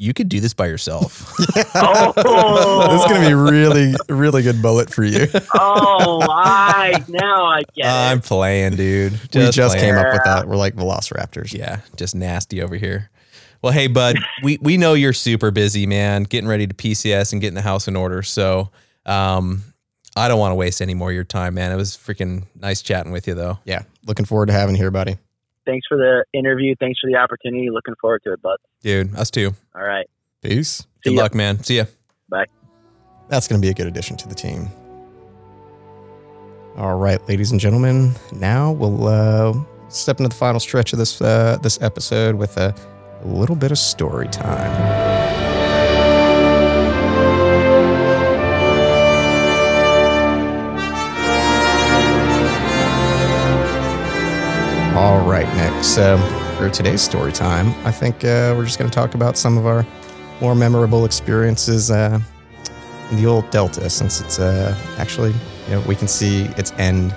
You 0.01 0.15
could 0.15 0.29
do 0.29 0.39
this 0.39 0.55
by 0.55 0.65
yourself. 0.65 1.31
Oh, 1.75 2.87
This 2.91 3.01
is 3.05 3.11
gonna 3.11 3.27
be 3.27 3.33
really, 3.35 3.93
really 4.09 4.41
good 4.41 4.61
bullet 4.61 4.91
for 4.91 5.03
you. 5.03 5.27
oh, 5.55 6.19
I 6.27 7.03
now 7.07 7.45
I 7.45 7.61
get 7.75 7.85
I'm 7.85 8.19
playing, 8.19 8.75
dude. 8.77 9.13
we 9.13 9.49
just 9.51 9.75
playing. 9.75 9.93
came 9.93 9.95
up 9.97 10.11
with 10.11 10.23
that. 10.25 10.47
We're 10.47 10.55
like 10.55 10.75
velociraptors. 10.75 11.53
Yeah, 11.53 11.81
just 11.95 12.15
nasty 12.15 12.61
over 12.63 12.75
here. 12.75 13.09
Well, 13.61 13.71
hey, 13.73 13.85
bud, 13.87 14.17
we 14.43 14.57
we 14.61 14.77
know 14.77 14.95
you're 14.95 15.13
super 15.13 15.51
busy, 15.51 15.85
man, 15.85 16.23
getting 16.23 16.47
ready 16.49 16.65
to 16.65 16.73
PCS 16.73 17.31
and 17.31 17.39
getting 17.41 17.53
the 17.55 17.61
house 17.61 17.87
in 17.87 17.95
order. 17.95 18.23
So, 18.23 18.71
um, 19.05 19.63
I 20.15 20.27
don't 20.27 20.39
want 20.39 20.51
to 20.51 20.55
waste 20.55 20.81
any 20.81 20.95
more 20.95 21.09
of 21.09 21.15
your 21.15 21.23
time, 21.23 21.53
man. 21.53 21.71
It 21.71 21.75
was 21.75 21.95
freaking 21.95 22.45
nice 22.55 22.81
chatting 22.81 23.11
with 23.11 23.27
you, 23.27 23.35
though. 23.35 23.59
Yeah. 23.65 23.83
Looking 24.07 24.25
forward 24.25 24.47
to 24.47 24.53
having 24.53 24.75
you 24.75 24.81
here, 24.81 24.91
buddy. 24.91 25.17
Thanks 25.65 25.85
for 25.87 25.97
the 25.97 26.25
interview. 26.33 26.75
Thanks 26.79 26.99
for 26.99 27.09
the 27.09 27.17
opportunity. 27.17 27.69
Looking 27.69 27.95
forward 28.01 28.21
to 28.25 28.33
it, 28.33 28.41
bud. 28.41 28.57
Dude, 28.81 29.15
us 29.15 29.31
too. 29.31 29.53
All 29.75 29.83
right. 29.83 30.07
Peace. 30.41 30.85
Good 31.03 31.13
ya. 31.13 31.21
luck, 31.21 31.35
man. 31.35 31.63
See 31.63 31.77
ya. 31.77 31.85
Bye. 32.29 32.45
That's 33.29 33.47
going 33.47 33.61
to 33.61 33.65
be 33.65 33.69
a 33.69 33.73
good 33.73 33.87
addition 33.87 34.17
to 34.17 34.27
the 34.27 34.35
team. 34.35 34.69
All 36.77 36.97
right, 36.97 37.25
ladies 37.27 37.51
and 37.51 37.59
gentlemen. 37.59 38.13
Now 38.33 38.71
we'll 38.71 39.07
uh, 39.07 39.53
step 39.89 40.19
into 40.19 40.29
the 40.29 40.35
final 40.35 40.59
stretch 40.59 40.93
of 40.93 40.99
this 40.99 41.21
uh, 41.21 41.57
this 41.61 41.81
episode 41.81 42.35
with 42.35 42.57
a, 42.57 42.73
a 43.23 43.27
little 43.27 43.55
bit 43.55 43.71
of 43.71 43.77
story 43.77 44.29
time. 44.29 45.10
All 54.93 55.25
right, 55.25 55.47
Nick. 55.55 55.83
So 55.85 56.17
for 56.57 56.69
today's 56.69 57.01
story 57.01 57.31
time, 57.31 57.69
I 57.87 57.91
think 57.91 58.17
uh, 58.25 58.53
we're 58.57 58.65
just 58.65 58.77
going 58.77 58.89
to 58.89 58.93
talk 58.93 59.15
about 59.15 59.37
some 59.37 59.57
of 59.57 59.65
our 59.65 59.85
more 60.41 60.53
memorable 60.53 61.05
experiences 61.05 61.89
uh, 61.89 62.19
in 63.09 63.15
the 63.15 63.25
old 63.25 63.49
Delta, 63.51 63.89
since 63.89 64.19
it's 64.19 64.37
uh, 64.39 64.77
actually, 64.97 65.31
you 65.67 65.75
know, 65.75 65.81
we 65.87 65.95
can 65.95 66.07
see 66.09 66.43
its 66.57 66.73
end 66.73 67.15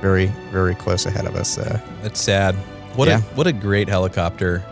very, 0.00 0.26
very 0.50 0.74
close 0.74 1.04
ahead 1.04 1.26
of 1.26 1.36
us. 1.36 1.58
Uh, 1.58 1.78
That's 2.02 2.18
sad. 2.20 2.54
What 2.96 3.06
Yeah. 3.06 3.18
a 3.18 3.20
what 3.36 3.46
a 3.46 3.52
great 3.52 3.88
helicopter. 3.88 4.64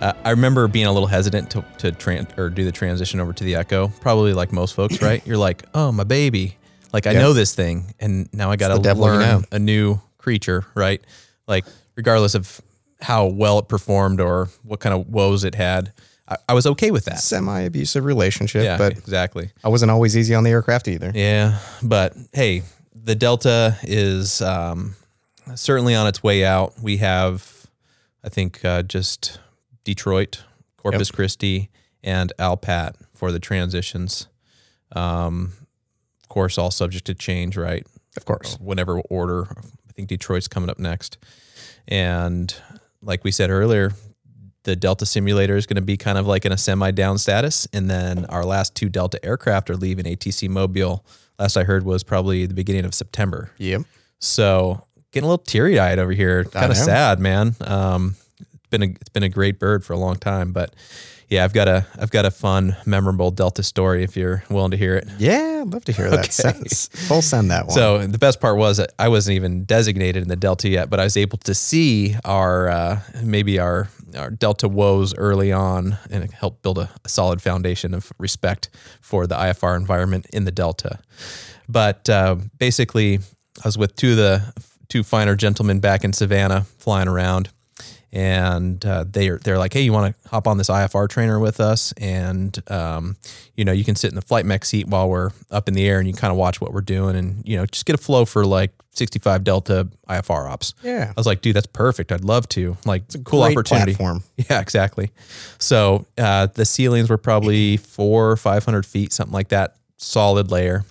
Uh, 0.00 0.14
I 0.24 0.30
remember 0.30 0.66
being 0.68 0.86
a 0.86 0.92
little 0.92 1.06
hesitant 1.06 1.50
to 1.50 1.64
to 1.78 1.92
tran- 1.92 2.36
or 2.38 2.48
do 2.48 2.64
the 2.64 2.72
transition 2.72 3.20
over 3.20 3.34
to 3.34 3.44
the 3.44 3.54
Echo. 3.56 3.88
Probably 4.00 4.32
like 4.32 4.52
most 4.52 4.74
folks, 4.74 5.02
right? 5.02 5.24
You're 5.26 5.36
like, 5.36 5.64
oh 5.74 5.92
my 5.92 6.04
baby, 6.04 6.56
like 6.94 7.06
I 7.06 7.12
Yeah. 7.12 7.20
know 7.20 7.34
this 7.34 7.54
thing, 7.54 7.94
and 8.00 8.28
now 8.32 8.50
I 8.50 8.56
got 8.56 8.68
to 8.68 8.74
the 8.76 8.80
devil 8.80 9.04
you 9.04 9.10
learn 9.12 9.20
know. 9.20 9.42
a 9.52 9.58
new 9.58 10.00
creature, 10.16 10.64
right? 10.74 11.02
Like 11.46 11.64
regardless 12.00 12.34
of 12.34 12.62
how 13.02 13.26
well 13.26 13.58
it 13.58 13.68
performed 13.68 14.22
or 14.22 14.48
what 14.62 14.80
kind 14.80 14.94
of 14.94 15.06
woes 15.06 15.44
it 15.44 15.54
had, 15.54 15.92
I, 16.26 16.36
I 16.48 16.54
was 16.54 16.66
okay 16.66 16.90
with 16.90 17.04
that. 17.04 17.18
Semi-abusive 17.18 18.06
relationship, 18.06 18.64
Yeah, 18.64 18.78
but 18.78 18.92
exactly. 18.92 19.50
I 19.62 19.68
wasn't 19.68 19.90
always 19.90 20.16
easy 20.16 20.34
on 20.34 20.42
the 20.42 20.50
aircraft 20.50 20.88
either. 20.88 21.12
Yeah, 21.14 21.58
but 21.82 22.14
hey, 22.32 22.62
the 22.94 23.14
Delta 23.14 23.76
is 23.82 24.40
um, 24.40 24.96
certainly 25.54 25.94
on 25.94 26.06
its 26.06 26.22
way 26.22 26.42
out. 26.42 26.72
We 26.82 26.96
have, 26.96 27.66
I 28.24 28.30
think, 28.30 28.64
uh, 28.64 28.82
just 28.82 29.38
Detroit, 29.84 30.42
Corpus 30.78 31.10
Christi, 31.10 31.68
and 32.02 32.32
Alpat 32.38 32.94
for 33.12 33.30
the 33.30 33.40
transitions. 33.40 34.26
Um, 34.92 35.52
of 36.22 36.30
course, 36.30 36.56
all 36.56 36.70
subject 36.70 37.04
to 37.08 37.14
change, 37.14 37.58
right? 37.58 37.86
Of 38.16 38.24
course. 38.24 38.56
Whenever 38.58 39.00
order. 39.10 39.48
I 39.86 39.92
think 39.92 40.08
Detroit's 40.08 40.48
coming 40.48 40.70
up 40.70 40.78
next. 40.78 41.18
And 41.90 42.54
like 43.02 43.24
we 43.24 43.30
said 43.30 43.50
earlier, 43.50 43.92
the 44.64 44.76
Delta 44.76 45.06
simulator 45.06 45.56
is 45.56 45.66
going 45.66 45.76
to 45.76 45.82
be 45.82 45.96
kind 45.96 46.18
of 46.18 46.26
like 46.26 46.44
in 46.44 46.52
a 46.52 46.58
semi 46.58 46.90
down 46.90 47.18
status. 47.18 47.66
And 47.72 47.90
then 47.90 48.26
our 48.26 48.44
last 48.44 48.74
two 48.74 48.88
Delta 48.88 49.22
aircraft 49.24 49.70
are 49.70 49.76
leaving 49.76 50.04
ATC 50.04 50.48
Mobile. 50.48 51.04
Last 51.38 51.56
I 51.56 51.64
heard 51.64 51.84
was 51.84 52.02
probably 52.02 52.46
the 52.46 52.54
beginning 52.54 52.84
of 52.84 52.94
September. 52.94 53.50
Yep. 53.58 53.82
So 54.18 54.84
getting 55.12 55.26
a 55.26 55.30
little 55.30 55.44
teary 55.44 55.78
eyed 55.78 55.98
over 55.98 56.12
here. 56.12 56.44
Kind 56.44 56.70
of 56.70 56.76
sad, 56.76 57.18
man. 57.18 57.56
Um, 57.62 58.16
it's 58.38 58.68
been 58.70 58.82
a 58.82 58.86
it's 58.86 59.08
been 59.08 59.22
a 59.22 59.28
great 59.28 59.58
bird 59.58 59.84
for 59.84 59.94
a 59.94 59.98
long 59.98 60.16
time, 60.16 60.52
but 60.52 60.74
yeah, 61.30 61.44
I've 61.44 61.52
got 61.52 61.68
a 61.68 61.86
I've 61.96 62.10
got 62.10 62.26
a 62.26 62.30
fun, 62.30 62.76
memorable 62.84 63.30
Delta 63.30 63.62
story 63.62 64.02
if 64.02 64.16
you're 64.16 64.42
willing 64.50 64.72
to 64.72 64.76
hear 64.76 64.96
it. 64.96 65.08
Yeah, 65.18 65.60
I'd 65.62 65.72
love 65.72 65.84
to 65.84 65.92
hear 65.92 66.10
that. 66.10 66.18
Okay. 66.18 66.30
Send, 66.30 66.70
full 66.70 67.22
send 67.22 67.52
that 67.52 67.66
one. 67.66 67.74
So 67.74 68.04
the 68.04 68.18
best 68.18 68.40
part 68.40 68.56
was 68.56 68.78
that 68.78 68.92
I 68.98 69.08
wasn't 69.08 69.36
even 69.36 69.64
designated 69.64 70.24
in 70.24 70.28
the 70.28 70.36
Delta 70.36 70.68
yet, 70.68 70.90
but 70.90 70.98
I 70.98 71.04
was 71.04 71.16
able 71.16 71.38
to 71.38 71.54
see 71.54 72.16
our 72.24 72.68
uh, 72.68 73.00
maybe 73.22 73.60
our 73.60 73.88
our 74.18 74.30
Delta 74.30 74.68
woes 74.68 75.14
early 75.14 75.52
on, 75.52 75.98
and 76.10 76.24
it 76.24 76.32
helped 76.32 76.62
build 76.62 76.78
a, 76.78 76.90
a 77.04 77.08
solid 77.08 77.40
foundation 77.40 77.94
of 77.94 78.12
respect 78.18 78.68
for 79.00 79.28
the 79.28 79.36
IFR 79.36 79.76
environment 79.76 80.26
in 80.32 80.44
the 80.44 80.52
Delta. 80.52 80.98
But 81.68 82.10
uh, 82.10 82.36
basically, 82.58 83.20
I 83.62 83.68
was 83.68 83.78
with 83.78 83.94
two 83.94 84.12
of 84.12 84.16
the 84.16 84.52
two 84.88 85.04
finer 85.04 85.36
gentlemen 85.36 85.78
back 85.78 86.02
in 86.02 86.12
Savannah 86.12 86.66
flying 86.78 87.06
around, 87.06 87.50
and 88.12 88.84
uh, 88.84 89.04
they're 89.08 89.38
they're 89.38 89.58
like, 89.58 89.72
"Hey, 89.72 89.82
you 89.82 89.92
want 89.92 90.14
to 90.22 90.28
hop 90.28 90.46
on 90.46 90.58
this 90.58 90.68
IFR 90.68 91.08
trainer 91.08 91.38
with 91.38 91.60
us?" 91.60 91.92
And 91.96 92.58
um, 92.70 93.16
you 93.56 93.64
know, 93.64 93.72
you 93.72 93.84
can 93.84 93.94
sit 93.94 94.10
in 94.10 94.16
the 94.16 94.22
flight 94.22 94.44
mech 94.44 94.64
seat 94.64 94.88
while 94.88 95.08
we're 95.08 95.30
up 95.50 95.68
in 95.68 95.74
the 95.74 95.86
air, 95.88 95.98
and 95.98 96.08
you 96.08 96.14
kind 96.14 96.30
of 96.30 96.36
watch 96.36 96.60
what 96.60 96.72
we're 96.72 96.80
doing, 96.80 97.16
and 97.16 97.46
you 97.46 97.56
know, 97.56 97.66
just 97.66 97.86
get 97.86 97.94
a 97.94 97.98
flow 97.98 98.24
for 98.24 98.44
like 98.44 98.72
65 98.92 99.44
Delta 99.44 99.88
IFR 100.08 100.50
ops. 100.50 100.74
yeah, 100.82 101.08
I 101.10 101.14
was 101.16 101.26
like, 101.26 101.40
dude, 101.40 101.54
that's 101.56 101.66
perfect. 101.66 102.10
I'd 102.10 102.24
love 102.24 102.48
to. 102.50 102.76
Like, 102.84 103.02
it's 103.02 103.14
a 103.14 103.20
cool 103.20 103.42
great 103.42 103.56
opportunity. 103.56 103.94
platform. 103.94 104.24
Yeah, 104.50 104.60
exactly. 104.60 105.12
So 105.58 106.06
uh, 106.18 106.48
the 106.52 106.64
ceilings 106.64 107.08
were 107.08 107.18
probably 107.18 107.76
four 107.76 108.32
or 108.32 108.36
500 108.36 108.84
feet, 108.84 109.12
something 109.12 109.32
like 109.32 109.48
that. 109.48 109.76
Solid 109.98 110.50
layer. 110.50 110.84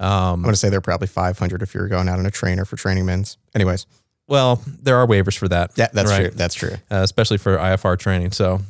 Um, 0.00 0.44
I'm 0.44 0.44
to 0.44 0.56
say 0.56 0.70
they're 0.70 0.80
probably 0.80 1.08
500 1.08 1.62
if 1.62 1.74
you're 1.74 1.88
going 1.88 2.08
out 2.08 2.18
on 2.18 2.26
a 2.26 2.30
trainer 2.30 2.64
for 2.64 2.76
training 2.76 3.06
men's. 3.06 3.36
Anyways, 3.54 3.86
well, 4.28 4.62
there 4.66 4.96
are 4.96 5.06
waivers 5.06 5.36
for 5.36 5.48
that. 5.48 5.72
yeah, 5.76 5.88
that's 5.92 6.10
right? 6.10 6.20
true. 6.22 6.30
That's 6.30 6.54
true. 6.54 6.74
uh, 6.90 7.00
especially 7.02 7.38
for 7.38 7.56
IFR 7.56 7.98
training. 7.98 8.32
So, 8.32 8.60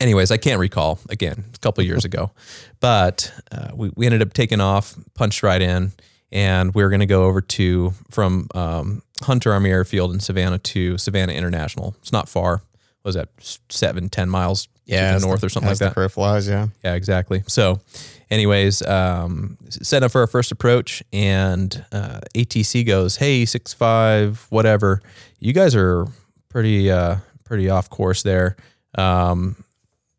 anyways, 0.00 0.30
I 0.30 0.36
can't 0.36 0.58
recall 0.60 0.98
again 1.10 1.44
a 1.54 1.58
couple 1.58 1.82
of 1.82 1.86
years 1.86 2.04
ago, 2.04 2.30
but 2.80 3.32
uh, 3.52 3.68
we, 3.74 3.90
we 3.96 4.06
ended 4.06 4.22
up 4.22 4.32
taking 4.32 4.60
off, 4.60 4.94
punched 5.14 5.42
right 5.42 5.60
in, 5.62 5.92
and 6.32 6.74
we 6.74 6.82
were 6.82 6.88
going 6.90 7.00
to 7.00 7.06
go 7.06 7.24
over 7.24 7.40
to 7.40 7.92
from 8.10 8.48
um, 8.54 9.02
Hunter 9.22 9.52
Army 9.52 9.70
Airfield 9.70 10.12
in 10.12 10.20
Savannah 10.20 10.58
to 10.58 10.98
Savannah 10.98 11.32
International. 11.32 11.94
It's 12.00 12.12
not 12.12 12.28
far. 12.28 12.62
What 13.02 13.10
was 13.10 13.14
that 13.14 13.28
seven, 13.68 14.08
ten 14.08 14.28
miles 14.28 14.68
Yeah, 14.84 15.16
the 15.18 15.24
north 15.26 15.40
the- 15.40 15.46
or 15.46 15.50
something 15.50 15.68
like 15.70 15.78
that? 15.78 15.90
The 15.90 15.94
crow 15.94 16.08
flies. 16.08 16.48
Yeah. 16.48 16.68
Yeah, 16.84 16.94
exactly. 16.94 17.44
So, 17.46 17.80
anyways, 18.30 18.82
um, 18.82 19.58
set 19.70 20.02
up 20.02 20.12
for 20.12 20.20
our 20.20 20.26
first 20.26 20.52
approach, 20.52 21.02
and 21.12 21.84
uh, 21.92 22.20
ATC 22.34 22.86
goes, 22.86 23.16
"Hey, 23.16 23.44
six 23.44 23.72
five, 23.72 24.46
whatever. 24.50 25.00
You 25.38 25.52
guys 25.52 25.74
are 25.74 26.06
pretty 26.48 26.90
uh, 26.90 27.16
pretty 27.44 27.68
off 27.68 27.90
course 27.90 28.22
there. 28.22 28.56
Um, 28.96 29.64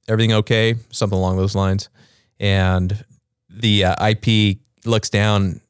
everything 0.07 0.33
okay? 0.33 0.75
Something 0.91 1.17
along 1.17 1.37
those 1.37 1.55
lines." 1.55 1.89
And 2.39 3.03
the 3.49 3.85
uh, 3.85 4.07
IP 4.07 4.59
looks 4.85 5.09
down 5.09 5.61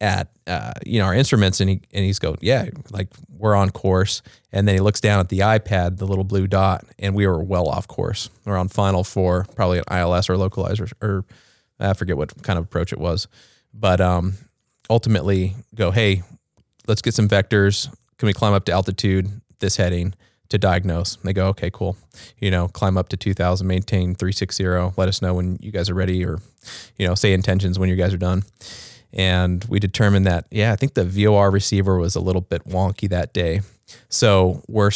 at 0.00 0.28
uh, 0.46 0.72
you 0.84 0.98
know 0.98 1.06
our 1.06 1.14
instruments, 1.14 1.60
and 1.60 1.70
he 1.70 1.80
and 1.92 2.04
he's 2.04 2.18
going 2.18 2.38
"Yeah, 2.40 2.66
like 2.90 3.08
we're 3.28 3.54
on 3.54 3.70
course." 3.70 4.22
And 4.52 4.66
then 4.66 4.74
he 4.74 4.80
looks 4.80 5.00
down 5.00 5.20
at 5.20 5.28
the 5.28 5.40
iPad, 5.40 5.98
the 5.98 6.06
little 6.06 6.24
blue 6.24 6.46
dot, 6.46 6.84
and 6.98 7.14
we 7.14 7.26
were 7.26 7.42
well 7.42 7.68
off 7.68 7.86
course. 7.86 8.30
We're 8.44 8.56
on 8.56 8.68
final 8.68 9.04
four, 9.04 9.46
probably 9.54 9.78
an 9.78 9.84
ILS 9.90 10.28
or 10.28 10.34
localizer, 10.34 10.92
or 11.00 11.24
I 11.80 11.94
forget 11.94 12.16
what 12.16 12.42
kind 12.42 12.58
of 12.58 12.64
approach 12.66 12.92
it 12.92 12.98
was. 12.98 13.26
But 13.72 14.00
um, 14.00 14.34
ultimately, 14.88 15.54
go, 15.74 15.90
hey, 15.90 16.22
let's 16.86 17.02
get 17.02 17.14
some 17.14 17.28
vectors. 17.28 17.92
Can 18.18 18.26
we 18.26 18.32
climb 18.32 18.52
up 18.52 18.64
to 18.66 18.72
altitude, 18.72 19.40
this 19.60 19.76
heading 19.76 20.14
to 20.50 20.58
diagnose? 20.58 21.16
And 21.16 21.24
they 21.24 21.32
go, 21.32 21.46
okay, 21.48 21.70
cool. 21.72 21.96
You 22.38 22.50
know, 22.50 22.68
climb 22.68 22.98
up 22.98 23.08
to 23.10 23.16
2000, 23.16 23.66
maintain 23.66 24.14
360. 24.14 24.66
Let 24.96 25.08
us 25.08 25.22
know 25.22 25.34
when 25.34 25.58
you 25.60 25.70
guys 25.70 25.88
are 25.88 25.94
ready, 25.94 26.24
or, 26.24 26.38
you 26.98 27.06
know, 27.06 27.14
say 27.14 27.32
intentions 27.32 27.78
when 27.78 27.88
you 27.88 27.96
guys 27.96 28.12
are 28.12 28.18
done. 28.18 28.44
And 29.12 29.64
we 29.64 29.80
determined 29.80 30.26
that, 30.26 30.46
yeah, 30.50 30.72
I 30.72 30.76
think 30.76 30.94
the 30.94 31.04
VOR 31.04 31.50
receiver 31.50 31.98
was 31.98 32.14
a 32.14 32.20
little 32.20 32.42
bit 32.42 32.64
wonky 32.66 33.08
that 33.08 33.32
day. 33.32 33.62
So 34.08 34.62
we're 34.68 34.92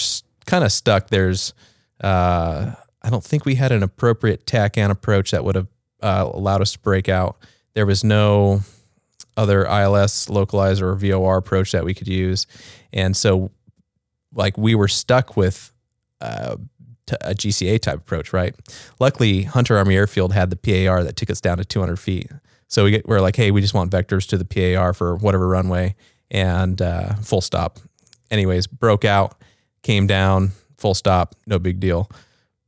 kind 0.46 0.62
of 0.62 0.70
stuck. 0.70 1.08
There's, 1.08 1.52
uh, 2.00 2.72
I 3.02 3.10
don't 3.10 3.24
think 3.24 3.44
we 3.44 3.56
had 3.56 3.72
an 3.72 3.82
appropriate 3.82 4.46
TACAN 4.46 4.90
approach 4.90 5.32
that 5.32 5.44
would 5.44 5.56
have 5.56 5.66
uh, 6.04 6.30
allowed 6.32 6.60
us 6.60 6.72
to 6.72 6.78
break 6.78 7.08
out. 7.08 7.36
There 7.72 7.86
was 7.86 8.04
no 8.04 8.60
other 9.36 9.64
ILS 9.64 10.26
localizer 10.26 10.82
or 10.82 10.94
VOR 10.94 11.38
approach 11.38 11.72
that 11.72 11.84
we 11.84 11.94
could 11.94 12.06
use. 12.06 12.46
And 12.92 13.16
so, 13.16 13.50
like, 14.32 14.56
we 14.58 14.74
were 14.74 14.86
stuck 14.86 15.36
with 15.36 15.72
uh, 16.20 16.56
t- 17.06 17.16
a 17.22 17.34
GCA 17.34 17.80
type 17.80 17.98
approach, 17.98 18.32
right? 18.32 18.54
Luckily, 19.00 19.44
Hunter 19.44 19.76
Army 19.76 19.96
Airfield 19.96 20.34
had 20.34 20.50
the 20.50 20.56
PAR 20.56 21.02
that 21.02 21.16
took 21.16 21.30
us 21.30 21.40
down 21.40 21.56
to 21.56 21.64
200 21.64 21.98
feet. 21.98 22.30
So 22.68 22.84
we 22.84 22.92
get, 22.92 23.08
we're 23.08 23.20
like, 23.20 23.36
hey, 23.36 23.50
we 23.50 23.60
just 23.60 23.74
want 23.74 23.90
vectors 23.90 24.28
to 24.28 24.38
the 24.38 24.44
PAR 24.44 24.92
for 24.92 25.16
whatever 25.16 25.48
runway 25.48 25.96
and 26.30 26.80
uh, 26.80 27.14
full 27.16 27.40
stop. 27.40 27.78
Anyways, 28.30 28.66
broke 28.66 29.04
out, 29.04 29.40
came 29.82 30.06
down, 30.06 30.52
full 30.76 30.94
stop, 30.94 31.34
no 31.46 31.58
big 31.58 31.80
deal. 31.80 32.10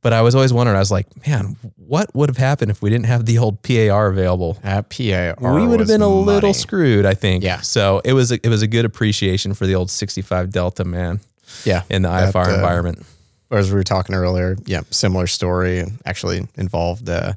But 0.07 0.13
I 0.13 0.21
was 0.21 0.35
always 0.35 0.53
wondering, 0.53 0.77
I 0.77 0.79
was 0.79 0.89
like, 0.89 1.27
man, 1.27 1.57
what 1.75 2.15
would 2.15 2.29
have 2.29 2.37
happened 2.37 2.71
if 2.71 2.81
we 2.81 2.89
didn't 2.89 3.07
have 3.07 3.25
the 3.25 3.39
old 3.39 3.61
PAR 3.61 4.07
available? 4.07 4.53
That 4.63 4.87
PAR. 4.89 5.35
we 5.53 5.67
would 5.67 5.81
have 5.81 5.89
been 5.89 5.99
a 6.01 6.07
little 6.07 6.53
screwed, 6.53 7.05
I 7.05 7.13
think. 7.13 7.43
Yeah. 7.43 7.59
So 7.59 7.99
it 8.05 8.13
was 8.13 8.31
a, 8.31 8.35
it 8.41 8.47
was 8.47 8.61
a 8.61 8.67
good 8.67 8.85
appreciation 8.85 9.53
for 9.53 9.67
the 9.67 9.75
old 9.75 9.91
65 9.91 10.49
Delta 10.49 10.85
man 10.85 11.19
Yeah. 11.65 11.83
in 11.89 12.03
the 12.03 12.07
That, 12.07 12.33
IFR 12.33 12.47
uh, 12.47 12.55
environment. 12.55 13.05
As 13.51 13.69
we 13.69 13.75
were 13.75 13.83
talking 13.83 14.15
earlier, 14.15 14.55
yeah, 14.65 14.79
similar 14.91 15.27
story 15.27 15.79
and 15.79 15.99
actually 16.05 16.47
involved 16.55 17.09
uh, 17.09 17.33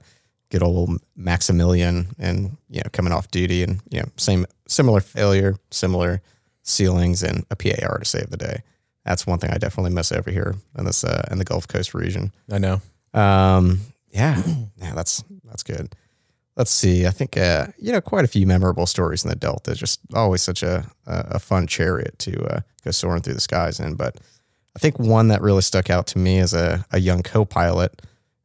good 0.52 0.62
old 0.62 0.90
Maximilian 1.16 2.06
and 2.20 2.56
you 2.68 2.83
know 2.85 2.90
coming 2.92 3.12
off 3.12 3.28
duty 3.33 3.64
and 3.64 3.80
you 3.90 3.98
know 3.98 4.06
same 4.16 4.46
similar 4.68 5.00
failure, 5.00 5.56
similar 5.72 6.22
ceilings 6.62 7.24
and 7.24 7.44
a 7.50 7.56
PAR 7.56 7.98
to 7.98 8.04
save 8.04 8.30
the 8.30 8.37
day. 8.37 8.62
That's 9.10 9.26
one 9.26 9.40
thing 9.40 9.50
I 9.50 9.58
definitely 9.58 9.90
miss 9.90 10.12
over 10.12 10.30
here 10.30 10.54
in 10.78 10.84
this 10.84 11.02
uh, 11.02 11.26
in 11.32 11.38
the 11.38 11.44
Gulf 11.44 11.66
Coast 11.66 11.94
region. 11.94 12.30
I 12.48 12.58
know. 12.58 12.80
Um, 13.12 13.80
yeah, 14.12 14.40
yeah, 14.76 14.94
that's 14.94 15.24
that's 15.42 15.64
good. 15.64 15.96
Let's 16.54 16.70
see. 16.70 17.08
I 17.08 17.10
think 17.10 17.36
uh, 17.36 17.66
you 17.76 17.90
know 17.90 18.00
quite 18.00 18.24
a 18.24 18.28
few 18.28 18.46
memorable 18.46 18.86
stories 18.86 19.24
in 19.24 19.28
the 19.28 19.34
Delta. 19.34 19.74
Just 19.74 19.98
always 20.14 20.42
such 20.42 20.62
a 20.62 20.88
a, 21.08 21.26
a 21.30 21.38
fun 21.40 21.66
chariot 21.66 22.20
to 22.20 22.40
uh, 22.54 22.60
go 22.84 22.92
soaring 22.92 23.20
through 23.20 23.34
the 23.34 23.40
skies 23.40 23.80
in. 23.80 23.96
But 23.96 24.18
I 24.76 24.78
think 24.78 25.00
one 25.00 25.26
that 25.26 25.42
really 25.42 25.62
stuck 25.62 25.90
out 25.90 26.06
to 26.08 26.18
me 26.18 26.38
as 26.38 26.54
a, 26.54 26.86
a 26.92 27.00
young 27.00 27.24
co-pilot 27.24 28.02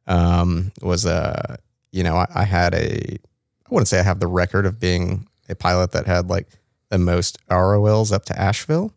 um, 0.07 0.71
was 0.81 1.05
uh, 1.05 1.57
you 1.91 2.01
know 2.01 2.15
I, 2.15 2.25
I 2.33 2.43
had 2.43 2.73
a 2.73 3.19
I 3.19 3.69
wouldn't 3.69 3.87
say 3.87 3.99
I 3.99 4.03
have 4.03 4.19
the 4.19 4.25
record 4.25 4.65
of 4.65 4.79
being 4.79 5.27
a 5.47 5.53
pilot 5.53 5.91
that 5.91 6.07
had 6.07 6.27
like 6.27 6.47
the 6.89 6.97
most 6.97 7.37
ROLs 7.49 8.11
up 8.11 8.25
to 8.25 8.39
Asheville, 8.39 8.94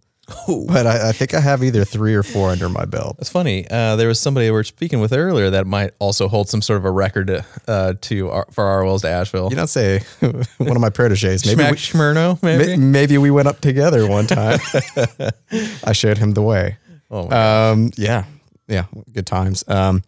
but 0.66 0.86
I, 0.86 1.08
I 1.08 1.12
think 1.12 1.32
I 1.34 1.40
have 1.40 1.62
either 1.64 1.84
three 1.84 2.14
or 2.14 2.22
four 2.22 2.50
under 2.50 2.68
my 2.68 2.84
belt. 2.84 3.16
That's 3.18 3.30
funny. 3.30 3.66
Uh, 3.70 3.96
there 3.96 4.08
was 4.08 4.20
somebody 4.20 4.46
we 4.48 4.50
were 4.52 4.64
speaking 4.64 5.00
with 5.00 5.12
earlier 5.12 5.50
that 5.50 5.66
might 5.66 5.92
also 5.98 6.28
hold 6.28 6.48
some 6.48 6.60
sort 6.62 6.76
of 6.78 6.84
a 6.84 6.90
record 6.90 7.44
uh, 7.66 7.94
to 8.02 8.30
our, 8.30 8.46
for 8.52 8.64
our 8.64 8.84
wells 8.84 9.02
to 9.02 9.08
Asheville. 9.08 9.48
You 9.50 9.56
don't 9.56 9.66
say 9.68 10.00
one 10.20 10.76
of 10.76 10.80
my 10.80 10.90
proteges. 10.90 11.46
Maybe 11.46 11.62
Schmack 11.62 11.70
we, 11.70 11.76
Schmurno, 11.76 12.42
maybe. 12.42 12.76
May- 12.76 12.98
Maybe 12.98 13.18
we 13.18 13.30
went 13.30 13.48
up 13.48 13.60
together 13.60 14.06
one 14.08 14.26
time. 14.26 14.58
I 15.84 15.92
showed 15.92 16.18
him 16.18 16.32
the 16.32 16.42
way. 16.42 16.76
Oh 17.10 17.30
Um, 17.72 17.90
yeah, 17.96 18.24
yeah, 18.66 18.84
good 19.12 19.26
times. 19.26 19.64
Um, 19.68 20.02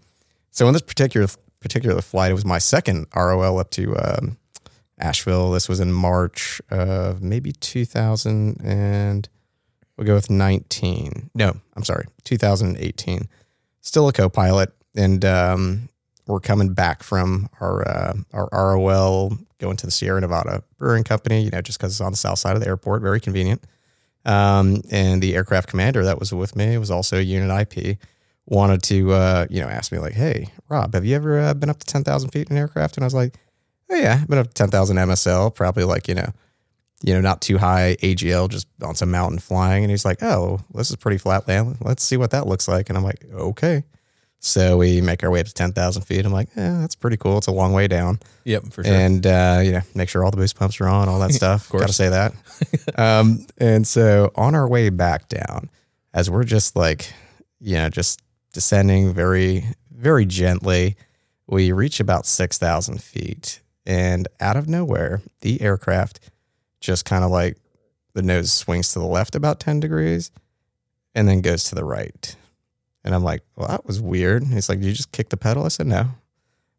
so 0.50 0.66
in 0.66 0.72
this 0.74 0.82
particular 0.82 1.28
particular 1.60 2.00
flight, 2.02 2.30
it 2.30 2.34
was 2.34 2.44
my 2.44 2.58
second 2.58 3.06
ROL 3.16 3.58
up 3.58 3.70
to 3.70 3.96
um, 3.96 4.36
Asheville. 4.98 5.50
This 5.52 5.68
was 5.68 5.80
in 5.80 5.92
March 5.92 6.60
of 6.70 7.22
maybe 7.22 7.52
2000 7.52 8.60
and 8.62 9.28
we'll 10.00 10.06
go 10.06 10.14
with 10.14 10.30
19. 10.30 11.30
No, 11.34 11.54
I'm 11.76 11.84
sorry, 11.84 12.06
2018. 12.24 13.28
Still 13.82 14.08
a 14.08 14.12
co-pilot, 14.12 14.72
and 14.96 15.22
um, 15.26 15.88
we're 16.26 16.40
coming 16.40 16.72
back 16.72 17.02
from 17.02 17.48
our 17.60 17.86
uh, 17.86 18.14
our 18.32 18.48
ROL 18.50 19.36
going 19.58 19.76
to 19.76 19.86
the 19.86 19.92
Sierra 19.92 20.20
Nevada 20.20 20.62
Brewing 20.78 21.04
Company. 21.04 21.42
You 21.42 21.50
know, 21.50 21.60
just 21.60 21.78
because 21.78 21.92
it's 21.92 22.00
on 22.00 22.12
the 22.12 22.16
south 22.16 22.38
side 22.38 22.56
of 22.56 22.62
the 22.62 22.68
airport, 22.68 23.02
very 23.02 23.20
convenient. 23.20 23.62
Um, 24.24 24.82
and 24.90 25.22
the 25.22 25.34
aircraft 25.34 25.68
commander 25.68 26.04
that 26.04 26.18
was 26.18 26.32
with 26.32 26.56
me 26.56 26.76
was 26.78 26.90
also 26.90 27.18
a 27.18 27.22
unit 27.22 27.74
IP. 27.74 27.98
Wanted 28.46 28.82
to, 28.84 29.12
uh, 29.12 29.46
you 29.48 29.60
know, 29.60 29.68
ask 29.68 29.92
me 29.92 29.98
like, 29.98 30.14
"Hey, 30.14 30.48
Rob, 30.68 30.94
have 30.94 31.04
you 31.04 31.14
ever 31.14 31.40
uh, 31.40 31.54
been 31.54 31.70
up 31.70 31.78
to 31.78 31.86
ten 31.86 32.04
thousand 32.04 32.30
feet 32.30 32.48
in 32.48 32.56
an 32.56 32.60
aircraft?" 32.60 32.96
And 32.96 33.04
I 33.04 33.06
was 33.06 33.14
like, 33.14 33.36
"Oh 33.90 33.96
yeah, 33.96 34.18
I've 34.22 34.28
been 34.28 34.38
up 34.38 34.48
to 34.48 34.54
ten 34.54 34.70
thousand 34.70 34.96
MSL, 34.96 35.54
probably 35.54 35.84
like 35.84 36.08
you 36.08 36.14
know, 36.14 36.32
you 37.02 37.14
know, 37.14 37.20
not 37.20 37.40
too 37.40 37.58
high 37.58 37.96
AGL, 38.02 38.48
just 38.48 38.68
on 38.82 38.94
some 38.94 39.10
mountain 39.10 39.38
flying. 39.38 39.84
And 39.84 39.90
he's 39.90 40.04
like, 40.04 40.22
oh, 40.22 40.60
this 40.74 40.90
is 40.90 40.96
pretty 40.96 41.18
flat 41.18 41.48
land. 41.48 41.78
Let's 41.80 42.02
see 42.02 42.16
what 42.16 42.30
that 42.32 42.46
looks 42.46 42.68
like. 42.68 42.88
And 42.88 42.98
I'm 42.98 43.04
like, 43.04 43.24
okay. 43.32 43.84
So 44.40 44.78
we 44.78 45.00
make 45.00 45.22
our 45.22 45.30
way 45.30 45.40
up 45.40 45.46
to 45.46 45.54
10,000 45.54 46.02
feet. 46.02 46.24
I'm 46.24 46.32
like, 46.32 46.48
yeah, 46.56 46.78
that's 46.80 46.94
pretty 46.94 47.18
cool. 47.18 47.38
It's 47.38 47.46
a 47.46 47.52
long 47.52 47.72
way 47.72 47.88
down. 47.88 48.20
Yep, 48.44 48.72
for 48.72 48.82
sure. 48.82 48.92
And, 48.92 49.26
uh, 49.26 49.60
you 49.62 49.72
know, 49.72 49.82
make 49.94 50.08
sure 50.08 50.24
all 50.24 50.30
the 50.30 50.38
boost 50.38 50.56
pumps 50.56 50.80
are 50.80 50.88
on, 50.88 51.08
all 51.08 51.18
that 51.20 51.32
stuff. 51.32 51.68
Got 51.70 51.88
to 51.88 51.92
say 51.92 52.08
that. 52.08 52.32
um, 52.98 53.46
and 53.58 53.86
so 53.86 54.32
on 54.34 54.54
our 54.54 54.68
way 54.68 54.88
back 54.88 55.28
down, 55.28 55.68
as 56.14 56.30
we're 56.30 56.44
just 56.44 56.74
like, 56.74 57.12
you 57.60 57.76
know, 57.76 57.90
just 57.90 58.20
descending 58.52 59.12
very, 59.12 59.64
very 59.90 60.24
gently, 60.24 60.96
we 61.46 61.72
reach 61.72 62.00
about 62.00 62.26
6,000 62.26 63.02
feet. 63.02 63.60
And 63.84 64.26
out 64.40 64.56
of 64.56 64.68
nowhere, 64.68 65.20
the 65.42 65.60
aircraft 65.60 66.20
just 66.80 67.04
kind 67.04 67.24
of 67.24 67.30
like 67.30 67.56
the 68.14 68.22
nose 68.22 68.52
swings 68.52 68.92
to 68.92 68.98
the 68.98 69.06
left 69.06 69.34
about 69.34 69.60
10 69.60 69.80
degrees 69.80 70.30
and 71.14 71.28
then 71.28 71.40
goes 71.40 71.64
to 71.64 71.74
the 71.74 71.84
right. 71.84 72.36
And 73.04 73.14
I'm 73.14 73.22
like, 73.22 73.42
well, 73.56 73.68
that 73.68 73.86
was 73.86 74.00
weird. 74.00 74.44
He's 74.44 74.68
like, 74.68 74.80
you 74.80 74.92
just 74.92 75.12
kick 75.12 75.30
the 75.30 75.36
pedal? 75.36 75.64
I 75.64 75.68
said, 75.68 75.86
No. 75.86 76.06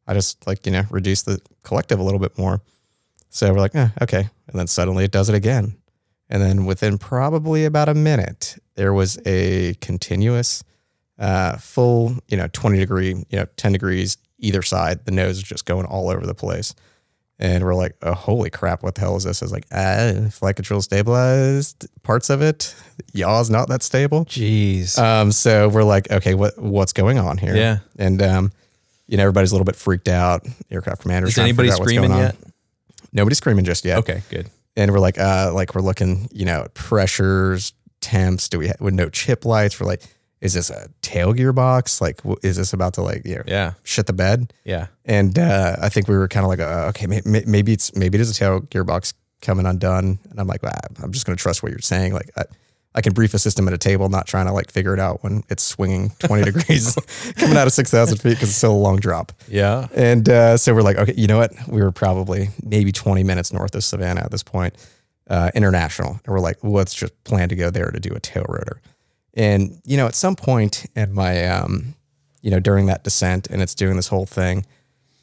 I 0.07 0.13
just 0.13 0.45
like, 0.45 0.65
you 0.65 0.71
know, 0.71 0.83
reduce 0.89 1.21
the 1.21 1.39
collective 1.63 1.99
a 1.99 2.03
little 2.03 2.19
bit 2.19 2.37
more. 2.37 2.61
So 3.29 3.51
we're 3.51 3.59
like, 3.59 3.75
eh, 3.75 3.89
okay. 4.01 4.29
And 4.47 4.59
then 4.59 4.67
suddenly 4.67 5.05
it 5.05 5.11
does 5.11 5.29
it 5.29 5.35
again. 5.35 5.77
And 6.29 6.41
then 6.41 6.65
within 6.65 6.97
probably 6.97 7.65
about 7.65 7.87
a 7.87 7.93
minute, 7.93 8.57
there 8.75 8.93
was 8.93 9.19
a 9.25 9.75
continuous, 9.75 10.63
uh, 11.19 11.57
full, 11.57 12.15
you 12.27 12.35
know, 12.35 12.47
20 12.51 12.79
degree, 12.79 13.09
you 13.09 13.37
know, 13.37 13.45
10 13.57 13.73
degrees 13.73 14.17
either 14.39 14.61
side. 14.61 15.05
The 15.05 15.11
nose 15.11 15.37
is 15.37 15.43
just 15.43 15.65
going 15.65 15.85
all 15.85 16.09
over 16.09 16.25
the 16.25 16.33
place. 16.33 16.73
And 17.41 17.63
we're 17.63 17.73
like, 17.73 17.95
oh, 18.03 18.13
holy 18.13 18.51
crap, 18.51 18.83
what 18.83 18.93
the 18.93 19.01
hell 19.01 19.15
is 19.17 19.23
this? 19.23 19.41
I 19.41 19.45
was 19.45 19.51
like, 19.51 19.65
ah, 19.71 20.29
flight 20.29 20.55
control 20.55 20.79
stabilized 20.79 21.87
parts 22.03 22.29
of 22.29 22.43
it. 22.43 22.75
Yaw's 23.13 23.49
not 23.49 23.67
that 23.69 23.81
stable. 23.81 24.25
Jeez. 24.25 24.97
Um, 24.99 25.31
so 25.31 25.67
we're 25.67 25.83
like, 25.83 26.11
okay, 26.11 26.35
what 26.35 26.55
what's 26.59 26.93
going 26.93 27.17
on 27.17 27.39
here? 27.39 27.55
Yeah. 27.55 27.79
And 27.97 28.21
um, 28.21 28.51
you 29.07 29.17
know, 29.17 29.23
everybody's 29.23 29.51
a 29.51 29.55
little 29.55 29.65
bit 29.65 29.75
freaked 29.75 30.07
out. 30.07 30.45
Aircraft 30.69 31.01
commanders. 31.01 31.31
Is 31.31 31.39
anybody 31.39 31.69
what's 31.69 31.81
screaming 31.81 32.11
going 32.11 32.21
on. 32.21 32.27
yet? 32.27 32.35
Nobody's 33.11 33.39
screaming 33.39 33.65
just 33.65 33.85
yet. 33.85 33.97
Okay, 33.97 34.21
good. 34.29 34.49
And 34.77 34.91
we're 34.91 34.99
like, 34.99 35.19
uh, 35.19 35.51
like 35.53 35.73
we're 35.75 35.81
looking, 35.81 36.29
you 36.31 36.45
know, 36.45 36.61
at 36.61 36.75
pressures, 36.75 37.73
temps. 38.01 38.49
Do 38.49 38.59
we 38.59 38.67
have 38.67 38.79
with 38.79 38.93
no 38.93 39.09
chip 39.09 39.45
lights? 39.45 39.79
We're 39.79 39.87
like, 39.87 40.03
is 40.41 40.53
this 40.53 40.69
a 40.69 40.89
tail 41.01 41.33
gearbox? 41.33 42.01
Like, 42.01 42.19
is 42.43 42.57
this 42.57 42.73
about 42.73 42.95
to 42.95 43.01
like, 43.01 43.25
you 43.25 43.35
know, 43.35 43.43
Yeah, 43.47 43.73
shit 43.83 44.07
the 44.07 44.13
bed? 44.13 44.51
yeah. 44.65 44.87
And 45.05 45.37
uh, 45.37 45.77
I 45.81 45.89
think 45.89 46.07
we 46.07 46.17
were 46.17 46.27
kind 46.27 46.43
of 46.43 46.49
like, 46.49 46.59
uh, 46.59 46.87
okay, 46.89 47.05
may- 47.07 47.21
may- 47.25 47.43
maybe 47.45 47.73
it's 47.73 47.95
maybe 47.95 48.17
it 48.17 48.21
is 48.21 48.31
a 48.31 48.33
tail 48.33 48.61
gearbox 48.61 49.13
coming 49.41 49.65
undone. 49.65 50.19
And 50.29 50.39
I'm 50.39 50.47
like, 50.47 50.61
ah, 50.63 50.71
I'm 51.03 51.11
just 51.11 51.25
going 51.25 51.35
to 51.37 51.41
trust 51.41 51.61
what 51.63 51.71
you're 51.71 51.79
saying. 51.79 52.13
Like, 52.13 52.29
I, 52.37 52.43
I 52.93 53.01
can 53.01 53.13
brief 53.13 53.33
a 53.33 53.39
system 53.39 53.67
at 53.67 53.73
a 53.73 53.77
table, 53.77 54.09
not 54.09 54.27
trying 54.27 54.47
to 54.47 54.51
like 54.51 54.69
figure 54.69 54.93
it 54.93 54.99
out 54.99 55.23
when 55.23 55.43
it's 55.49 55.63
swinging 55.63 56.09
20 56.19 56.43
degrees 56.43 56.95
coming 57.37 57.55
out 57.55 57.65
of 57.65 57.73
6,000 57.73 58.17
feet 58.17 58.31
because 58.31 58.49
it's 58.49 58.57
still 58.57 58.73
a 58.73 58.83
long 58.83 58.97
drop. 58.97 59.31
Yeah. 59.47 59.87
And 59.95 60.27
uh, 60.27 60.57
so 60.57 60.73
we're 60.73 60.81
like, 60.81 60.97
okay, 60.97 61.13
you 61.15 61.27
know 61.27 61.37
what? 61.37 61.53
We 61.67 61.81
were 61.81 61.91
probably 61.91 62.49
maybe 62.63 62.91
20 62.91 63.23
minutes 63.23 63.53
north 63.53 63.75
of 63.75 63.83
Savannah 63.83 64.21
at 64.21 64.31
this 64.31 64.43
point, 64.43 64.75
uh, 65.29 65.51
international. 65.55 66.19
And 66.25 66.33
we're 66.33 66.39
like, 66.41 66.57
let's 66.63 66.93
just 66.93 67.13
plan 67.23 67.47
to 67.49 67.55
go 67.55 67.69
there 67.69 67.91
to 67.91 67.99
do 67.99 68.09
a 68.13 68.19
tail 68.19 68.45
rotor. 68.49 68.81
And, 69.33 69.79
you 69.85 69.97
know, 69.97 70.07
at 70.07 70.15
some 70.15 70.35
point 70.35 70.85
in 70.95 71.13
my, 71.13 71.47
um, 71.47 71.95
you 72.41 72.51
know, 72.51 72.59
during 72.59 72.87
that 72.87 73.03
descent 73.03 73.47
and 73.49 73.61
it's 73.61 73.75
doing 73.75 73.95
this 73.95 74.07
whole 74.07 74.25
thing, 74.25 74.65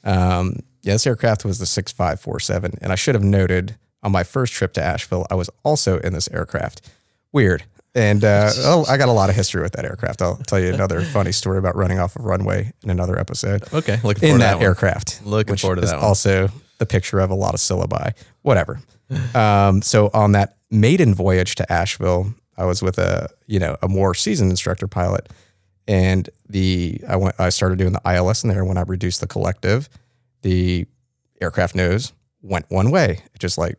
um, 0.05 0.61
yeah, 0.83 0.95
this 0.95 1.07
aircraft 1.07 1.45
was 1.45 1.59
the 1.59 1.67
6547. 1.67 2.79
And 2.81 2.93
I 2.93 2.95
should 2.95 3.15
have 3.15 3.25
noted 3.25 3.77
on 4.03 4.13
my 4.13 4.23
first 4.23 4.53
trip 4.53 4.73
to 4.75 4.83
Asheville, 4.83 5.27
I 5.31 5.35
was 5.35 5.51
also 5.65 5.99
in 5.99 6.13
this 6.13 6.29
aircraft. 6.31 6.89
Weird. 7.33 7.65
And 7.95 8.25
uh, 8.25 8.51
oh, 8.59 8.85
I 8.89 8.97
got 8.97 9.09
a 9.09 9.13
lot 9.13 9.29
of 9.29 9.37
history 9.37 9.63
with 9.63 9.73
that 9.73 9.85
aircraft. 9.85 10.23
I'll 10.23 10.37
tell 10.37 10.61
you 10.61 10.73
another 10.73 11.01
funny 11.17 11.33
story 11.33 11.59
about 11.59 11.77
running 11.77 11.99
off 11.99 12.17
a 12.17 12.23
runway 12.23 12.73
in 12.83 12.91
another 12.91 13.19
episode 13.19 13.63
Okay, 13.73 13.99
looking 14.05 14.21
forward 14.21 14.25
in 14.25 14.33
to 14.33 14.39
that, 14.39 14.59
that, 14.59 14.63
aircraft. 14.63 15.21
Looking 15.25 15.57
forward 15.57 15.77
to 15.77 15.81
that 15.83 15.97
one. 15.97 16.05
Also, 16.05 16.49
the 16.79 16.87
picture 16.87 17.19
of 17.19 17.31
a 17.31 17.35
lot 17.35 17.55
of 17.55 17.61
syllabi. 17.61 18.15
Whatever. 18.43 18.81
um, 19.35 19.83
so 19.83 20.11
on 20.15 20.33
that 20.33 20.57
maiden 20.71 21.15
voyage 21.15 21.57
to 21.57 21.73
Asheville, 21.73 22.35
I 22.59 22.65
was 22.67 22.83
with 22.83 22.99
a 22.99 23.31
you 23.47 23.59
know 23.59 23.77
a 23.83 23.89
more 23.89 24.15
seasoned 24.15 24.51
instructor 24.51 24.87
pilot, 24.87 25.31
and 25.87 26.29
the 26.49 27.01
I 27.09 27.17
went 27.17 27.37
I 27.39 27.49
started 27.49 27.79
doing 27.79 27.93
the 27.93 28.03
ILS 28.05 28.45
in 28.45 28.51
there. 28.51 28.65
When 28.65 28.77
I 28.77 28.83
reduced 28.83 29.21
the 29.21 29.27
collective, 29.27 29.89
the 30.43 30.87
aircraft 31.41 31.75
nose 31.75 32.13
went 32.43 32.67
one 32.69 32.91
way. 32.91 33.23
It 33.35 33.39
just 33.39 33.57
like 33.57 33.77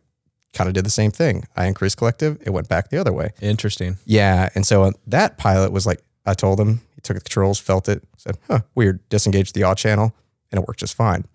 kind 0.54 0.68
of 0.68 0.74
did 0.74 0.86
the 0.86 0.90
same 0.90 1.12
thing. 1.12 1.46
I 1.56 1.66
increased 1.66 1.98
collective, 1.98 2.38
it 2.42 2.52
went 2.52 2.68
back 2.68 2.90
the 2.90 2.98
other 2.98 3.14
way. 3.14 3.32
Interesting. 3.42 3.98
Yeah. 4.06 4.50
And 4.56 4.66
so 4.66 4.84
uh, 4.84 4.92
that 5.08 5.38
pilot 5.38 5.72
was 5.72 5.86
like, 5.86 6.02
I 6.26 6.34
told 6.34 6.60
him, 6.60 6.82
he 6.96 7.02
took 7.02 7.16
the 7.16 7.22
controls, 7.22 7.60
felt 7.60 7.88
it, 7.88 8.04
said, 8.18 8.38
huh, 8.48 8.62
weird, 8.76 9.08
disengaged 9.10 9.54
the 9.54 9.62
yaw 9.62 9.76
channel, 9.76 10.14
and 10.52 10.60
it 10.60 10.68
worked 10.68 10.80
just 10.80 10.96
fine. 10.96 11.26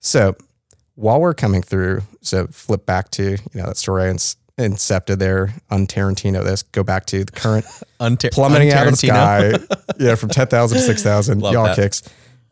So 0.00 0.36
while 0.94 1.20
we're 1.20 1.34
coming 1.34 1.62
through, 1.62 2.02
so 2.20 2.46
flip 2.48 2.86
back 2.86 3.10
to, 3.12 3.30
you 3.32 3.38
know, 3.54 3.66
that 3.66 3.76
story 3.76 4.04
I 4.04 4.10
ins- 4.10 4.36
incepted 4.60 5.18
there, 5.18 5.54
on 5.70 5.86
Tarantino. 5.86 6.44
this, 6.44 6.62
go 6.62 6.82
back 6.82 7.06
to 7.06 7.24
the 7.24 7.32
current 7.32 7.64
Untar- 8.00 8.32
plummeting 8.32 8.72
out 8.72 8.86
of 8.86 8.92
the 8.92 8.96
sky. 8.96 9.58
yeah, 9.98 10.14
from 10.14 10.28
10,000 10.30 10.78
to 10.78 10.82
6,000 10.84 11.40
Love 11.40 11.52
yaw 11.52 11.66
that. 11.66 11.76
kicks. 11.76 12.02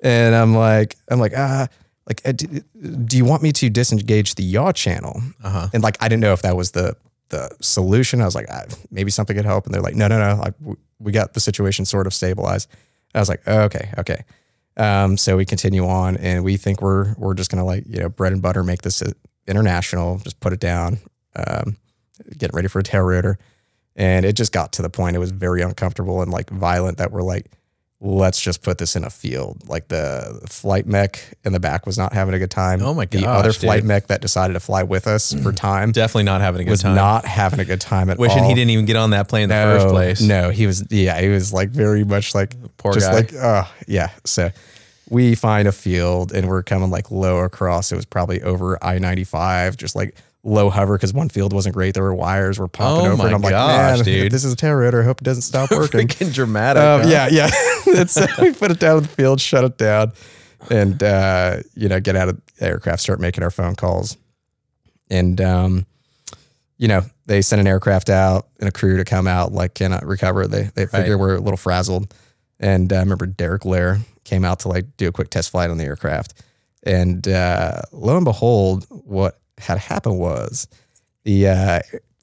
And 0.03 0.35
I'm 0.35 0.55
like, 0.55 0.97
I'm 1.11 1.19
like, 1.19 1.33
ah, 1.37 1.69
like, 2.07 2.23
uh, 2.25 2.33
do, 2.33 3.17
you 3.17 3.25
want 3.25 3.43
me 3.43 3.53
to 3.53 3.69
disengage 3.69 4.35
the 4.37 4.43
yaw 4.45 4.73
channel? 4.73 5.21
Uh-huh. 5.43 5.69
And 5.73 5.83
like, 5.83 5.97
I 6.01 6.09
didn't 6.09 6.23
know 6.23 6.33
if 6.33 6.43
that 6.43 6.57
was 6.57 6.71
the 6.73 6.97
the 7.31 7.51
solution. 7.61 8.23
I 8.23 8.25
was 8.25 8.35
like, 8.35 8.47
ah, 8.51 8.63
maybe 8.91 9.11
something 9.11 9.37
could 9.37 9.45
help. 9.45 9.67
And 9.67 9.75
they're 9.75 9.83
like, 9.83 9.95
no, 9.95 10.09
no, 10.09 10.19
no. 10.19 10.41
Like, 10.41 10.55
we 10.99 11.13
got 11.13 11.35
the 11.35 11.41
situation 11.41 11.85
sort 11.85 12.07
of 12.07 12.15
stabilized. 12.15 12.71
I 13.15 13.19
was 13.21 13.29
like, 13.29 13.43
oh, 13.47 13.61
okay, 13.63 13.91
okay. 13.99 14.25
Um, 14.79 15.17
so 15.17 15.37
we 15.37 15.45
continue 15.45 15.87
on, 15.87 16.17
and 16.17 16.45
we 16.45 16.57
think 16.57 16.81
we're 16.81 17.15
we're 17.19 17.35
just 17.35 17.51
gonna 17.51 17.65
like 17.65 17.85
you 17.87 17.99
know 17.99 18.09
bread 18.09 18.33
and 18.33 18.41
butter 18.41 18.63
make 18.63 18.83
this 18.83 19.03
international. 19.47 20.19
Just 20.19 20.39
put 20.41 20.53
it 20.53 20.61
down. 20.61 20.99
Um, 21.35 21.77
getting 22.37 22.55
ready 22.55 22.69
for 22.69 22.79
a 22.79 22.83
tail 22.83 23.03
rotor, 23.03 23.39
and 23.97 24.25
it 24.25 24.35
just 24.35 24.53
got 24.53 24.73
to 24.75 24.83
the 24.83 24.91
point 24.91 25.17
it 25.17 25.19
was 25.19 25.31
very 25.31 25.63
uncomfortable 25.63 26.23
and 26.23 26.31
like 26.31 26.51
violent 26.51 26.99
that 26.99 27.11
we're 27.13 27.23
like, 27.23 27.51
let's 28.01 28.41
just 28.41 28.63
put 28.63 28.79
this 28.79 28.95
in 28.95 29.05
a 29.05 29.11
field. 29.11 29.69
Like 29.69 29.89
the 29.89 30.41
flight 30.49 30.87
mech 30.87 31.35
in 31.45 31.53
the 31.53 31.61
back 31.61 31.87
was 31.87 31.99
not 31.99 32.13
having 32.13 32.35
a 32.35 32.39
good 32.39 32.51
time. 32.51 32.81
Oh 32.83 32.95
my 32.95 33.07
god! 33.07 33.23
The 33.23 33.29
other 33.29 33.53
flight 33.53 33.81
dude. 33.81 33.89
mech 33.89 34.07
that 34.09 34.21
decided 34.21 34.55
to 34.55 34.61
fly 34.61 34.83
with 34.83 35.07
us 35.07 35.33
for 35.33 35.53
mm. 35.53 35.57
time 35.57 35.93
Definitely 35.93 36.25
not 36.25 36.41
having 36.41 36.61
a 36.61 36.65
good 36.65 36.71
was 36.71 36.83
time. 36.83 36.95
not 36.95 37.25
having 37.25 37.61
a 37.61 37.65
good 37.65 37.81
time 37.81 38.11
at 38.11 38.19
Wishing 38.21 38.43
all. 38.43 38.49
he 38.49 38.55
didn't 38.55 38.71
even 38.71 38.85
get 38.85 38.97
on 38.97 39.11
that 39.11 39.29
plane 39.29 39.45
in 39.45 39.49
the 39.49 39.55
first 39.55 39.89
place. 39.89 40.21
No, 40.21 40.51
he 40.51 40.67
was 40.67 40.85
yeah, 40.91 41.21
he 41.21 41.29
was 41.29 41.53
like 41.53 41.71
very 41.71 42.05
much 42.05 42.35
like 42.35 42.55
Poor 42.77 42.93
just 42.93 43.11
guy. 43.11 43.15
like 43.15 43.35
oh 43.35 43.73
yeah. 43.87 44.11
So 44.25 44.51
we 45.11 45.35
find 45.35 45.67
a 45.67 45.73
field 45.73 46.33
and 46.33 46.49
we're 46.49 46.63
coming 46.63 46.91
like 46.91 47.11
low 47.11 47.39
across. 47.39 47.91
It 47.91 47.97
was 47.97 48.05
probably 48.05 48.43
over 48.43 48.83
I 48.85 48.99
ninety 48.99 49.25
five, 49.25 49.77
just 49.77 49.97
like 49.97 50.15
low 50.45 50.71
hover 50.71 50.97
because 50.97 51.13
one 51.13 51.29
field 51.29 51.53
wasn't 51.53 51.75
great. 51.75 51.95
There 51.95 52.03
were 52.03 52.15
wires 52.15 52.59
were 52.59 52.69
popping 52.69 53.07
Oh 53.07 53.13
over, 53.13 53.27
and 53.27 53.35
I'm 53.35 53.43
like, 53.43 53.51
gosh, 53.53 53.97
man, 53.99 54.05
dude. 54.05 54.33
this 54.33 54.45
is 54.45 54.53
a 54.53 54.57
tail 54.57 54.75
rotor. 54.75 55.03
I 55.03 55.05
hope 55.05 55.21
it 55.21 55.25
doesn't 55.25 55.43
stop 55.43 55.71
working. 55.73 56.07
Freaking 56.09 56.33
dramatic. 56.33 56.83
Um, 56.83 57.03
huh? 57.03 57.09
yeah, 57.09 57.29
yeah. 57.31 57.51
and 57.99 58.09
so 58.11 58.27
we 58.41 58.53
put 58.53 58.71
it 58.71 58.79
down 58.79 58.99
in 58.99 59.03
the 59.05 59.09
field, 59.09 59.41
shut 59.41 59.65
it 59.65 59.79
down, 59.79 60.13
and 60.71 61.03
uh, 61.03 61.59
you 61.75 61.89
know, 61.89 62.01
get 62.01 62.17
out 62.17 62.29
of 62.29 62.41
the 62.59 62.67
aircraft, 62.67 63.03
start 63.03 63.21
making 63.21 63.43
our 63.43 63.51
phone 63.51 63.75
calls. 63.75 64.17
And 65.11 65.41
um, 65.41 65.87
you 66.77 66.87
know, 66.89 67.03
they 67.27 67.43
sent 67.43 67.61
an 67.61 67.67
aircraft 67.67 68.09
out 68.11 68.47
and 68.61 68.69
a 68.69 68.73
crew 68.73 68.97
to 68.99 69.05
come 69.05 69.27
out, 69.27 69.53
like 69.53 69.75
cannot 69.75 70.05
recover. 70.07 70.47
They 70.47 70.71
they 70.75 70.87
figure 70.87 71.17
Right. 71.17 71.21
we're 71.21 71.35
a 71.37 71.41
little 71.41 71.57
frazzled. 71.57 72.15
And 72.61 72.93
uh, 72.93 72.97
I 72.97 73.01
remember 73.01 73.27
Derek 73.27 73.65
Lair 73.65 73.99
came 74.25 74.45
out 74.45 74.61
to 74.61 74.69
like 74.69 74.97
do 74.97 75.09
a 75.09 75.13
quick 75.13 75.31
test 75.31 75.51
flight 75.51 75.71
on 75.71 75.79
the 75.79 75.85
aircraft. 75.85 76.43
And 76.85 77.27
uh, 77.27 77.83
lo 77.93 78.17
and 78.17 78.25
behold, 78.25 78.87
what 78.91 79.39
had 79.59 79.79
happened 79.79 80.19
was 80.19 80.67
the 81.25 81.49
uh, 81.49 81.81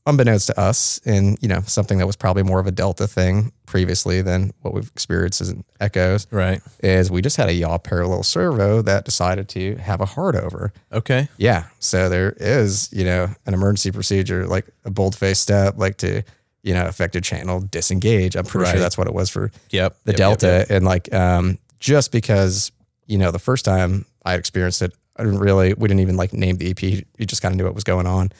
unbeknownst 0.07 0.47
to 0.47 0.59
us, 0.59 0.99
and 1.05 1.37
you 1.41 1.47
know 1.47 1.61
something 1.61 1.97
that 1.97 2.07
was 2.07 2.15
probably 2.15 2.43
more 2.43 2.59
of 2.59 2.67
a 2.67 2.71
Delta 2.71 3.07
thing 3.07 3.51
previously 3.65 4.21
than 4.21 4.53
what 4.61 4.73
we've 4.73 4.87
experienced 4.89 5.41
as 5.41 5.53
Echoes, 5.79 6.27
Right. 6.31 6.61
is 6.81 7.09
we 7.11 7.21
just 7.21 7.37
had 7.37 7.49
a 7.49 7.53
yaw 7.53 7.77
parallel 7.77 8.23
servo 8.23 8.81
that 8.83 9.03
decided 9.05 9.49
to 9.49 9.75
have 9.77 10.01
a 10.01 10.05
hard 10.05 10.35
over. 10.35 10.71
Okay. 10.93 11.27
Yeah, 11.37 11.65
so 11.79 12.07
there 12.09 12.35
is 12.37 12.89
you 12.93 13.03
know 13.03 13.29
an 13.45 13.53
emergency 13.53 13.91
procedure 13.91 14.47
like 14.47 14.65
a 14.85 14.91
bold 14.91 15.15
face 15.15 15.39
step, 15.39 15.77
like 15.77 15.97
to 15.97 16.23
you 16.63 16.73
know 16.73 16.85
affected 16.87 17.23
channel 17.23 17.59
disengage. 17.61 18.35
I'm 18.35 18.45
pretty 18.45 18.65
Right. 18.65 18.71
sure 18.71 18.79
that's 18.79 18.97
what 18.97 19.07
it 19.07 19.13
was 19.13 19.29
for 19.29 19.51
Yep. 19.71 19.97
the 20.05 20.11
Yep, 20.11 20.13
yep, 20.13 20.17
Delta, 20.17 20.47
yep. 20.47 20.69
and 20.69 20.85
like 20.85 21.13
um, 21.13 21.57
just 21.79 22.11
because 22.11 22.71
you 23.07 23.17
know 23.17 23.31
the 23.31 23.39
first 23.39 23.65
time 23.65 24.05
I 24.23 24.35
experienced 24.35 24.81
it, 24.81 24.93
I 25.17 25.23
didn't 25.23 25.39
really 25.39 25.73
we 25.73 25.87
didn't 25.87 26.01
even 26.01 26.17
like 26.17 26.33
name 26.33 26.57
the 26.57 26.69
EP. 26.71 26.81
You 26.83 27.03
just 27.25 27.41
kind 27.41 27.53
of 27.53 27.57
knew 27.57 27.63
what 27.65 27.73
was 27.75 27.83
going 27.83 28.07
on. 28.07 28.31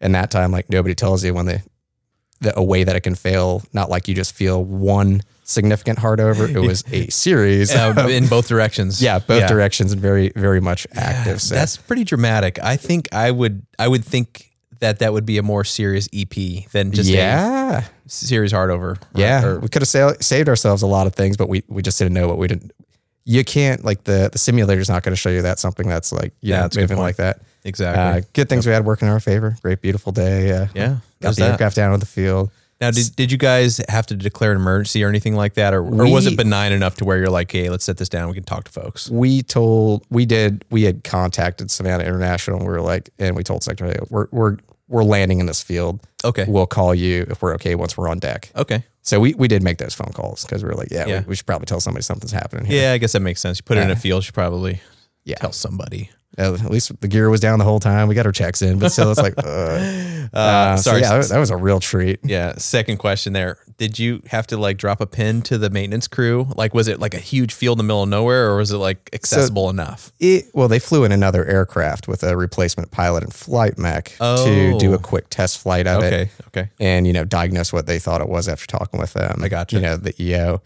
And 0.00 0.14
that 0.14 0.30
time, 0.30 0.50
like 0.52 0.68
nobody 0.70 0.94
tells 0.94 1.24
you 1.24 1.34
when 1.34 1.46
the 1.46 1.62
the 2.40 2.58
a 2.58 2.62
way 2.62 2.84
that 2.84 2.96
it 2.96 3.00
can 3.00 3.14
fail. 3.14 3.62
Not 3.72 3.90
like 3.90 4.08
you 4.08 4.14
just 4.14 4.34
feel 4.34 4.62
one 4.64 5.22
significant 5.44 5.98
hard 5.98 6.20
over. 6.20 6.46
It 6.46 6.58
was 6.60 6.82
a 6.92 7.06
series. 7.10 7.74
Uh, 7.74 8.06
in 8.10 8.26
both 8.26 8.48
directions. 8.48 9.00
yeah, 9.02 9.18
both 9.18 9.46
directions 9.48 9.92
and 9.92 10.00
very 10.00 10.30
very 10.34 10.60
much 10.60 10.86
active. 10.94 11.40
So 11.40 11.54
That's 11.54 11.76
pretty 11.76 12.04
dramatic. 12.04 12.58
I 12.62 12.76
think 12.76 13.08
I 13.12 13.30
would 13.30 13.64
I 13.78 13.88
would 13.88 14.04
think 14.04 14.50
that 14.80 14.98
that 14.98 15.12
would 15.12 15.24
be 15.24 15.38
a 15.38 15.42
more 15.42 15.64
serious 15.64 16.08
EP 16.12 16.68
than 16.72 16.92
just 16.92 17.08
a 17.08 17.12
yeah, 17.12 17.84
series 18.06 18.52
hard 18.52 18.70
over. 18.70 18.88
right? 18.90 18.98
yeah. 19.14 19.44
Or- 19.44 19.60
we 19.60 19.68
could 19.68 19.80
have 19.82 19.88
sa- 19.88 20.14
saved 20.20 20.48
ourselves 20.48 20.82
a 20.82 20.86
lot 20.86 21.06
of 21.06 21.14
things, 21.14 21.36
but 21.36 21.48
we 21.48 21.62
we 21.68 21.80
just 21.82 21.98
didn't 21.98 22.12
know 22.14 22.28
what 22.28 22.36
we 22.38 22.48
didn't. 22.48 22.72
You 23.24 23.44
can't 23.44 23.84
like 23.84 24.04
the 24.04 24.28
the 24.32 24.38
simulator's 24.38 24.88
not 24.88 25.02
going 25.02 25.12
to 25.12 25.16
show 25.16 25.30
you 25.30 25.42
that 25.42 25.58
something 25.58 25.88
that's 25.88 26.12
like 26.12 26.32
Yeah, 26.40 26.56
yeah, 26.56 26.62
that's 26.62 26.76
moving 26.76 26.98
like 26.98 27.16
that. 27.16 27.40
exactly. 27.64 28.20
Uh, 28.22 28.24
good 28.34 28.48
things 28.48 28.66
we 28.66 28.72
had 28.72 28.84
working 28.84 29.08
in 29.08 29.14
our 29.14 29.20
favor. 29.20 29.56
Great, 29.62 29.80
beautiful 29.80 30.12
day. 30.12 30.52
Uh, 30.52 30.66
yeah. 30.74 30.96
got 31.22 31.34
the 31.36 31.40
that. 31.42 31.50
aircraft 31.52 31.76
down 31.76 31.92
on 31.92 32.00
the 32.00 32.06
field. 32.06 32.50
Now, 32.80 32.90
did, 32.90 33.14
did 33.16 33.32
you 33.32 33.38
guys 33.38 33.80
have 33.88 34.04
to 34.08 34.16
declare 34.16 34.50
an 34.50 34.56
emergency 34.58 35.02
or 35.04 35.08
anything 35.08 35.36
like 35.36 35.54
that, 35.54 35.72
or, 35.72 35.78
or 35.80 36.10
was 36.10 36.26
it 36.26 36.36
benign 36.36 36.72
enough 36.72 36.96
to 36.96 37.04
where 37.04 37.16
you're 37.16 37.30
like, 37.30 37.50
hey, 37.50 37.70
let's 37.70 37.84
set 37.84 37.96
this 37.98 38.08
down, 38.08 38.28
we 38.28 38.34
can 38.34 38.42
talk 38.42 38.64
to 38.64 38.72
folks? 38.72 39.08
we 39.08 39.42
told 39.42 40.04
we 40.10 40.26
did 40.26 40.64
we 40.70 40.82
had 40.82 41.02
contacted 41.04 41.70
Savannah 41.70 42.04
International 42.04 42.58
and 42.58 42.66
we 42.66 42.72
were 42.72 42.80
like 42.82 43.08
and 43.18 43.36
we 43.36 43.42
told 43.44 43.62
Secretary 43.62 43.98
we're 44.10 44.26
we're 44.32 44.58
we're 44.88 45.04
landing 45.04 45.38
in 45.40 45.46
this 45.46 45.62
field. 45.62 46.00
Okay, 46.24 46.44
We'll 46.46 46.66
call 46.66 46.94
you 46.94 47.26
if 47.30 47.40
we're 47.42 47.54
okay 47.54 47.74
once 47.74 47.96
we're 47.96 48.08
on 48.08 48.18
deck. 48.18 48.50
okay, 48.56 48.84
So 49.04 49.20
we, 49.20 49.34
we 49.34 49.48
did 49.48 49.62
make 49.62 49.76
those 49.78 49.94
phone 49.94 50.12
calls 50.12 50.44
because 50.44 50.62
we 50.64 50.68
were 50.68 50.74
like, 50.74 50.88
yeah, 50.90 51.06
Yeah. 51.06 51.20
We, 51.20 51.26
we 51.28 51.36
should 51.36 51.46
probably 51.46 51.66
tell 51.66 51.78
somebody 51.80 52.02
something's 52.02 52.32
happening 52.32 52.64
here. 52.64 52.82
yeah, 52.82 52.92
I 52.92 52.98
guess 52.98 53.12
that 53.12 53.20
makes 53.20 53.40
sense. 53.40 53.58
You 53.58 53.62
put 53.62 53.76
it 53.76 53.82
in 53.82 53.90
a 53.90 53.92
Uh, 53.92 53.96
field, 53.96 54.22
you 54.22 54.24
should 54.26 54.34
probably 54.34 54.80
Yeah. 55.24 55.36
tell 55.36 55.52
somebody. 55.52 56.10
Uh, 56.36 56.54
at 56.54 56.70
least 56.70 56.90
the 57.00 57.06
gear 57.06 57.30
was 57.30 57.38
down 57.38 57.58
the 57.60 57.64
whole 57.64 57.78
time. 57.78 58.08
We 58.08 58.14
got 58.16 58.26
our 58.26 58.32
checks 58.32 58.60
in, 58.62 58.78
but 58.80 58.88
still, 58.90 59.10
it's 59.12 59.20
like, 59.20 59.34
uh, 59.38 60.26
uh, 60.36 60.76
so 60.76 60.90
sorry, 60.90 61.02
yeah, 61.02 61.18
that 61.20 61.38
was 61.38 61.50
a 61.50 61.56
real 61.56 61.78
treat. 61.80 62.18
Yeah. 62.24 62.56
Second 62.56 62.96
question 62.96 63.32
there. 63.34 63.58
Did 63.76 63.98
you 63.98 64.22
have 64.28 64.46
to 64.48 64.56
like 64.56 64.76
drop 64.76 65.00
a 65.00 65.06
pin 65.06 65.42
to 65.42 65.58
the 65.58 65.70
maintenance 65.70 66.06
crew? 66.08 66.46
Like, 66.54 66.74
was 66.74 66.88
it 66.88 67.00
like 67.00 67.14
a 67.14 67.18
huge 67.18 67.52
field 67.52 67.78
in 67.78 67.84
the 67.86 67.88
middle 67.88 68.02
of 68.04 68.08
nowhere 68.08 68.50
or 68.50 68.56
was 68.58 68.70
it 68.70 68.76
like 68.78 69.10
accessible 69.12 69.68
enough? 69.70 70.12
It, 70.20 70.46
well, 70.54 70.68
they 70.68 70.78
flew 70.78 71.04
in 71.04 71.12
another 71.12 71.44
aircraft 71.44 72.06
with 72.08 72.22
a 72.22 72.36
replacement 72.36 72.90
pilot 72.90 73.24
and 73.24 73.34
flight 73.34 73.76
mech 73.78 74.10
to 74.10 74.16
Oh. 74.20 74.78
do 74.78 74.92
a 74.92 74.96
oh. 74.96 74.98
quick 74.98 75.28
test 75.30 75.58
flight 75.58 75.86
of 75.86 76.02
it. 76.02 76.12
Okay. 76.12 76.30
Okay. 76.48 76.70
and 76.78 77.06
you 77.06 77.12
know 77.12 77.24
diagnose 77.24 77.72
what 77.72 77.86
they 77.86 77.98
thought 77.98 78.20
it 78.20 78.28
was 78.28 78.48
after 78.48 78.66
talking 78.66 79.00
with 79.00 79.12
them. 79.14 79.40
I 79.42 79.48
got 79.48 79.68
gotcha. 79.68 79.76
You 79.76 79.82
know 79.82 79.96
the 79.96 80.14
EO, 80.22 80.62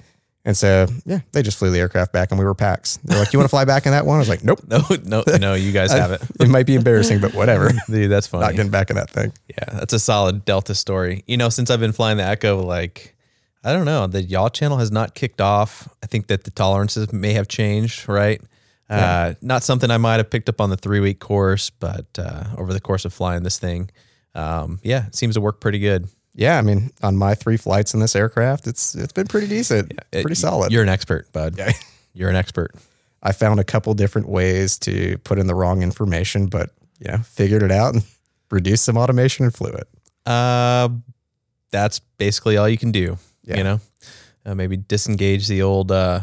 and 0.49 0.57
so 0.57 0.87
yeah, 1.05 1.21
they 1.33 1.43
just 1.43 1.59
flew 1.59 1.69
the 1.71 1.79
aircraft 1.79 2.11
back, 2.11 2.31
and 2.31 2.39
we 2.39 2.45
were 2.47 2.55
PAX. 2.55 2.97
They're 3.05 3.19
like, 3.19 3.35
"You 3.35 3.39
want 3.39 3.45
to 3.45 3.51
fly 3.51 3.67
back 3.67 3.85
in 3.85 3.93
that 3.93 4.07
one?" 4.07 4.17
I 4.17 4.19
was 4.21 4.31
like, 4.31 4.43
"Nope." 4.43 4.61
No, 4.69 4.83
no, 5.05 5.23
no, 5.39 5.53
you 5.55 5.73
guys 5.73 5.93
have 6.03 6.11
it. 6.11 6.23
It 6.41 6.49
might 6.49 6.65
be 6.65 6.75
embarrassing, 6.75 7.21
but 7.21 7.35
whatever. 7.35 7.71
Dude, 7.87 8.11
that's 8.11 8.27
funny. 8.27 8.47
Not 8.47 8.55
getting 8.55 8.71
back 8.71 8.89
in 8.89 8.97
that 8.97 9.11
thing. 9.11 9.31
Yeah, 9.47 9.67
that's 9.75 9.93
a 9.93 9.99
solid 9.99 10.47
Delta 10.47 10.75
story. 10.75 11.23
You 11.27 11.37
know, 11.37 11.51
since 11.51 11.71
I've 11.71 11.81
been 11.81 11.93
flying 11.93 12.17
the 12.17 12.25
Echo, 12.25 12.63
like, 12.63 13.15
I 13.63 13.75
don't 13.75 13.85
know, 13.85 14.07
the 14.07 14.23
yaw 14.23 14.49
channel 14.49 14.79
has 14.79 14.91
not 14.91 15.15
kicked 15.15 15.43
off. 15.43 15.87
I 16.03 16.07
think 16.07 16.29
that 16.29 16.45
the 16.45 16.51
tolerances 16.51 17.13
may 17.13 17.35
have 17.35 17.47
changed, 17.47 18.09
right? 18.09 18.41
Uh, 18.89 19.35
not 19.43 19.63
something 19.63 19.91
I 19.91 19.99
might 19.99 20.17
have 20.17 20.31
picked 20.31 20.49
up 20.49 20.63
on 20.63 20.71
the 20.71 20.79
three 20.79 21.01
week 21.01 21.21
course, 21.21 21.69
but 21.69 22.07
uh, 22.19 22.45
over 22.57 22.73
the 22.73 22.81
course 22.81 23.05
of 23.05 23.13
flying 23.13 23.43
this 23.43 23.59
thing, 23.59 23.91
um, 24.35 24.81
yeah, 24.83 25.09
it 25.09 25.15
seems 25.15 25.35
to 25.35 25.43
work 25.43 25.61
pretty 25.61 25.79
good. 25.79 26.09
Yeah, 26.39 26.57
I 26.57 26.63
mean, 26.63 26.93
on 27.03 27.17
my 27.17 27.35
three 27.35 27.57
flights 27.57 27.95
in 27.95 28.01
this 28.01 28.15
aircraft, 28.15 28.69
it's 28.69 28.95
it's 28.95 29.13
been 29.13 29.27
pretty 29.27 29.49
decent, 29.49 29.93
It- 30.13 30.23
pretty 30.23 30.37
solid. 30.37 30.71
You're 30.71 30.85
an 30.85 30.89
expert, 30.89 31.31
bud. 31.33 31.57
Yeah. 31.59 31.73
You're 32.15 32.31
an 32.31 32.37
expert. 32.37 32.75
I 33.23 33.33
found 33.33 33.59
a 33.59 33.65
couple 33.65 33.93
different 33.95 34.29
ways 34.29 34.79
to 34.81 35.19
put 35.25 35.39
in 35.41 35.49
the 35.49 35.55
wrong 35.55 35.83
information, 35.83 36.47
but 36.47 36.71
you 37.01 37.11
know, 37.11 37.19
figured 37.19 37.65
it 37.65 37.73
out 37.73 37.95
and 37.95 38.05
reduced 38.53 38.85
some 38.85 38.97
automation 38.97 39.45
and 39.47 39.55
flew 39.55 39.71
it. 39.73 39.89
Uh, 40.27 40.89
that's 41.73 41.99
basically 42.19 42.57
all 42.57 42.69
you 42.69 42.79
can 42.79 42.93
do. 42.93 43.19
Yeah. 43.45 43.57
You 43.57 43.65
know, 43.65 43.81
uh, 44.47 44.55
maybe 44.55 44.77
disengage 44.77 45.49
the 45.49 45.63
old 45.63 45.91
uh, 45.91 46.21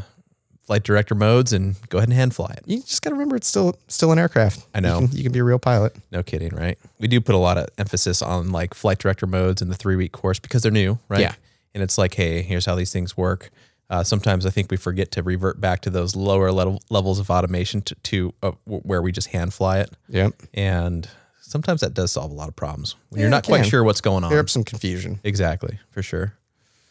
flight 0.65 0.83
director 0.83 1.13
modes 1.15 1.53
and 1.53 1.75
go 1.89 1.97
ahead 1.99 2.09
and 2.09 2.15
hand 2.17 2.35
fly 2.35 2.51
it. 2.57 2.63
You 2.65 2.81
just 2.81 3.01
got 3.01 3.11
to 3.11 3.15
remember 3.15 3.35
it's 3.35 3.47
still 3.47 3.77
still 3.87 4.11
an 4.11 4.19
aircraft. 4.19 4.65
I 4.73 4.79
know. 4.79 4.99
you 5.01 5.07
can, 5.07 5.17
you 5.17 5.23
can 5.23 5.31
be 5.31 5.39
a 5.39 5.43
real 5.43 5.59
pilot. 5.59 5.95
No 6.11 6.23
kidding, 6.23 6.55
right? 6.55 6.77
We 6.99 7.07
do 7.07 7.21
put 7.21 7.35
a 7.35 7.39
lot 7.39 7.57
of 7.57 7.67
emphasis 7.77 8.21
on 8.21 8.51
like 8.51 8.73
flight 8.73 8.97
director 8.99 9.27
modes 9.27 9.61
in 9.61 9.69
the 9.69 9.75
three 9.75 9.95
week 9.95 10.11
course 10.11 10.39
because 10.39 10.63
they're 10.63 10.71
new, 10.71 10.97
right? 11.09 11.21
Yeah. 11.21 11.33
And 11.73 11.83
it's 11.83 11.97
like, 11.97 12.13
hey, 12.15 12.41
here's 12.41 12.65
how 12.65 12.75
these 12.75 12.91
things 12.91 13.15
work. 13.17 13.49
Uh, 13.89 14.03
sometimes 14.03 14.45
I 14.47 14.49
think 14.49 14.71
we 14.71 14.77
forget 14.77 15.11
to 15.11 15.21
revert 15.21 15.61
back 15.61 15.81
to 15.81 15.89
those 15.91 16.15
lower 16.15 16.51
level 16.51 16.81
levels 16.89 17.19
of 17.19 17.29
automation 17.29 17.81
to, 17.83 17.95
to 17.95 18.33
uh, 18.41 18.51
w- 18.65 18.81
where 18.81 19.01
we 19.01 19.11
just 19.11 19.27
hand 19.27 19.53
fly 19.53 19.79
it. 19.79 19.91
Yep. 20.09 20.33
And 20.55 21.07
sometimes 21.41 21.81
that 21.81 21.93
does 21.93 22.11
solve 22.11 22.31
a 22.31 22.33
lot 22.33 22.47
of 22.49 22.55
problems 22.55 22.95
when 23.09 23.19
Yeah, 23.19 23.25
you're 23.25 23.29
not 23.29 23.45
quite 23.45 23.67
sure 23.67 23.83
what's 23.83 24.01
going 24.01 24.23
Clear 24.23 24.39
on. 24.39 24.45
up 24.45 24.49
some 24.49 24.63
confusion. 24.63 25.19
Exactly, 25.23 25.77
for 25.91 26.01
sure. 26.01 26.33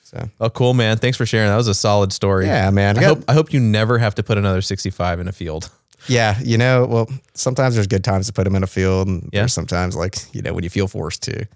So 0.05 0.29
Oh, 0.41 0.51
cool, 0.51 0.75
man. 0.75 0.99
Thanks 0.99 1.17
for 1.17 1.27
sharing. 1.27 1.49
That 1.49 1.57
was 1.57 1.67
a 1.69 1.75
solid 1.75 2.13
story. 2.13 2.47
yeah, 2.47 2.71
man. 2.71 2.97
I 2.97 3.01
I 3.01 3.03
got- 3.03 3.09
hope 3.17 3.25
I 3.29 3.33
hope 3.35 3.53
you 3.53 3.59
never 3.61 3.99
have 3.99 4.15
to 4.17 4.23
put 4.23 4.39
another 4.39 4.63
65 4.63 5.19
in 5.21 5.29
a 5.29 5.33
field. 5.33 5.71
Yeah, 6.07 6.39
you 6.45 6.59
know, 6.59 6.85
well, 6.85 7.09
sometimes 7.33 7.75
there's 7.75 7.87
good 7.87 8.05
times 8.05 8.27
to 8.27 8.33
put 8.35 8.45
them 8.45 8.55
in 8.55 8.63
a 8.63 8.67
field, 8.67 9.09
and 9.09 9.23
Yeah. 9.33 9.41
there's 9.41 9.55
sometimes 9.55 9.97
like 9.97 10.17
you 10.35 10.43
know 10.43 10.53
when 10.53 10.63
you 10.63 10.71
feel 10.71 10.87
forced 10.87 11.23
to. 11.25 11.47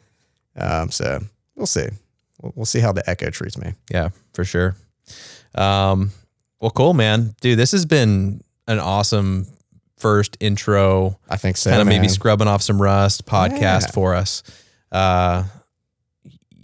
Um, 0.57 0.91
so 0.91 1.21
we'll 1.55 1.67
see. 1.67 1.87
We'll, 2.41 2.53
we'll 2.57 2.67
see 2.67 2.81
how 2.81 2.91
the 2.93 3.09
Echo 3.09 3.29
treats 3.31 3.59
me. 3.59 3.75
Yeah, 3.91 4.09
for 4.33 4.45
sure. 4.45 4.75
Um, 5.55 6.11
well, 6.61 6.71
cool, 6.71 6.95
man, 6.95 7.35
dude. 7.41 7.59
This 7.59 7.73
has 7.73 7.85
been 7.87 8.41
an 8.67 8.79
awesome 8.79 9.47
first 9.99 10.37
intro, 10.41 11.19
I 11.29 11.37
think 11.37 11.57
so. 11.57 11.71
kind 11.71 11.83
of 11.83 11.89
maybe 11.89 12.09
scrubbing 12.09 12.49
off 12.49 12.63
some 12.63 12.81
rust 12.81 13.27
podcast 13.27 13.61
Yeah. 13.61 13.91
for 13.93 14.15
us. 14.15 14.43
Uh, 14.91 15.45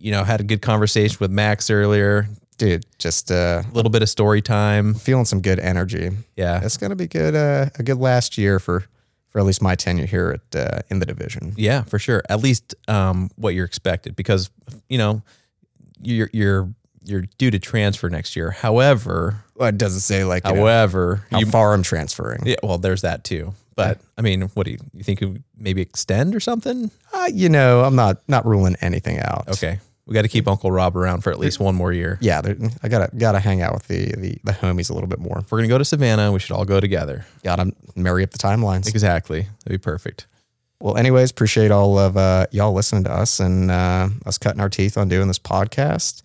you 0.05 0.11
know, 0.11 0.23
had 0.23 0.41
a 0.41 0.45
good 0.45 0.61
conversation 0.61 1.17
with 1.21 1.31
Max 1.31 1.71
earlier. 1.71 2.27
dude. 2.59 2.85
Just 2.99 3.31
uh, 3.31 3.63
A 3.65 3.75
little 3.75 3.91
bit 3.91 4.03
of 4.03 4.09
story 4.09 4.43
time. 4.43 4.95
feeling 4.95 5.25
some 5.25 5.41
good 5.41 5.59
energy. 5.59 6.11
Yeah, 6.37 6.61
It's 6.63 6.77
gonna 6.77 6.95
be 6.97 7.09
good. 7.09 7.35
Uh, 7.35 7.71
a 7.79 7.83
good 7.83 7.97
last 7.99 8.37
year 8.39 8.59
for 8.61 8.85
for 9.31 9.41
at 9.41 9.47
least 9.47 9.63
my 9.63 9.75
tenure 9.75 10.07
here 10.07 10.39
at 10.53 10.57
uh, 10.57 10.79
in 10.91 11.01
the 11.01 11.07
division. 11.07 11.55
yeah, 11.57 11.83
for 11.83 11.99
sure. 11.99 12.23
At 12.29 12.41
least 12.41 12.75
um, 12.87 13.31
what 13.37 13.55
you're 13.55 13.65
expected, 13.65 14.15
because 14.15 14.51
you 14.89 14.99
know 14.99 15.23
you're 16.03 16.29
you're 16.33 16.69
you're 17.03 17.25
due 17.39 17.51
to 17.51 17.59
transfer 17.59 18.09
next 18.11 18.37
year. 18.37 18.51
However, 18.51 19.43
Well, 19.57 19.69
it 19.71 19.79
doesn't 19.79 20.01
say 20.01 20.25
like 20.25 20.47
you 20.47 20.53
know, 20.55 20.61
however, 20.61 21.25
how 21.31 21.39
you 21.41 21.47
far 21.47 21.73
I'm 21.75 21.83
transferring. 21.83 22.47
Yeah, 22.47 22.57
well, 22.63 22.79
there's 22.79 23.03
that 23.03 23.25
too. 23.25 23.55
But 23.75 23.99
I 24.17 24.23
mean, 24.23 24.43
what 24.55 24.67
do 24.67 24.71
you, 24.73 24.79
you 24.93 25.03
think? 25.03 25.21
You 25.21 25.43
maybe 25.59 25.83
extend 25.83 26.35
or 26.37 26.41
something? 26.41 26.91
Uh, 27.13 27.29
you 27.33 27.49
know, 27.49 27.83
I'm 27.85 27.97
not 27.97 28.19
not 28.29 28.47
ruling 28.47 28.77
anything 28.81 29.19
out. 29.19 29.49
Okay, 29.49 29.81
we 30.07 30.15
got 30.15 30.23
to 30.23 30.29
keep 30.29 30.47
Uncle 30.47 30.71
Rob 30.71 30.97
around 30.97 31.23
for 31.23 31.31
at 31.31 31.39
least 31.39 31.61
one 31.61 31.75
more 31.75 31.93
year. 31.93 32.19
Yeah, 32.21 32.43
I 32.83 32.89
gotta 32.89 33.11
gotta 33.17 33.41
hang 33.41 33.63
out 33.63 33.73
with 33.73 33.89
the, 33.89 34.13
the 34.17 34.39
the 34.45 34.53
homies 34.53 34.91
a 34.91 34.95
little 34.95 35.09
bit 35.09 35.19
more. 35.19 35.39
If 35.39 35.51
we're 35.51 35.59
gonna 35.59 35.69
go 35.69 35.79
to 35.79 35.85
Savannah, 35.85 36.31
we 36.31 36.39
should 36.41 36.53
all 36.53 36.65
go 36.65 36.81
together. 36.81 37.25
Gotta 37.43 37.73
marry 37.97 38.23
up 38.23 38.31
the 38.31 38.39
timelines. 38.39 38.89
Exactly, 38.89 39.43
that'd 39.43 39.69
be 39.69 39.79
perfect. 39.79 40.27
Well, 40.81 40.99
anyways, 40.99 41.31
appreciate 41.31 41.71
all 41.71 41.99
of 41.99 42.17
uh, 42.19 42.47
y'all 42.51 42.75
listening 42.75 43.05
to 43.05 43.13
us 43.13 43.41
and 43.41 43.71
uh, 43.71 44.09
us 44.27 44.37
cutting 44.37 44.61
our 44.61 44.69
teeth 44.69 44.99
on 44.99 45.09
doing 45.09 45.29
this 45.29 45.39
podcast. 45.39 46.23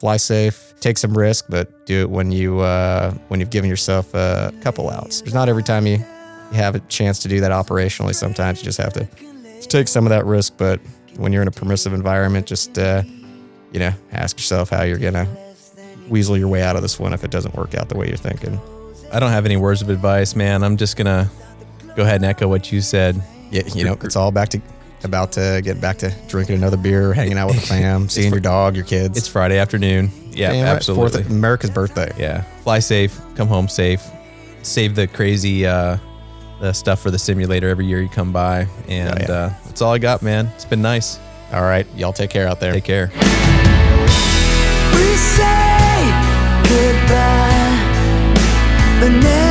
Fly 0.00 0.18
safe, 0.18 0.74
take 0.80 0.98
some 0.98 1.16
risk, 1.16 1.46
but 1.48 1.86
do 1.86 2.00
it 2.00 2.10
when 2.10 2.32
you 2.32 2.58
uh, 2.60 3.12
when 3.28 3.40
you've 3.40 3.50
given 3.50 3.70
yourself 3.70 4.12
a 4.14 4.52
couple 4.60 4.90
outs. 4.90 5.22
There's 5.22 5.32
not 5.32 5.48
every 5.48 5.62
time 5.62 5.86
you, 5.86 5.96
you 5.96 6.56
have 6.56 6.74
a 6.74 6.80
chance 6.80 7.20
to 7.20 7.28
do 7.28 7.40
that 7.40 7.52
operationally. 7.52 8.14
Sometimes 8.14 8.58
you 8.58 8.64
just 8.64 8.78
have 8.78 8.92
to, 8.94 9.06
to 9.06 9.68
take 9.68 9.88
some 9.88 10.04
of 10.04 10.10
that 10.10 10.26
risk. 10.26 10.58
But 10.58 10.80
when 11.16 11.32
you're 11.32 11.42
in 11.42 11.48
a 11.48 11.52
permissive 11.52 11.92
environment, 11.94 12.46
just 12.46 12.76
uh, 12.78 13.04
you 13.72 13.78
know, 13.80 13.92
ask 14.12 14.36
yourself 14.38 14.70
how 14.70 14.82
you're 14.82 14.98
gonna 14.98 15.26
weasel 16.08 16.36
your 16.36 16.48
way 16.48 16.62
out 16.62 16.76
of 16.76 16.82
this 16.82 16.98
one 16.98 17.12
if 17.12 17.24
it 17.24 17.30
doesn't 17.30 17.54
work 17.54 17.74
out 17.74 17.88
the 17.88 17.96
way 17.96 18.08
you're 18.08 18.16
thinking. 18.16 18.60
I 19.12 19.20
don't 19.20 19.30
have 19.30 19.44
any 19.46 19.56
words 19.56 19.82
of 19.82 19.88
advice, 19.90 20.34
man. 20.36 20.62
I'm 20.62 20.76
just 20.76 20.96
gonna 20.96 21.30
go 21.96 22.02
ahead 22.02 22.16
and 22.16 22.24
echo 22.24 22.48
what 22.48 22.72
you 22.72 22.80
said. 22.80 23.20
Yeah, 23.50 23.62
you 23.74 23.84
know, 23.84 23.96
it's 24.02 24.16
all 24.16 24.30
back 24.30 24.48
to 24.50 24.60
about 25.04 25.32
to 25.32 25.60
get 25.64 25.80
back 25.80 25.98
to 25.98 26.14
drinking 26.28 26.56
another 26.56 26.76
beer, 26.76 27.12
hanging 27.12 27.36
out 27.36 27.48
with 27.48 27.60
the 27.60 27.66
fam, 27.66 28.08
seeing 28.10 28.30
your 28.30 28.40
dog, 28.40 28.76
your 28.76 28.84
kids. 28.84 29.18
It's 29.18 29.28
Friday 29.28 29.58
afternoon. 29.58 30.10
Yeah, 30.30 30.52
Damn 30.52 30.66
absolutely. 30.76 31.22
Fourth, 31.24 31.30
America's 31.30 31.70
birthday. 31.70 32.12
yeah, 32.16 32.42
fly 32.62 32.78
safe, 32.78 33.20
come 33.34 33.48
home 33.48 33.68
safe, 33.68 34.02
save 34.62 34.94
the 34.94 35.06
crazy 35.06 35.66
uh, 35.66 35.98
the 36.60 36.72
stuff 36.72 37.00
for 37.02 37.10
the 37.10 37.18
simulator 37.18 37.68
every 37.68 37.84
year 37.84 38.00
you 38.00 38.08
come 38.08 38.32
by, 38.32 38.66
and 38.88 39.18
Oh, 39.18 39.22
yeah. 39.22 39.32
uh, 39.32 39.52
that's 39.66 39.82
all 39.82 39.92
I 39.92 39.98
got, 39.98 40.22
man. 40.22 40.46
It's 40.54 40.64
been 40.64 40.80
nice. 40.82 41.18
All 41.52 41.62
right, 41.62 41.86
y'all 41.94 42.14
take 42.14 42.30
care 42.30 42.48
out 42.48 42.60
there. 42.60 42.72
Take 42.72 42.84
care. 42.84 43.10
We 43.12 43.18
say 45.16 46.10
goodbye, 46.64 47.76
but 49.00 49.10
never. 49.10 49.41